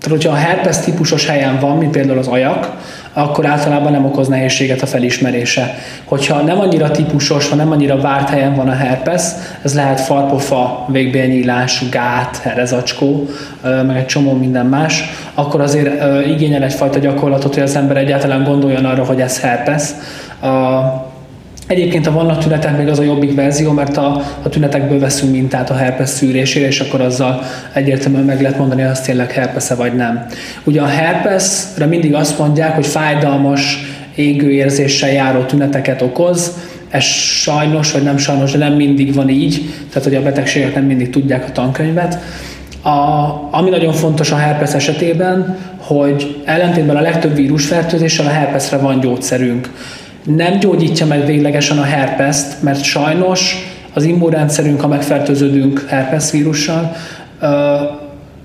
tehát, 0.06 0.20
hogyha 0.20 0.38
a 0.38 0.42
herpes 0.48 0.80
típusos 0.80 1.28
helyen 1.28 1.60
van, 1.60 1.78
mint 1.78 1.92
például 1.92 2.18
az 2.18 2.28
ajak, 2.28 2.72
akkor 3.18 3.46
általában 3.46 3.92
nem 3.92 4.06
okoz 4.06 4.28
nehézséget 4.28 4.82
a 4.82 4.86
felismerése. 4.86 5.76
Hogyha 6.04 6.42
nem 6.42 6.60
annyira 6.60 6.92
típusos, 6.92 7.50
ha 7.50 7.56
nem 7.56 7.72
annyira 7.72 8.02
várt 8.02 8.30
helyen 8.30 8.56
van 8.56 8.68
a 8.68 8.74
herpes, 8.74 9.24
ez 9.62 9.76
lehet 9.76 10.00
farpofa, 10.00 10.86
végbélnyílás, 10.88 11.90
gát, 11.90 12.38
herezacskó, 12.38 13.28
meg 13.62 13.98
egy 13.98 14.06
csomó 14.06 14.34
minden 14.34 14.66
más, 14.66 15.04
akkor 15.34 15.62
azért 15.62 16.04
igényel 16.28 16.64
egyfajta 16.64 17.00
gyakorlatot, 17.00 17.54
hogy 17.54 17.64
az 17.64 17.76
ember 17.76 17.98
egyáltalán 17.98 18.44
gondoljon 18.44 18.86
arra, 18.86 19.06
hogy 19.06 19.22
ez 19.22 19.40
herpes. 19.40 19.84
Egyébként 21.68 22.08
a 22.08 22.12
vannak 22.12 22.38
tünetek, 22.38 22.78
még 22.78 22.88
az 22.88 23.00
a 23.00 23.04
jobbik 23.04 23.36
verzió, 23.36 23.72
mert 23.72 23.98
a, 23.98 24.22
a 24.44 24.50
tünetekből 24.50 25.00
veszünk 25.00 25.32
mintát 25.32 25.70
a 25.70 25.76
herpes 25.76 26.10
szűrésére, 26.10 26.68
és 26.68 26.80
akkor 26.80 27.02
azzal 27.02 27.42
egyértelműen 27.74 28.24
meg 28.24 28.42
lehet 28.42 28.58
mondani, 28.58 28.82
hogy 28.82 28.92
az 28.92 29.02
tényleg 29.02 29.32
herpes 29.32 29.70
vagy 29.70 29.96
nem. 29.96 30.26
Ugye 30.64 30.82
a 30.82 30.86
herpesre 30.86 31.86
mindig 31.86 32.14
azt 32.14 32.40
mondják, 32.40 32.76
hogy 32.76 32.86
fájdalmas, 32.86 33.78
égő 34.16 34.52
érzéssel 34.52 35.12
járó 35.12 35.42
tüneteket 35.42 36.02
okoz, 36.02 36.52
ez 36.90 37.04
sajnos, 37.04 37.92
vagy 37.92 38.04
nem 38.04 38.18
sajnos, 38.18 38.52
de 38.52 38.58
nem 38.58 38.74
mindig 38.74 39.14
van 39.14 39.30
így, 39.30 39.62
tehát 39.90 40.04
hogy 40.08 40.16
a 40.16 40.22
betegségek 40.22 40.76
nem 40.76 40.84
mindig 40.84 41.10
tudják 41.10 41.46
a 41.48 41.52
tankönyvet. 41.52 42.20
A, 42.82 42.90
ami 43.52 43.70
nagyon 43.70 43.94
fontos 43.94 44.32
a 44.32 44.36
herpes 44.36 44.74
esetében, 44.74 45.58
hogy 45.78 46.42
ellentétben 46.46 46.96
a 46.96 47.02
legtöbb 47.02 47.36
vírusfertőzéssel 47.36 48.26
a 48.26 48.30
herpesre 48.30 48.78
van 48.78 49.00
gyógyszerünk 49.00 49.70
nem 50.26 50.60
gyógyítja 50.60 51.06
meg 51.06 51.26
véglegesen 51.26 51.78
a 51.78 51.84
herpeszt, 51.84 52.62
mert 52.62 52.84
sajnos 52.84 53.56
az 53.94 54.04
immunrendszerünk, 54.04 54.82
ha 54.82 54.88
megfertőződünk 54.88 55.86
herpes 55.88 56.32
vírussal, 56.32 56.96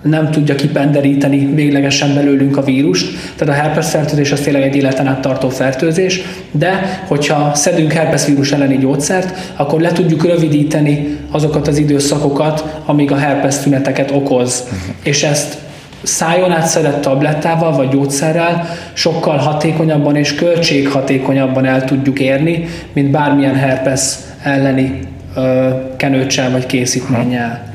nem 0.02 0.30
tudja 0.30 0.54
kipenderíteni 0.54 1.54
véglegesen 1.54 2.14
belőlünk 2.14 2.56
a 2.56 2.62
vírust. 2.62 3.06
Tehát 3.36 3.54
a 3.54 3.62
herpes 3.62 3.90
fertőzés 3.90 4.32
az 4.32 4.40
tényleg 4.40 4.62
egy 4.62 4.76
életen 4.76 5.06
át 5.06 5.20
tartó 5.20 5.48
fertőzés, 5.48 6.20
de 6.50 7.02
hogyha 7.06 7.54
szedünk 7.54 7.92
herpes 7.92 8.26
vírus 8.26 8.52
elleni 8.52 8.78
gyógyszert, 8.78 9.52
akkor 9.56 9.80
le 9.80 9.92
tudjuk 9.92 10.24
rövidíteni 10.24 11.16
azokat 11.30 11.68
az 11.68 11.78
időszakokat, 11.78 12.80
amíg 12.86 13.12
a 13.12 13.16
herpes 13.16 13.58
tüneteket 13.58 14.10
okoz. 14.10 14.62
Uh-huh. 14.64 14.94
És 15.02 15.22
ezt 15.22 15.56
szájon 16.02 16.50
átszedett 16.50 17.00
tablettával 17.00 17.72
vagy 17.76 17.88
gyógyszerrel 17.88 18.68
sokkal 18.92 19.36
hatékonyabban 19.36 20.16
és 20.16 20.34
költséghatékonyabban 20.34 21.64
el 21.64 21.84
tudjuk 21.84 22.20
érni, 22.20 22.68
mint 22.92 23.10
bármilyen 23.10 23.54
herpes 23.54 24.14
elleni 24.42 25.00
ö, 25.36 25.68
kenőcsel 25.96 26.50
vagy 26.50 26.66
készítménnyel. 26.66 27.72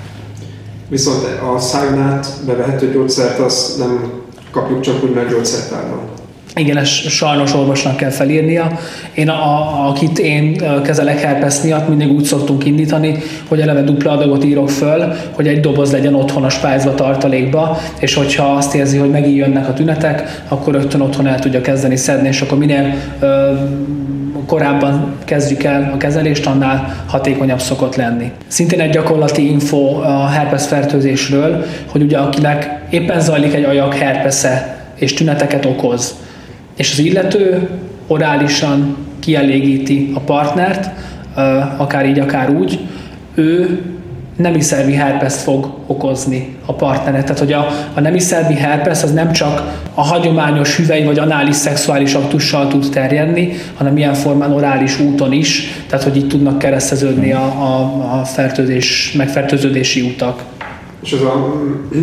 Viszont 0.87 1.23
a 1.55 1.59
szájon 1.59 2.01
át 2.01 2.27
bevehető 2.45 2.91
gyógyszert 2.91 3.39
azt 3.39 3.77
nem 3.77 4.11
kapjuk 4.51 4.79
csak 4.79 5.03
úgy 5.03 5.13
meg 5.13 5.29
gyógyszertárban. 5.29 5.99
Igen, 6.57 6.77
ezt 6.77 7.09
sajnos 7.09 7.53
orvosnak 7.53 7.95
kell 7.95 8.09
felírnia. 8.09 8.79
Én, 9.13 9.29
a, 9.29 9.87
akit 9.87 10.19
én 10.19 10.57
kezelek 10.83 11.19
herpes 11.19 11.61
miatt, 11.61 11.87
mindig 11.87 12.11
úgy 12.11 12.23
szoktunk 12.23 12.65
indítani, 12.65 13.17
hogy 13.47 13.61
eleve 13.61 13.81
dupla 13.81 14.11
adagot 14.11 14.43
írok 14.43 14.69
föl, 14.69 15.13
hogy 15.31 15.47
egy 15.47 15.59
doboz 15.59 15.91
legyen 15.91 16.15
otthon 16.15 16.43
a 16.43 16.49
spájzba 16.49 16.93
tartalékba, 16.93 17.77
és 17.99 18.13
hogyha 18.13 18.43
azt 18.43 18.75
érzi, 18.75 18.97
hogy 18.97 19.09
megint 19.09 19.37
jönnek 19.37 19.67
a 19.67 19.73
tünetek, 19.73 20.43
akkor 20.47 20.73
rögtön 20.73 21.01
otthon 21.01 21.27
el 21.27 21.39
tudja 21.39 21.61
kezdeni 21.61 21.95
szedni, 21.95 22.27
és 22.27 22.41
akkor 22.41 22.57
minél 22.57 22.93
ö, 23.19 23.53
korábban 24.47 25.15
kezdjük 25.25 25.63
el 25.63 25.91
a 25.93 25.97
kezelést, 25.97 26.45
annál 26.45 27.03
hatékonyabb 27.07 27.59
szokott 27.59 27.95
lenni. 27.95 28.31
Szintén 28.47 28.79
egy 28.79 28.91
gyakorlati 28.91 29.49
info 29.51 30.01
a 30.01 30.27
herpes 30.27 30.67
fertőzésről, 30.67 31.65
hogy 31.85 32.01
ugye 32.01 32.17
akinek 32.17 32.79
éppen 32.89 33.19
zajlik 33.19 33.53
egy 33.53 33.63
ajak 33.63 33.93
herpesze, 33.93 34.77
és 34.95 35.13
tüneteket 35.13 35.65
okoz, 35.65 36.15
és 36.75 36.91
az 36.91 36.99
illető 36.99 37.69
orálisan 38.07 38.97
kielégíti 39.19 40.11
a 40.13 40.19
partnert, 40.19 40.89
akár 41.77 42.05
így, 42.05 42.19
akár 42.19 42.49
úgy, 42.49 42.79
ő 43.35 43.81
nemi 44.35 44.61
szervi 44.61 44.93
herpeszt 44.93 45.41
fog 45.41 45.77
okozni 45.85 46.55
a 46.65 46.73
partneret. 46.73 47.21
Tehát, 47.21 47.39
hogy 47.39 47.53
a, 47.53 47.67
a 47.93 47.99
nemi 47.99 48.19
szervi 48.19 48.53
herpes 48.53 49.03
az 49.03 49.13
nem 49.13 49.31
csak 49.31 49.83
a 49.93 50.01
hagyományos 50.01 50.75
hüvely 50.75 51.03
vagy 51.03 51.19
anális 51.19 51.55
szexuális 51.55 52.13
aktussal 52.13 52.67
tud 52.67 52.89
terjedni, 52.89 53.53
hanem 53.75 53.97
ilyen 53.97 54.13
formán 54.13 54.51
orális 54.51 54.99
úton 54.99 55.31
is, 55.31 55.83
tehát 55.89 56.03
hogy 56.03 56.17
így 56.17 56.27
tudnak 56.27 56.57
kereszteződni 56.57 57.31
a, 57.31 57.43
a, 57.43 57.79
a 58.19 58.25
fertőzés, 58.25 59.13
megfertőződési 59.17 60.01
utak. 60.01 60.43
És 61.05 61.11
az 61.11 61.21
a 61.21 61.61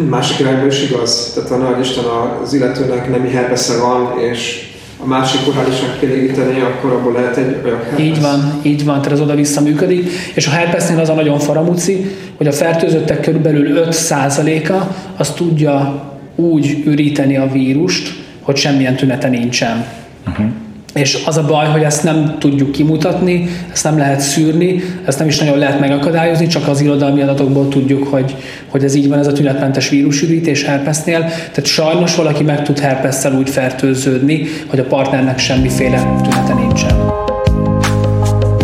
másik 0.08 0.38
irányban 0.38 0.66
is 0.66 0.82
igaz. 0.82 1.32
Tehát 1.34 1.50
a 1.50 1.56
nagy 1.56 1.80
Isten 1.80 2.04
az 2.42 2.52
illetőnek 2.52 3.10
nemi 3.10 3.30
herpesze 3.30 3.78
van, 3.78 4.18
és 4.18 4.70
a 5.02 5.06
másik 5.06 5.40
orálisan 5.48 5.88
kielégíteni, 6.00 6.60
akkor 6.60 6.92
abból 6.92 7.12
lehet 7.12 7.36
egy 7.36 7.56
olyan 7.64 7.78
herpes. 7.82 8.04
Így 8.04 8.20
van, 8.20 8.60
így 8.62 8.84
van, 8.84 8.96
tehát 8.96 9.12
az 9.12 9.20
oda-vissza 9.20 9.60
működik. 9.60 10.10
És 10.34 10.46
a 10.46 10.50
herpesnél 10.50 10.98
az 10.98 11.08
a 11.08 11.14
nagyon 11.14 11.38
faramúci, 11.38 12.16
hogy 12.36 12.46
a 12.46 12.52
fertőzöttek 12.52 13.20
körülbelül 13.20 13.84
5%-a 13.90 14.94
az 15.16 15.30
tudja 15.30 16.02
úgy 16.34 16.82
üríteni 16.86 17.36
a 17.36 17.48
vírust, 17.52 18.14
hogy 18.40 18.56
semmilyen 18.56 18.96
tünete 18.96 19.28
nincsen. 19.28 19.86
Uh-huh. 20.26 20.46
És 20.94 21.22
az 21.26 21.36
a 21.36 21.44
baj, 21.44 21.66
hogy 21.66 21.82
ezt 21.82 22.02
nem 22.02 22.36
tudjuk 22.38 22.72
kimutatni, 22.72 23.48
ezt 23.72 23.84
nem 23.84 23.98
lehet 23.98 24.20
szűrni, 24.20 24.82
ezt 25.04 25.18
nem 25.18 25.28
is 25.28 25.38
nagyon 25.38 25.58
lehet 25.58 25.80
megakadályozni, 25.80 26.46
csak 26.46 26.68
az 26.68 26.80
irodalmi 26.80 27.22
adatokból 27.22 27.68
tudjuk, 27.68 28.06
hogy, 28.06 28.36
hogy 28.68 28.84
ez 28.84 28.94
így 28.94 29.08
van, 29.08 29.18
ez 29.18 29.26
a 29.26 29.32
tünetmentes 29.32 29.88
vírusürítés 29.88 30.64
herpesnél. 30.64 31.18
Tehát 31.20 31.64
sajnos 31.64 32.16
valaki 32.16 32.42
meg 32.42 32.62
tud 32.62 32.78
herpesszel 32.78 33.34
úgy 33.34 33.50
fertőződni, 33.50 34.46
hogy 34.66 34.78
a 34.78 34.84
partnernek 34.84 35.38
semmiféle 35.38 36.16
tünete 36.22 36.54
nincsen. 36.54 37.12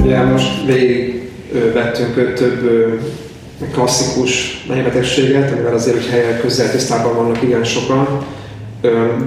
Ugye 0.05 0.23
most 0.23 0.67
végig 0.67 1.29
vettünk 1.75 2.35
több 2.35 3.01
klasszikus 3.73 4.65
betegséget, 4.85 5.53
amivel 5.53 5.75
azért, 5.75 5.97
hogy 5.97 6.07
helyek 6.11 6.41
közel 6.41 6.71
tisztában 6.71 7.17
vannak 7.17 7.43
igen 7.43 7.65
sokan, 7.65 8.27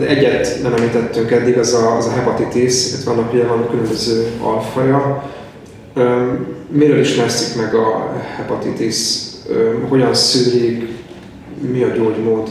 egyet 0.08 0.60
nem 0.64 0.74
említettünk 0.74 1.32
eddig, 1.32 1.58
az 1.58 1.74
a, 1.74 1.98
az 1.98 2.06
a 2.06 2.12
hepatitis, 2.12 2.94
itt 2.94 3.04
vannak 3.04 3.34
ugye 3.34 3.44
van 3.44 3.70
különböző 3.70 4.28
alfaja. 4.42 5.24
Miről 6.68 7.00
is 7.00 7.18
leszik 7.18 7.62
meg 7.62 7.74
a 7.74 8.14
hepatitis? 8.36 8.96
Hogyan 9.90 10.14
szűrik? 10.14 10.88
Mi 11.72 11.84
a 11.84 11.88
gyógymód? 11.88 12.50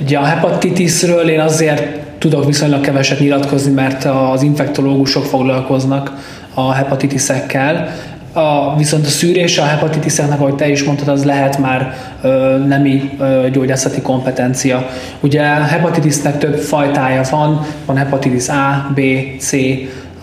Ugye 0.00 0.18
a 0.18 0.24
hepatitisről 0.24 1.28
én 1.28 1.40
azért 1.40 1.98
tudok 2.18 2.44
viszonylag 2.44 2.80
keveset 2.80 3.18
nyilatkozni, 3.18 3.72
mert 3.72 4.04
az 4.04 4.42
infektológusok 4.42 5.24
foglalkoznak 5.24 6.12
a 6.54 6.72
hepatitisekkel. 6.72 7.94
A, 8.32 8.76
viszont 8.76 9.06
a 9.06 9.08
szűrés 9.08 9.58
a 9.58 9.64
hepatitiseknek, 9.64 10.40
ahogy 10.40 10.54
te 10.54 10.68
is 10.68 10.84
mondtad, 10.84 11.08
az 11.08 11.24
lehet 11.24 11.58
már 11.58 11.94
ö, 12.22 12.58
nemi 12.66 13.10
ö, 13.18 13.46
gyógyászati 13.52 14.00
kompetencia. 14.00 14.88
Ugye 15.20 15.42
a 15.42 15.62
hepatitisnek 15.64 16.38
több 16.38 16.56
fajtája 16.56 17.22
van, 17.30 17.66
van 17.86 17.96
hepatitis 17.96 18.48
A, 18.48 18.92
B, 18.94 19.00
C, 19.38 19.52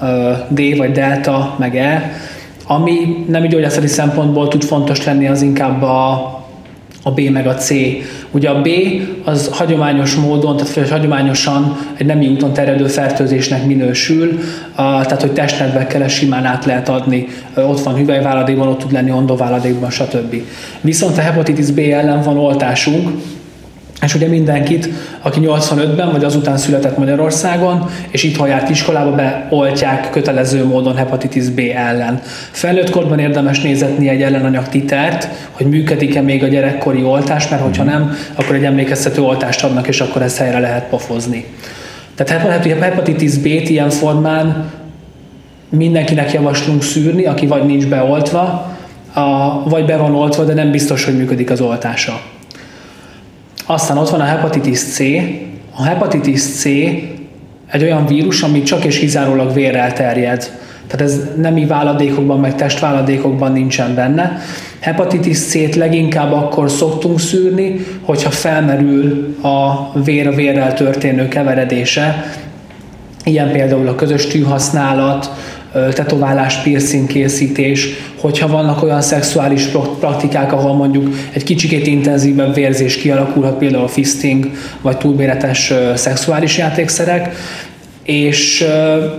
ö, 0.02 0.32
D 0.48 0.78
vagy 0.78 0.92
delta, 0.92 1.56
meg 1.60 1.78
E. 1.78 2.12
Ami 2.68 3.26
nemi 3.28 3.48
gyógyászati 3.48 3.88
szempontból 3.88 4.48
tud 4.48 4.64
fontos 4.64 5.06
lenni, 5.06 5.28
az 5.28 5.42
inkább 5.42 5.82
a 5.82 6.37
a 7.08 7.12
B 7.12 7.20
meg 7.20 7.48
a 7.48 7.54
C. 7.54 7.72
Ugye 8.32 8.50
a 8.50 8.62
B 8.62 8.68
az 9.24 9.50
hagyományos 9.52 10.16
módon, 10.16 10.58
tehát 10.58 10.90
hagyományosan 10.90 11.78
egy 11.98 12.06
nemi 12.06 12.28
úton 12.28 12.54
terjedő 12.54 12.88
fertőzésnek 12.88 13.66
minősül, 13.66 14.40
tehát 14.76 15.22
hogy 15.22 15.32
testnedvekkel 15.32 16.08
simán 16.08 16.46
át 16.46 16.66
lehet 16.66 16.90
adni. 16.90 17.28
Ott 17.56 17.84
van 17.84 17.96
hüvelyváladékban, 17.96 18.68
ott 18.68 18.80
tud 18.80 18.92
lenni 18.92 19.12
ondováladékban, 19.12 19.90
stb. 19.90 20.36
Viszont 20.82 21.18
a 21.18 21.22
hepatitis 21.22 21.72
B 21.72 21.80
ellen 21.80 22.22
van 22.22 22.38
oltásunk, 22.38 23.10
és 24.02 24.16
ugye 24.16 24.28
mindenkit, 24.28 24.90
aki 25.22 25.40
85-ben 25.44 26.12
vagy 26.12 26.24
azután 26.24 26.58
született 26.58 26.98
Magyarországon, 26.98 27.90
és 28.10 28.24
itt 28.24 28.48
járt 28.48 28.70
iskolába, 28.70 29.12
beoltják 29.12 30.10
kötelező 30.10 30.66
módon 30.66 30.96
hepatitis 30.96 31.50
B 31.50 31.60
ellen. 31.76 32.22
Felnőtt 32.52 32.90
korban 32.90 33.20
érdemes 33.20 33.62
nézetni 33.62 34.10
egy 34.10 34.22
ellenanyag 34.22 34.68
titert, 34.68 35.28
hogy 35.52 35.66
működik-e 35.66 36.22
még 36.22 36.44
a 36.44 36.48
gyerekkori 36.48 37.04
oltás, 37.04 37.48
mert 37.48 37.62
hogyha 37.62 37.84
nem, 37.84 38.16
akkor 38.36 38.56
egy 38.56 38.64
emlékeztető 38.64 39.22
oltást 39.22 39.64
adnak, 39.64 39.88
és 39.88 40.02
akkor 40.02 40.22
ezt 40.22 40.38
helyre 40.38 40.60
lehet 40.60 40.88
pofozni. 40.90 41.46
Tehát 42.16 42.64
hepatitis 42.80 43.38
B-t 43.38 43.70
ilyen 43.70 43.90
formán 43.90 44.72
mindenkinek 45.70 46.34
javaslunk 46.34 46.84
szűrni, 46.84 47.26
aki 47.26 47.48
vagy 47.48 47.66
nincs 47.66 47.88
beoltva, 47.88 48.76
vagy 49.64 49.86
be 49.86 49.98
van 49.98 50.16
oltva, 50.16 50.44
de 50.44 50.54
nem 50.54 50.72
biztos, 50.72 51.06
hogy 51.06 51.18
működik 51.18 51.50
az 51.50 51.62
oltása. 51.62 52.22
Aztán 53.70 53.98
ott 53.98 54.10
van 54.10 54.20
a 54.20 54.24
hepatitis 54.24 54.80
C. 54.80 55.00
A 55.76 55.84
hepatitis 55.84 56.42
C 56.42 56.66
egy 57.72 57.84
olyan 57.84 58.06
vírus, 58.06 58.42
ami 58.42 58.64
csak 58.64 58.84
és 58.84 59.00
kizárólag 59.00 59.54
vérrel 59.54 59.94
terjed. 59.94 60.52
Tehát 60.88 61.06
ez 61.06 61.22
nemi 61.38 61.66
váladékokban, 61.66 62.40
meg 62.40 62.56
testváladékokban 62.56 63.52
nincsen 63.52 63.96
benne. 63.96 64.38
Hepatitis 64.80 65.40
C-t 65.40 65.76
leginkább 65.76 66.34
akkor 66.34 66.70
szoktunk 66.72 67.20
szűrni, 67.20 67.86
hogyha 68.02 68.30
felmerül 68.30 69.36
a 69.42 69.92
vér 70.00 70.28
a 70.28 70.32
vérrel 70.32 70.74
történő 70.74 71.28
keveredése. 71.28 72.32
Ilyen 73.24 73.52
például 73.52 73.88
a 73.88 73.96
közös 73.96 74.28
tűhasználat, 74.28 75.32
tetoválás, 75.94 76.62
piercing 76.62 77.08
készítés, 77.08 77.88
hogyha 78.20 78.48
vannak 78.48 78.84
olyan 78.84 79.02
szexuális 79.02 79.66
praktikák, 80.00 80.54
ahol 80.54 80.74
mondjuk 80.74 81.16
egy 81.32 81.44
kicsikét 81.44 81.88
intenzívebb 81.88 82.54
vérzés 82.54 82.98
kialakulhat, 82.98 83.58
például 83.58 83.88
fisting, 83.88 84.52
vagy 84.82 84.98
túlméretes 84.98 85.74
szexuális 85.96 86.58
játékszerek, 86.58 87.36
és 88.04 88.66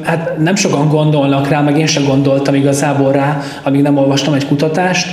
hát 0.02 0.38
nem 0.38 0.54
sokan 0.54 0.88
gondolnak 0.88 1.48
rá, 1.48 1.60
meg 1.60 1.78
én 1.78 1.86
sem 1.86 2.04
gondoltam 2.04 2.54
igazából 2.54 3.12
rá, 3.12 3.42
amíg 3.62 3.82
nem 3.82 3.96
olvastam 3.96 4.34
egy 4.34 4.46
kutatást, 4.46 5.08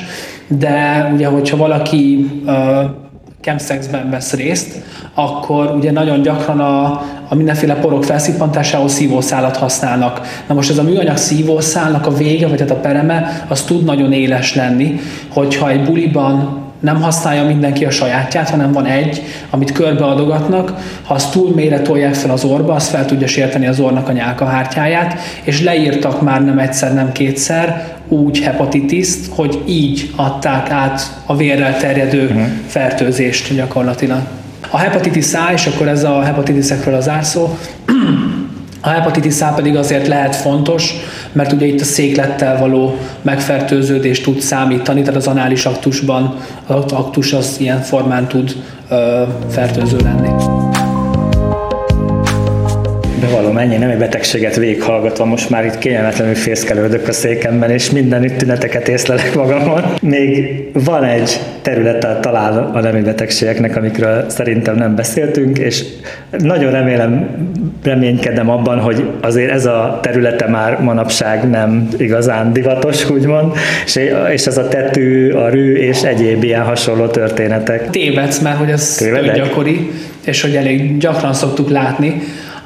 de 0.47 1.09
ugye, 1.13 1.27
hogyha 1.27 1.57
valaki 1.57 2.31
chemsexben 3.45 4.09
vesz 4.09 4.33
részt, 4.33 4.81
akkor 5.13 5.75
ugye 5.75 5.91
nagyon 5.91 6.21
gyakran 6.21 6.59
a, 6.59 6.83
a 7.27 7.35
mindenféle 7.35 7.75
porok 7.75 8.03
felszippantásához 8.03 8.93
szívószálat 8.93 9.57
használnak. 9.57 10.21
Na 10.47 10.53
most 10.53 10.69
ez 10.69 10.77
a 10.77 10.83
műanyag 10.83 11.17
szívószálnak 11.17 12.05
a 12.05 12.13
vége, 12.13 12.47
vagy 12.47 12.59
hát 12.59 12.71
a 12.71 12.75
pereme, 12.75 13.45
az 13.47 13.61
tud 13.61 13.83
nagyon 13.83 14.11
éles 14.11 14.55
lenni, 14.55 14.99
hogyha 15.29 15.69
egy 15.69 15.83
buliban 15.83 16.63
nem 16.79 17.01
használja 17.01 17.43
mindenki 17.43 17.85
a 17.85 17.89
sajátját, 17.89 18.49
hanem 18.49 18.71
van 18.71 18.85
egy, 18.85 19.23
amit 19.49 19.71
körbeadogatnak, 19.71 20.73
ha 21.03 21.13
azt 21.13 21.31
túl 21.31 21.53
mélyre 21.55 21.79
tolják 21.79 22.13
fel 22.13 22.31
az 22.31 22.43
orba, 22.43 22.73
az 22.73 22.87
fel 22.87 23.05
tudja 23.05 23.27
sérteni 23.27 23.67
az 23.67 23.79
ornak 23.79 24.09
a 24.09 24.11
nyálkahártyáját, 24.11 25.19
és 25.43 25.63
leírtak 25.63 26.21
már 26.21 26.45
nem 26.45 26.59
egyszer, 26.59 26.93
nem 26.93 27.11
kétszer 27.11 27.94
úgy 28.07 28.39
hepatitiszt, 28.39 29.31
hogy 29.35 29.61
így 29.65 30.11
adták 30.15 30.69
át 30.69 31.21
a 31.25 31.35
vérrel 31.35 31.77
terjedő 31.77 32.25
uh-huh. 32.25 32.47
fertőzést 32.67 33.55
gyakorlatilag. 33.55 34.21
A 34.69 34.77
hepatitis 34.77 35.33
A, 35.33 35.53
és 35.53 35.65
akkor 35.65 35.87
ez 35.87 36.03
a 36.03 36.21
hepatitisekről 36.21 36.93
az 36.93 37.09
árszó, 37.09 37.57
a 38.81 38.89
hepatitis 38.89 39.41
A 39.41 39.53
pedig 39.53 39.75
azért 39.75 40.07
lehet 40.07 40.35
fontos, 40.35 40.93
mert 41.31 41.51
ugye 41.51 41.65
itt 41.65 41.81
a 41.81 41.83
széklettel 41.83 42.59
való 42.59 42.97
megfertőződést 43.21 44.23
tud 44.23 44.39
számítani, 44.39 45.01
tehát 45.01 45.15
az 45.15 45.27
anális 45.27 45.65
aktusban 45.65 46.35
az 46.67 46.91
aktus 46.91 47.33
az 47.33 47.55
ilyen 47.59 47.81
formán 47.81 48.27
tud 48.27 48.55
ö, 48.89 49.23
fertőző 49.49 49.97
lenni 50.03 50.73
bevallom, 53.25 53.57
ennyi 53.57 53.77
nemi 53.77 53.95
betegséget 53.95 54.55
végighallgatva, 54.55 55.25
most 55.25 55.49
már 55.49 55.65
itt 55.65 55.77
kényelmetlenül 55.77 56.35
fészkelődök 56.35 57.07
a 57.07 57.11
székemben, 57.11 57.69
és 57.69 57.89
minden 57.89 58.37
tüneteket 58.37 58.87
észlelek 58.87 59.35
magamon. 59.35 59.81
Még 60.01 60.63
van 60.73 61.03
egy 61.03 61.39
területe 61.61 62.19
talán 62.21 62.57
a 62.57 62.79
nemi 62.79 63.01
betegségeknek, 63.01 63.75
amikről 63.75 64.29
szerintem 64.29 64.75
nem 64.75 64.95
beszéltünk, 64.95 65.57
és 65.57 65.83
nagyon 66.37 66.71
remélem, 66.71 67.29
reménykedem 67.83 68.49
abban, 68.49 68.79
hogy 68.79 69.09
azért 69.21 69.51
ez 69.51 69.65
a 69.65 69.99
területe 70.01 70.47
már 70.47 70.81
manapság 70.81 71.49
nem 71.49 71.87
igazán 71.97 72.53
divatos, 72.53 73.09
úgymond, 73.09 73.53
és 74.31 74.45
ez 74.45 74.57
a 74.57 74.67
tetű, 74.67 75.31
a 75.31 75.49
rű 75.49 75.75
és 75.75 76.01
egyéb 76.01 76.43
ilyen 76.43 76.63
hasonló 76.63 77.05
történetek. 77.05 77.89
Tévedsz, 77.89 78.39
mert 78.39 78.57
hogy 78.57 78.69
ez 78.69 79.07
gyakori, 79.35 79.91
és 80.25 80.41
hogy 80.41 80.55
elég 80.55 80.97
gyakran 80.97 81.33
szoktuk 81.33 81.69
látni, 81.69 82.21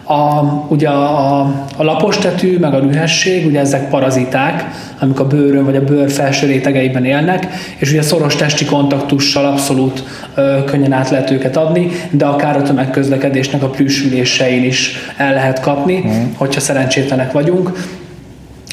a, 0.09 0.43
ugye 0.67 0.89
a, 0.89 1.39
a 1.77 1.83
lapostetű, 1.83 2.57
meg 2.57 2.73
a 2.73 2.79
rühesség, 2.79 3.45
ugye 3.45 3.59
ezek 3.59 3.89
paraziták, 3.89 4.65
amik 4.99 5.19
a 5.19 5.27
bőrön 5.27 5.65
vagy 5.65 5.75
a 5.75 5.83
bőr 5.83 6.11
felső 6.11 6.47
rétegeiben 6.47 7.05
élnek, 7.05 7.47
és 7.77 7.91
ugye 7.91 8.01
szoros 8.01 8.35
testi 8.35 8.65
kontaktussal 8.65 9.45
abszolút 9.45 10.03
ö, 10.35 10.63
könnyen 10.65 10.91
át 10.91 11.09
lehet 11.09 11.31
őket 11.31 11.57
adni, 11.57 11.91
de 12.11 12.25
akár 12.25 12.57
a 12.57 12.61
tömegközlekedésnek 12.61 13.63
a 13.63 13.69
plüsülésein 13.69 14.63
is 14.63 14.95
el 15.17 15.33
lehet 15.33 15.59
kapni, 15.59 16.03
mm. 16.07 16.33
hogyha 16.35 16.59
szerencsétlenek 16.59 17.31
vagyunk. 17.31 17.71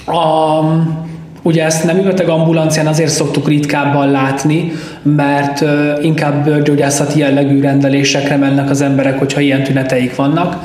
A, 0.07 0.61
Ugye 1.47 1.64
ezt 1.64 1.84
nem 1.84 2.03
beteg 2.03 2.28
ambulancián 2.28 2.87
azért 2.87 3.11
szoktuk 3.11 3.49
ritkábban 3.49 4.11
látni, 4.11 4.72
mert 5.03 5.64
inkább 6.03 6.45
bőrgyógyászati 6.45 7.18
jellegű 7.18 7.61
rendelésekre 7.61 8.37
mennek 8.37 8.70
az 8.70 8.80
emberek, 8.80 9.18
hogyha 9.18 9.41
ilyen 9.41 9.62
tüneteik 9.62 10.14
vannak, 10.14 10.64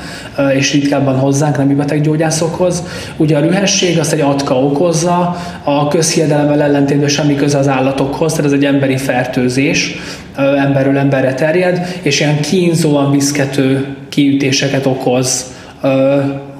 és 0.57 0.73
ritkábban 0.73 1.19
hozzánk 1.19 1.57
nemi 1.57 1.73
beteggyógyászokhoz. 1.73 2.83
Ugye 3.17 3.37
a 3.37 3.41
rühesség 3.41 3.99
azt 3.99 4.13
egy 4.13 4.21
atka 4.21 4.63
okozza, 4.63 5.37
a 5.63 5.87
közhiedelemmel 5.87 6.61
ellentétben 6.61 7.09
semmi 7.09 7.35
köze 7.35 7.57
az 7.57 7.67
állatokhoz, 7.67 8.31
tehát 8.31 8.45
ez 8.45 8.57
egy 8.57 8.65
emberi 8.65 8.97
fertőzés, 8.97 9.95
emberről 10.37 10.97
emberre 10.97 11.33
terjed, 11.33 11.99
és 12.01 12.19
ilyen 12.19 12.39
kínzóan 12.39 13.11
viszkető 13.11 13.95
kiütéseket 14.09 14.85
okoz 14.85 15.45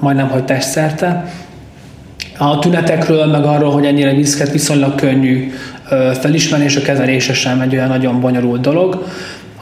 majdnem, 0.00 0.28
hogy 0.28 0.44
testszerte 0.44 1.32
a 2.38 2.58
tünetekről, 2.58 3.26
meg 3.26 3.44
arról, 3.44 3.70
hogy 3.70 3.86
ennyire 3.86 4.14
viszket 4.14 4.52
viszonylag 4.52 4.94
könnyű 4.94 5.52
felismerni, 6.20 6.64
és 6.64 6.76
a 6.76 6.82
kezelése 6.82 7.32
sem 7.32 7.60
egy 7.60 7.74
olyan 7.74 7.88
nagyon 7.88 8.20
bonyolult 8.20 8.60
dolog. 8.60 9.06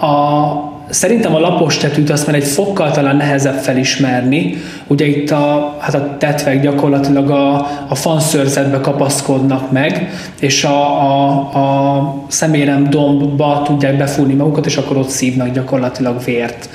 A, 0.00 0.69
szerintem 0.90 1.34
a 1.34 1.38
lapos 1.38 1.76
tetűt 1.76 2.10
azt 2.10 2.26
már 2.26 2.36
egy 2.36 2.44
fokkal 2.44 2.90
talán 2.90 3.16
nehezebb 3.16 3.58
felismerni. 3.58 4.56
Ugye 4.86 5.06
itt 5.06 5.30
a, 5.30 5.76
hát 5.78 5.94
a 5.94 6.16
tetvek 6.18 6.60
gyakorlatilag 6.60 7.30
a, 7.30 7.54
a 7.88 7.94
fanszörzetbe 7.94 8.80
kapaszkodnak 8.80 9.70
meg, 9.70 10.10
és 10.40 10.64
a, 10.64 11.02
a, 11.02 11.30
a 11.54 12.14
szemérem 12.28 12.90
dombba 12.90 13.62
tudják 13.66 13.96
befúrni 13.96 14.34
magukat, 14.34 14.66
és 14.66 14.76
akkor 14.76 14.96
ott 14.96 15.08
szívnak 15.08 15.48
gyakorlatilag 15.52 16.24
vért. 16.24 16.68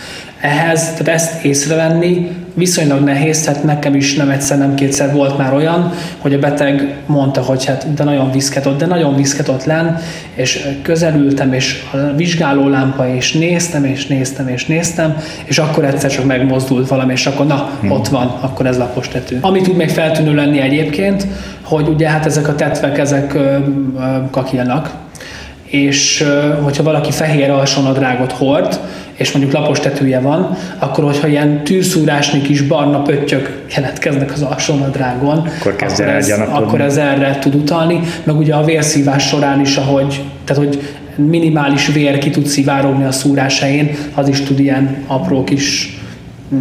Ehhez, 0.45 0.91
tehát 0.91 1.07
ezt 1.07 1.43
észrevenni 1.43 2.31
viszonylag 2.53 3.03
nehéz, 3.03 3.43
tehát 3.43 3.63
nekem 3.63 3.95
is 3.95 4.15
nem 4.15 4.29
egyszer, 4.29 4.57
nem 4.57 4.75
kétszer 4.75 5.13
volt 5.13 5.37
már 5.37 5.53
olyan, 5.53 5.91
hogy 6.17 6.33
a 6.33 6.39
beteg 6.39 6.95
mondta, 7.05 7.41
hogy 7.41 7.65
hát 7.65 7.93
de 7.93 8.03
nagyon 8.03 8.31
viszketott, 8.31 8.77
de 8.77 8.85
nagyon 8.85 9.15
viszketott 9.15 9.63
len, 9.63 9.97
és 10.35 10.67
közelültem, 10.81 11.53
és 11.53 11.83
a 11.91 11.97
vizsgáló 12.15 12.67
lámpa, 12.67 13.07
és 13.15 13.33
néztem, 13.33 13.85
és 13.85 14.07
néztem, 14.07 14.47
és 14.47 14.65
néztem, 14.65 15.17
és 15.45 15.57
akkor 15.57 15.85
egyszer 15.85 16.11
csak 16.11 16.25
megmozdult 16.25 16.87
valami, 16.87 17.11
és 17.11 17.25
akkor 17.25 17.45
na, 17.45 17.69
hmm. 17.79 17.91
ott 17.91 18.07
van, 18.07 18.37
akkor 18.39 18.65
ez 18.65 18.77
lapos 18.77 19.07
tető. 19.07 19.37
Ami 19.41 19.61
tud 19.61 19.75
még 19.75 19.89
feltűnő 19.89 20.33
lenni 20.33 20.59
egyébként, 20.59 21.27
hogy 21.61 21.87
ugye 21.87 22.09
hát 22.09 22.25
ezek 22.25 22.47
a 22.47 22.55
tetvek, 22.55 22.97
ezek 22.97 23.33
ö, 23.33 23.39
ö, 23.39 23.59
kakilnak, 24.31 24.91
és 25.65 26.25
hogyha 26.61 26.83
valaki 26.83 27.11
fehér 27.11 27.49
alsónadrágot 27.49 28.31
hord, 28.31 28.79
és 29.15 29.31
mondjuk 29.31 29.53
lapos 29.53 29.79
tetője 29.79 30.19
van, 30.19 30.57
akkor 30.79 31.03
hogyha 31.03 31.27
ilyen 31.27 31.63
tűrszúrásni 31.63 32.41
kis 32.41 32.61
barna 32.61 33.01
pöttyök 33.01 33.63
keletkeznek 33.65 34.31
az 34.31 34.41
alsónadrágon, 34.41 35.37
akkor, 35.59 35.75
akkor, 35.79 36.07
ez, 36.07 36.31
akkor 36.49 36.81
ez 36.81 36.97
erre 36.97 37.37
tud 37.39 37.55
utalni, 37.55 37.99
meg 38.23 38.37
ugye 38.37 38.53
a 38.53 38.63
vérszívás 38.63 39.27
során 39.27 39.59
is, 39.59 39.75
ahogy, 39.77 40.23
tehát 40.43 40.63
hogy 40.63 40.81
minimális 41.15 41.87
vér 41.87 42.17
ki 42.17 42.29
tud 42.29 42.45
szivárogni 42.45 43.03
a 43.03 43.11
szúrás 43.11 43.59
helyén, 43.59 43.95
az 44.13 44.27
is 44.27 44.41
tud 44.41 44.59
ilyen 44.59 45.03
apró 45.07 45.43
kis 45.43 45.99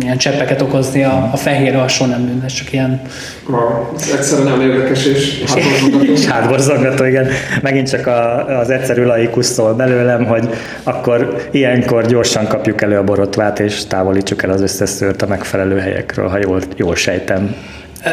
ilyen 0.00 0.16
cseppeket 0.16 0.62
okozni 0.62 1.04
a, 1.04 1.28
a 1.32 1.36
fehér 1.36 1.76
alsó 1.76 2.06
nem 2.06 2.42
ez 2.44 2.52
csak 2.52 2.72
ilyen... 2.72 3.02
Ma, 3.46 3.90
egyszerűen 4.12 4.48
nem 4.48 4.60
érdekes 4.60 5.04
és 5.04 5.42
hátborzongató. 5.46 6.12
és 6.12 6.26
hátborzongató, 6.26 7.04
igen. 7.04 7.26
Megint 7.62 7.88
csak 7.88 8.06
a, 8.06 8.46
az 8.58 8.70
egyszerű 8.70 9.04
laikus 9.04 9.46
szól 9.46 9.74
belőlem, 9.74 10.24
hogy 10.24 10.48
akkor 10.82 11.48
ilyenkor 11.50 12.06
gyorsan 12.06 12.46
kapjuk 12.46 12.82
elő 12.82 12.96
a 12.96 13.04
borotvát, 13.04 13.60
és 13.60 13.86
távolítsuk 13.86 14.42
el 14.42 14.50
az 14.50 14.60
összes 14.60 14.88
szőrt 14.88 15.22
a 15.22 15.26
megfelelő 15.26 15.78
helyekről, 15.78 16.28
ha 16.28 16.38
jól, 16.38 16.60
jól 16.76 16.96
sejtem. 16.96 17.54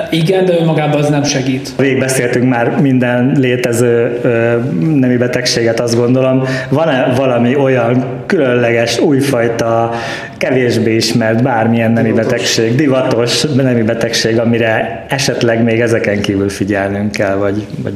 Igen, 0.09 0.45
de 0.45 0.53
önmagában 0.59 0.99
az 0.99 1.09
nem 1.09 1.23
segít. 1.23 1.75
Végigbeszéltünk 1.77 2.49
már 2.49 2.81
minden 2.81 3.35
létező 3.37 4.19
ö, 4.21 4.55
nemi 4.99 5.17
betegséget, 5.17 5.79
azt 5.79 5.95
gondolom. 5.95 6.43
Van-e 6.69 7.13
valami 7.15 7.55
olyan 7.55 8.05
különleges, 8.25 8.99
újfajta, 8.99 9.91
kevésbé 10.37 10.95
ismert 10.95 11.43
bármilyen 11.43 11.91
nemi 11.91 12.11
betegség, 12.11 12.75
divatos 12.75 13.41
nemi 13.41 13.81
betegség, 13.81 14.39
amire 14.39 15.05
esetleg 15.09 15.63
még 15.63 15.79
ezeken 15.79 16.21
kívül 16.21 16.49
figyelnünk 16.49 17.11
kell, 17.11 17.35
vagy, 17.35 17.65
vagy 17.83 17.93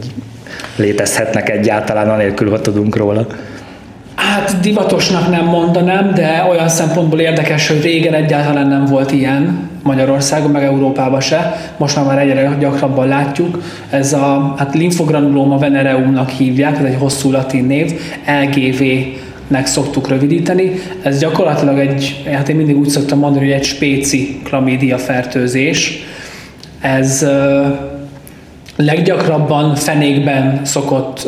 létezhetnek 0.75 1.49
egyáltalán, 1.49 2.09
anélkül, 2.09 2.49
hogy 2.49 2.61
tudunk 2.61 2.95
róla? 2.95 3.27
Hát 4.25 4.59
divatosnak 4.59 5.29
nem 5.29 5.45
mondanám, 5.45 6.13
de 6.13 6.45
olyan 6.49 6.69
szempontból 6.69 7.19
érdekes, 7.19 7.67
hogy 7.67 7.81
régen 7.81 8.13
egyáltalán 8.13 8.67
nem 8.67 8.85
volt 8.85 9.11
ilyen 9.11 9.69
Magyarországon, 9.83 10.51
meg 10.51 10.63
Európában 10.63 11.21
se. 11.21 11.55
Most 11.77 11.95
már, 11.95 12.05
már 12.05 12.19
egyre 12.19 12.55
gyakrabban 12.59 13.07
látjuk. 13.07 13.61
Ez 13.89 14.13
a 14.13 14.53
hát 14.57 14.73
linfogranuloma 14.73 15.57
venereumnak 15.57 16.29
hívják, 16.29 16.77
ez 16.77 16.85
egy 16.85 16.97
hosszú 16.99 17.31
latin 17.31 17.65
név, 17.65 17.91
LGV 18.43 18.83
nek 19.47 19.65
szoktuk 19.65 20.07
rövidíteni. 20.07 20.71
Ez 21.01 21.19
gyakorlatilag 21.19 21.79
egy, 21.79 22.23
hát 22.31 22.49
én 22.49 22.55
mindig 22.55 22.77
úgy 22.77 22.89
szoktam 22.89 23.19
mondani, 23.19 23.45
hogy 23.45 23.53
egy 23.53 23.63
spéci 23.63 24.39
klamídia 24.43 24.97
fertőzés. 24.97 26.05
Ez 26.81 27.27
leggyakrabban 28.75 29.75
fenékben 29.75 30.61
szokott 30.63 31.27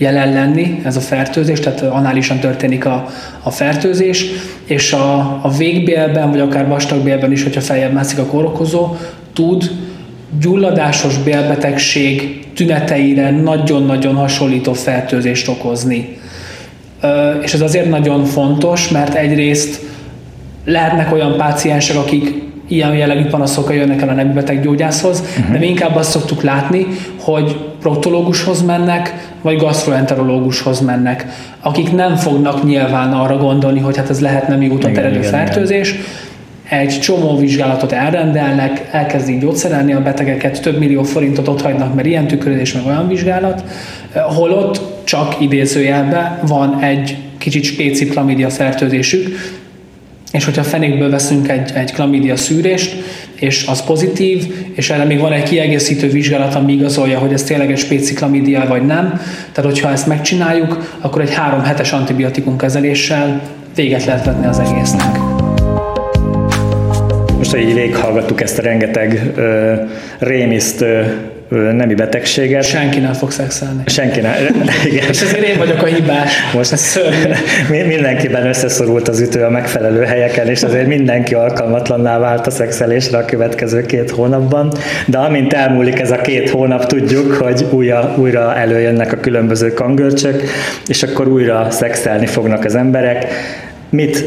jelen 0.00 0.32
lenni 0.32 0.80
ez 0.84 0.96
a 0.96 1.00
fertőzés, 1.00 1.60
tehát 1.60 1.80
análisan 1.82 2.38
történik 2.38 2.86
a, 2.86 3.08
a 3.42 3.50
fertőzés, 3.50 4.26
és 4.64 4.92
a, 4.92 5.18
a 5.42 5.50
végbélben, 5.58 6.30
vagy 6.30 6.40
akár 6.40 6.68
vastagbélben 6.68 7.32
is, 7.32 7.42
hogyha 7.42 7.60
feljebb 7.60 7.92
mászik 7.92 8.18
a 8.18 8.24
kórokozó, 8.24 8.96
tud 9.32 9.70
gyulladásos 10.40 11.18
bélbetegség 11.18 12.44
tüneteire 12.54 13.30
nagyon-nagyon 13.30 14.14
hasonlító 14.14 14.72
fertőzést 14.72 15.48
okozni. 15.48 16.16
És 17.42 17.54
ez 17.54 17.60
azért 17.60 17.88
nagyon 17.88 18.24
fontos, 18.24 18.88
mert 18.88 19.14
egyrészt 19.14 19.80
lehetnek 20.64 21.12
olyan 21.12 21.36
páciensek, 21.36 21.96
akik 21.96 22.42
ilyen 22.68 22.94
jellegű 22.94 23.24
panaszokkal 23.24 23.74
jönnek 23.74 24.02
el 24.02 24.08
a 24.08 24.12
nemi 24.12 24.60
gyógyászhoz, 24.62 25.20
uh-huh. 25.20 25.52
de 25.52 25.58
mi 25.58 25.66
inkább 25.66 25.96
azt 25.96 26.10
szoktuk 26.10 26.42
látni, 26.42 26.86
hogy 27.20 27.56
proktológushoz 27.80 28.62
mennek, 28.62 29.32
vagy 29.42 29.56
gastroenterológushoz 29.56 30.80
mennek, 30.80 31.26
akik 31.60 31.92
nem 31.92 32.16
fognak 32.16 32.64
nyilván 32.64 33.12
arra 33.12 33.36
gondolni, 33.36 33.80
hogy 33.80 33.96
hát 33.96 34.10
ez 34.10 34.20
lehet 34.20 34.48
nemi 34.48 34.68
úton 34.68 34.92
terjedő 34.92 35.22
fertőzés, 35.22 35.94
egy 36.70 37.00
csomó 37.00 37.36
vizsgálatot 37.36 37.92
elrendelnek, 37.92 38.88
elkezdik 38.90 39.40
gyógyszerelni 39.40 39.92
a 39.92 40.02
betegeket, 40.02 40.62
több 40.62 40.78
millió 40.78 41.02
forintot 41.02 41.48
ott 41.48 41.62
hagynak, 41.62 41.94
mert 41.94 42.06
ilyen 42.06 42.26
tükrözés, 42.26 42.72
meg 42.72 42.86
olyan 42.86 43.08
vizsgálat, 43.08 43.64
holott 44.14 44.80
csak 45.04 45.36
idézőjelben 45.40 46.38
van 46.46 46.82
egy 46.82 47.16
kicsit 47.38 47.64
spéci 47.64 48.06
klamidia 48.06 48.50
fertőzésük, 48.50 49.28
és 50.32 50.44
hogyha 50.44 50.62
fenékből 50.62 51.10
veszünk 51.10 51.48
egy, 51.48 51.70
egy 51.74 51.92
klamidia 51.92 52.36
szűrést, 52.36 52.94
és 53.40 53.64
az 53.68 53.84
pozitív, 53.84 54.54
és 54.74 54.90
erre 54.90 55.04
még 55.04 55.18
van 55.18 55.32
egy 55.32 55.42
kiegészítő 55.42 56.08
vizsgálat, 56.08 56.54
ami 56.54 56.72
igazolja, 56.72 57.18
hogy 57.18 57.32
ez 57.32 57.42
tényleg 57.42 57.70
egy 57.70 57.78
spéci 57.78 58.14
klamidia 58.14 58.66
vagy 58.68 58.86
nem. 58.86 59.20
Tehát, 59.52 59.70
hogyha 59.70 59.90
ezt 59.90 60.06
megcsináljuk, 60.06 60.96
akkor 61.00 61.20
egy 61.20 61.34
három 61.34 61.62
hetes 61.62 61.92
antibiotikum 61.92 62.56
kezeléssel 62.56 63.40
véget 63.74 64.04
lehet 64.04 64.24
vetni 64.24 64.46
az 64.46 64.58
egésznek. 64.58 65.18
Most, 67.36 67.50
hogy 67.50 67.60
így 67.60 67.74
végighallgattuk 67.74 68.40
ezt 68.40 68.58
a 68.58 68.62
rengeteg 68.62 69.32
ö, 69.36 69.74
rémiszt 70.18 70.80
ö, 70.80 71.02
nemi 71.50 71.94
betegséget. 71.94 72.64
Senki 72.64 72.98
nem 72.98 73.12
fog 73.12 73.30
szexelni. 73.30 73.82
Senki 73.86 74.20
nem. 74.20 74.32
Igen. 74.90 75.08
És 75.08 75.20
ezért 75.20 75.44
én 75.44 75.58
vagyok 75.58 75.82
a 75.82 75.86
hibás. 75.86 76.32
Most 76.54 76.72
ez 76.72 77.00
mindenkiben 77.68 78.46
összeszorult 78.46 79.08
az 79.08 79.20
ütő 79.20 79.44
a 79.44 79.50
megfelelő 79.50 80.02
helyeken, 80.02 80.48
és 80.48 80.62
azért 80.62 80.86
mindenki 80.86 81.34
alkalmatlanná 81.34 82.18
vált 82.18 82.46
a 82.46 82.50
szexelésre 82.50 83.18
a 83.18 83.24
következő 83.24 83.86
két 83.86 84.10
hónapban. 84.10 84.72
De 85.06 85.18
amint 85.18 85.52
elmúlik 85.52 86.00
ez 86.00 86.10
a 86.10 86.20
két 86.20 86.50
hónap, 86.50 86.86
tudjuk, 86.86 87.32
hogy 87.32 87.66
újra, 87.70 88.14
újra 88.16 88.56
előjönnek 88.56 89.12
a 89.12 89.16
különböző 89.16 89.72
kangörcsök, 89.72 90.42
és 90.86 91.02
akkor 91.02 91.28
újra 91.28 91.70
szexelni 91.70 92.26
fognak 92.26 92.64
az 92.64 92.74
emberek. 92.74 93.26
Mit 93.90 94.24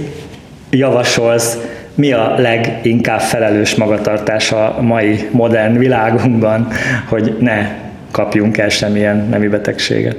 javasolsz 0.69 1.57
mi 1.95 2.11
a 2.11 2.35
leginkább 2.37 3.19
felelős 3.19 3.75
magatartás 3.75 4.51
a 4.51 4.77
mai 4.81 5.29
modern 5.31 5.77
világunkban, 5.77 6.67
hogy 7.09 7.35
ne 7.39 7.81
kapjunk 8.11 8.57
el 8.57 8.69
semmilyen 8.69 9.27
nemi 9.29 9.47
betegséget? 9.47 10.15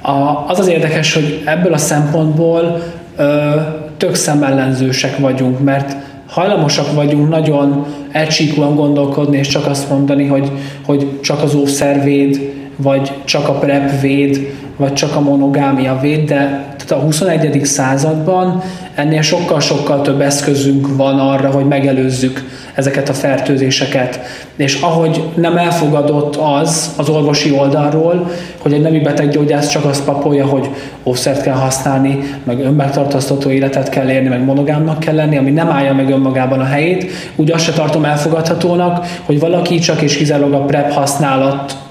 A, 0.00 0.44
az 0.48 0.58
az 0.58 0.68
érdekes, 0.68 1.14
hogy 1.14 1.42
ebből 1.44 1.72
a 1.72 1.78
szempontból 1.78 2.82
ö, 3.16 3.50
tök 3.96 4.14
szemellenzősek 4.14 5.18
vagyunk, 5.18 5.64
mert 5.64 5.96
hajlamosak 6.26 6.94
vagyunk 6.94 7.28
nagyon 7.28 7.86
elcsíkúan 8.12 8.74
gondolkodni, 8.74 9.38
és 9.38 9.48
csak 9.48 9.66
azt 9.66 9.90
mondani, 9.90 10.26
hogy, 10.26 10.50
hogy 10.84 11.20
csak 11.20 11.42
az 11.42 11.54
óvszer 11.54 12.02
véd, 12.02 12.52
vagy 12.76 13.12
csak 13.24 13.48
a 13.48 13.52
PrEP 13.52 14.00
véd, 14.00 14.54
vagy 14.76 14.92
csak 14.92 15.16
a 15.16 15.20
monogámia 15.20 15.98
véd, 16.00 16.28
de 16.28 16.74
tehát 16.86 17.02
a 17.02 17.06
21. 17.06 17.64
században 17.64 18.62
ennél 18.94 19.22
sokkal-sokkal 19.22 20.02
több 20.02 20.20
eszközünk 20.20 20.96
van 20.96 21.18
arra, 21.18 21.50
hogy 21.50 21.64
megelőzzük 21.64 22.44
ezeket 22.74 23.08
a 23.08 23.12
fertőzéseket. 23.12 24.20
És 24.56 24.80
ahogy 24.80 25.22
nem 25.34 25.56
elfogadott 25.56 26.36
az 26.36 26.90
az 26.96 27.08
orvosi 27.08 27.52
oldalról, 27.52 28.30
hogy 28.58 28.72
egy 28.72 28.80
nemi 28.80 28.98
beteggyógyász 28.98 29.68
csak 29.68 29.84
azt 29.84 30.04
papolja, 30.04 30.46
hogy 30.46 30.68
óvszert 31.04 31.42
kell 31.42 31.54
használni, 31.54 32.18
meg 32.44 32.60
önmegtartóztató 32.60 33.50
életet 33.50 33.88
kell 33.88 34.08
érni, 34.08 34.28
meg 34.28 34.44
monogámnak 34.44 34.98
kell 34.98 35.14
lenni, 35.14 35.36
ami 35.36 35.50
nem 35.50 35.70
állja 35.70 35.94
meg 35.94 36.10
önmagában 36.10 36.60
a 36.60 36.64
helyét, 36.64 37.10
úgy 37.36 37.50
azt 37.50 37.64
se 37.64 37.72
tartom 37.72 38.04
elfogadhatónak, 38.04 39.06
hogy 39.24 39.40
valaki 39.40 39.78
csak 39.78 40.00
és 40.00 40.16
kizárólag 40.16 40.52
a 40.60 40.64
PrEP 40.64 40.92
használat 40.92 41.85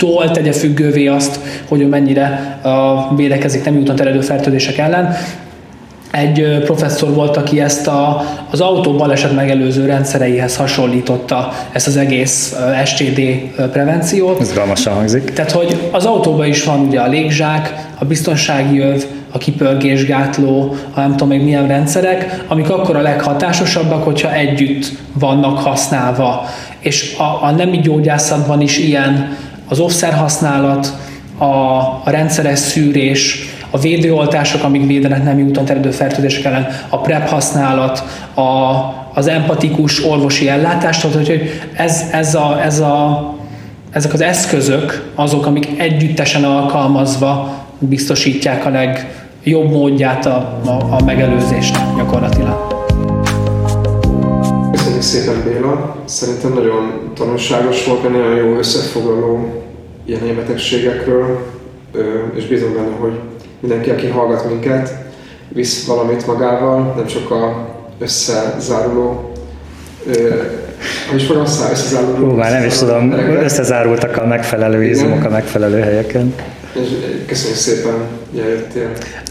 tól 0.00 0.30
tegye 0.30 0.52
függővé 0.52 1.06
azt, 1.06 1.40
hogy 1.68 1.80
ő 1.80 1.86
mennyire 1.86 2.58
uh, 2.64 3.16
védekezik 3.16 3.64
nem 3.64 3.76
úton 3.76 3.96
terjedő 3.96 4.20
fertőzések 4.20 4.78
ellen. 4.78 5.16
Egy 6.10 6.62
professzor 6.64 7.14
volt, 7.14 7.36
aki 7.36 7.60
ezt 7.60 7.86
a, 7.86 8.24
az 8.50 8.60
autó 8.60 8.92
baleset 8.92 9.34
megelőző 9.34 9.86
rendszereihez 9.86 10.56
hasonlította 10.56 11.52
ezt 11.72 11.86
az 11.86 11.96
egész 11.96 12.56
STD 12.84 13.20
prevenciót. 13.72 14.40
Ez 14.40 14.54
galmasan 14.54 14.94
hangzik. 14.94 15.32
Tehát, 15.32 15.50
hogy 15.50 15.88
az 15.90 16.04
autóban 16.04 16.46
is 16.46 16.64
van 16.64 16.80
ugye 16.80 17.00
a 17.00 17.08
légzsák, 17.08 17.88
a 17.98 18.04
biztonsági 18.04 18.78
öv, 18.78 19.04
a 19.32 19.38
kipörgésgátló, 19.38 20.74
a 20.94 21.00
nem 21.00 21.10
tudom 21.10 21.28
még 21.28 21.42
milyen 21.42 21.66
rendszerek, 21.66 22.44
amik 22.48 22.70
akkor 22.70 22.96
a 22.96 23.00
leghatásosabbak, 23.00 24.04
hogyha 24.04 24.34
együtt 24.34 24.92
vannak 25.12 25.58
használva. 25.58 26.44
És 26.80 27.16
a, 27.18 27.44
a 27.44 27.50
nemi 27.50 27.78
gyógyászatban 27.78 28.60
is 28.60 28.78
ilyen 28.78 29.36
az 29.70 29.78
offszer 29.78 30.12
használat, 30.12 30.92
a, 31.38 31.44
a 31.44 32.02
rendszeres 32.04 32.58
szűrés, 32.58 33.48
a 33.70 33.78
védőoltások, 33.78 34.64
amik 34.64 34.86
védenek 34.86 35.24
nem 35.24 35.40
úton 35.40 35.64
terjedő 35.64 35.90
fertőzések 35.90 36.44
ellen, 36.44 36.68
a 36.88 36.98
PrEP 36.98 37.28
használat, 37.28 38.04
a, 38.34 38.40
az 39.14 39.26
empatikus 39.26 40.04
orvosi 40.04 40.48
ellátást, 40.48 41.00
tehát 41.00 41.26
hogy 41.26 41.60
ez, 41.76 42.04
ez, 42.12 42.34
a, 42.34 42.60
ez 42.62 42.80
a, 42.80 43.28
ezek 43.90 44.12
az 44.12 44.20
eszközök 44.20 45.10
azok, 45.14 45.46
amik 45.46 45.68
együttesen 45.76 46.44
alkalmazva 46.44 47.54
biztosítják 47.78 48.66
a 48.66 48.70
legjobb 48.70 49.70
módját 49.70 50.26
a, 50.26 50.60
a, 50.64 50.70
a 50.70 51.02
megelőzésnek 51.04 51.96
gyakorlatilag. 51.96 52.79
Köszönjük 55.00 55.26
szépen 55.26 55.52
Béla, 55.52 55.96
szerintem 56.04 56.52
nagyon 56.52 57.10
tanulságos 57.14 57.86
volt, 57.86 58.02
nagyon 58.02 58.36
jó 58.36 58.56
összefoglaló 58.56 59.62
ilyen 60.04 60.26
élbetegségekről, 60.26 61.46
és 62.34 62.46
bízom 62.46 62.74
benne, 62.74 62.96
hogy 62.98 63.12
mindenki, 63.60 63.90
aki 63.90 64.06
hallgat 64.06 64.48
minket, 64.48 64.94
visz 65.48 65.86
valamit 65.86 66.26
magával, 66.26 66.94
nem 66.96 67.06
csak 67.06 67.30
a 67.30 67.68
összezáruló 67.98 69.32
hogy 71.10 71.20
is 71.20 71.26
fogom 71.26 71.42
összezáruló? 71.42 72.28
Hú, 72.28 72.36
már 72.36 72.52
nem 72.52 72.64
is 72.64 72.78
tudom, 72.78 73.12
összezárultak 73.42 74.16
a 74.16 74.26
megfelelő 74.26 74.84
izmok 74.84 75.24
a 75.24 75.28
megfelelő 75.28 75.80
helyeken. 75.80 76.34
És 76.72 76.88
köszönjük 77.26 77.58
szépen, 77.58 77.94
hogy 78.30 78.40
eljöttél. 78.40 78.90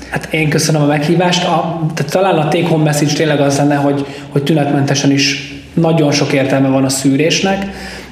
Hát 0.10 0.34
én 0.34 0.50
köszönöm 0.50 0.82
a 0.82 0.86
meghívást. 0.86 1.44
A, 1.44 1.82
tehát 1.96 2.12
talán 2.12 2.38
a 2.38 2.48
take 2.48 2.68
home 2.68 2.84
message 2.84 3.14
tényleg 3.14 3.40
az 3.40 3.58
lenne, 3.58 3.76
hogy, 3.76 4.06
hogy 4.30 4.44
tünetmentesen 4.44 5.12
is 5.12 5.49
nagyon 5.74 6.12
sok 6.12 6.34
értelme 6.34 6.68
van 6.68 6.84
a 6.84 6.90
szűrésnek, 6.90 7.66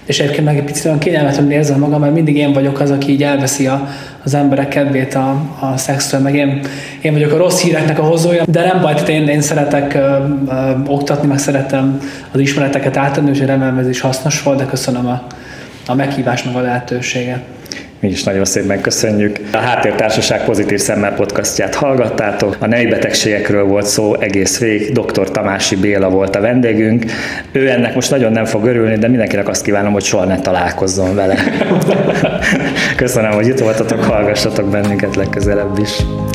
és 0.05 0.19
egyébként 0.19 0.45
meg 0.45 0.57
egy 0.57 0.63
picit 0.63 0.85
olyan 0.85 0.97
kényelmetlenül 0.97 1.51
érzem 1.51 1.79
magam, 1.79 1.99
mert 1.99 2.13
mindig 2.13 2.37
én 2.37 2.53
vagyok 2.53 2.79
az, 2.79 2.91
aki 2.91 3.11
így 3.11 3.23
elveszi 3.23 3.67
a, 3.67 3.87
az 4.23 4.33
emberek 4.33 4.67
kedvét 4.67 5.15
a, 5.15 5.29
a 5.59 5.77
szextől, 5.77 6.19
meg 6.19 6.35
én, 6.35 6.59
én 7.01 7.13
vagyok 7.13 7.31
a 7.31 7.37
rossz 7.37 7.61
híreknek 7.61 7.99
a 7.99 8.03
hozója, 8.03 8.43
de 8.47 8.65
nem 8.65 8.81
baj, 8.81 8.93
tehát 8.93 9.09
én, 9.09 9.27
én 9.27 9.41
szeretek 9.41 9.93
ö, 9.93 9.99
ö, 10.49 10.71
oktatni, 10.85 11.27
meg 11.27 11.37
szeretem 11.39 12.01
az 12.31 12.39
ismereteket 12.39 12.97
átadni, 12.97 13.29
úgyhogy 13.29 13.47
remélem 13.47 13.77
ez 13.77 13.89
is 13.89 13.99
hasznos 13.99 14.43
volt, 14.43 14.57
de 14.57 14.65
köszönöm 14.65 15.07
a, 15.07 15.27
a 15.87 15.95
meghívást, 15.95 16.45
meg 16.45 16.55
a 16.55 16.61
lehetőséget. 16.61 17.39
Mi 17.99 18.07
is 18.07 18.23
nagyon 18.23 18.45
szépen 18.45 18.81
köszönjük. 18.81 19.39
A 19.53 19.57
Háttértársaság 19.57 20.45
Pozitív 20.45 20.79
Szemmel 20.79 21.13
podcastját 21.13 21.75
hallgattátok. 21.75 22.55
A 22.59 22.65
női 22.65 22.85
betegségekről 22.85 23.63
volt 23.63 23.85
szó 23.85 24.15
egész 24.19 24.59
végig. 24.59 24.91
Dr. 24.91 25.31
Tamási 25.31 25.75
Béla 25.75 26.09
volt 26.09 26.35
a 26.35 26.41
vendégünk. 26.41 27.05
Ő 27.51 27.69
ennek 27.69 27.95
most 27.95 28.11
nagyon 28.11 28.31
nem 28.31 28.45
fog 28.45 28.65
örülni, 28.65 28.97
de 28.97 29.07
mindenkinek 29.07 29.47
azt 29.47 29.63
kívánom, 29.63 29.93
hogy 29.93 30.03
soha 30.03 30.25
ne 30.25 30.39
találkozzon 30.39 31.15
vele. 31.15 31.35
Köszönöm, 32.95 33.31
hogy 33.31 33.47
itt 33.47 33.59
voltatok, 33.59 34.03
hallgassatok 34.03 34.69
bennünket 34.69 35.15
legközelebb 35.15 35.79
is. 35.79 35.91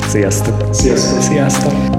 Sziasztok! 0.07 0.73
Sziasztok! 0.73 1.21
Sziasztok! 1.21 1.92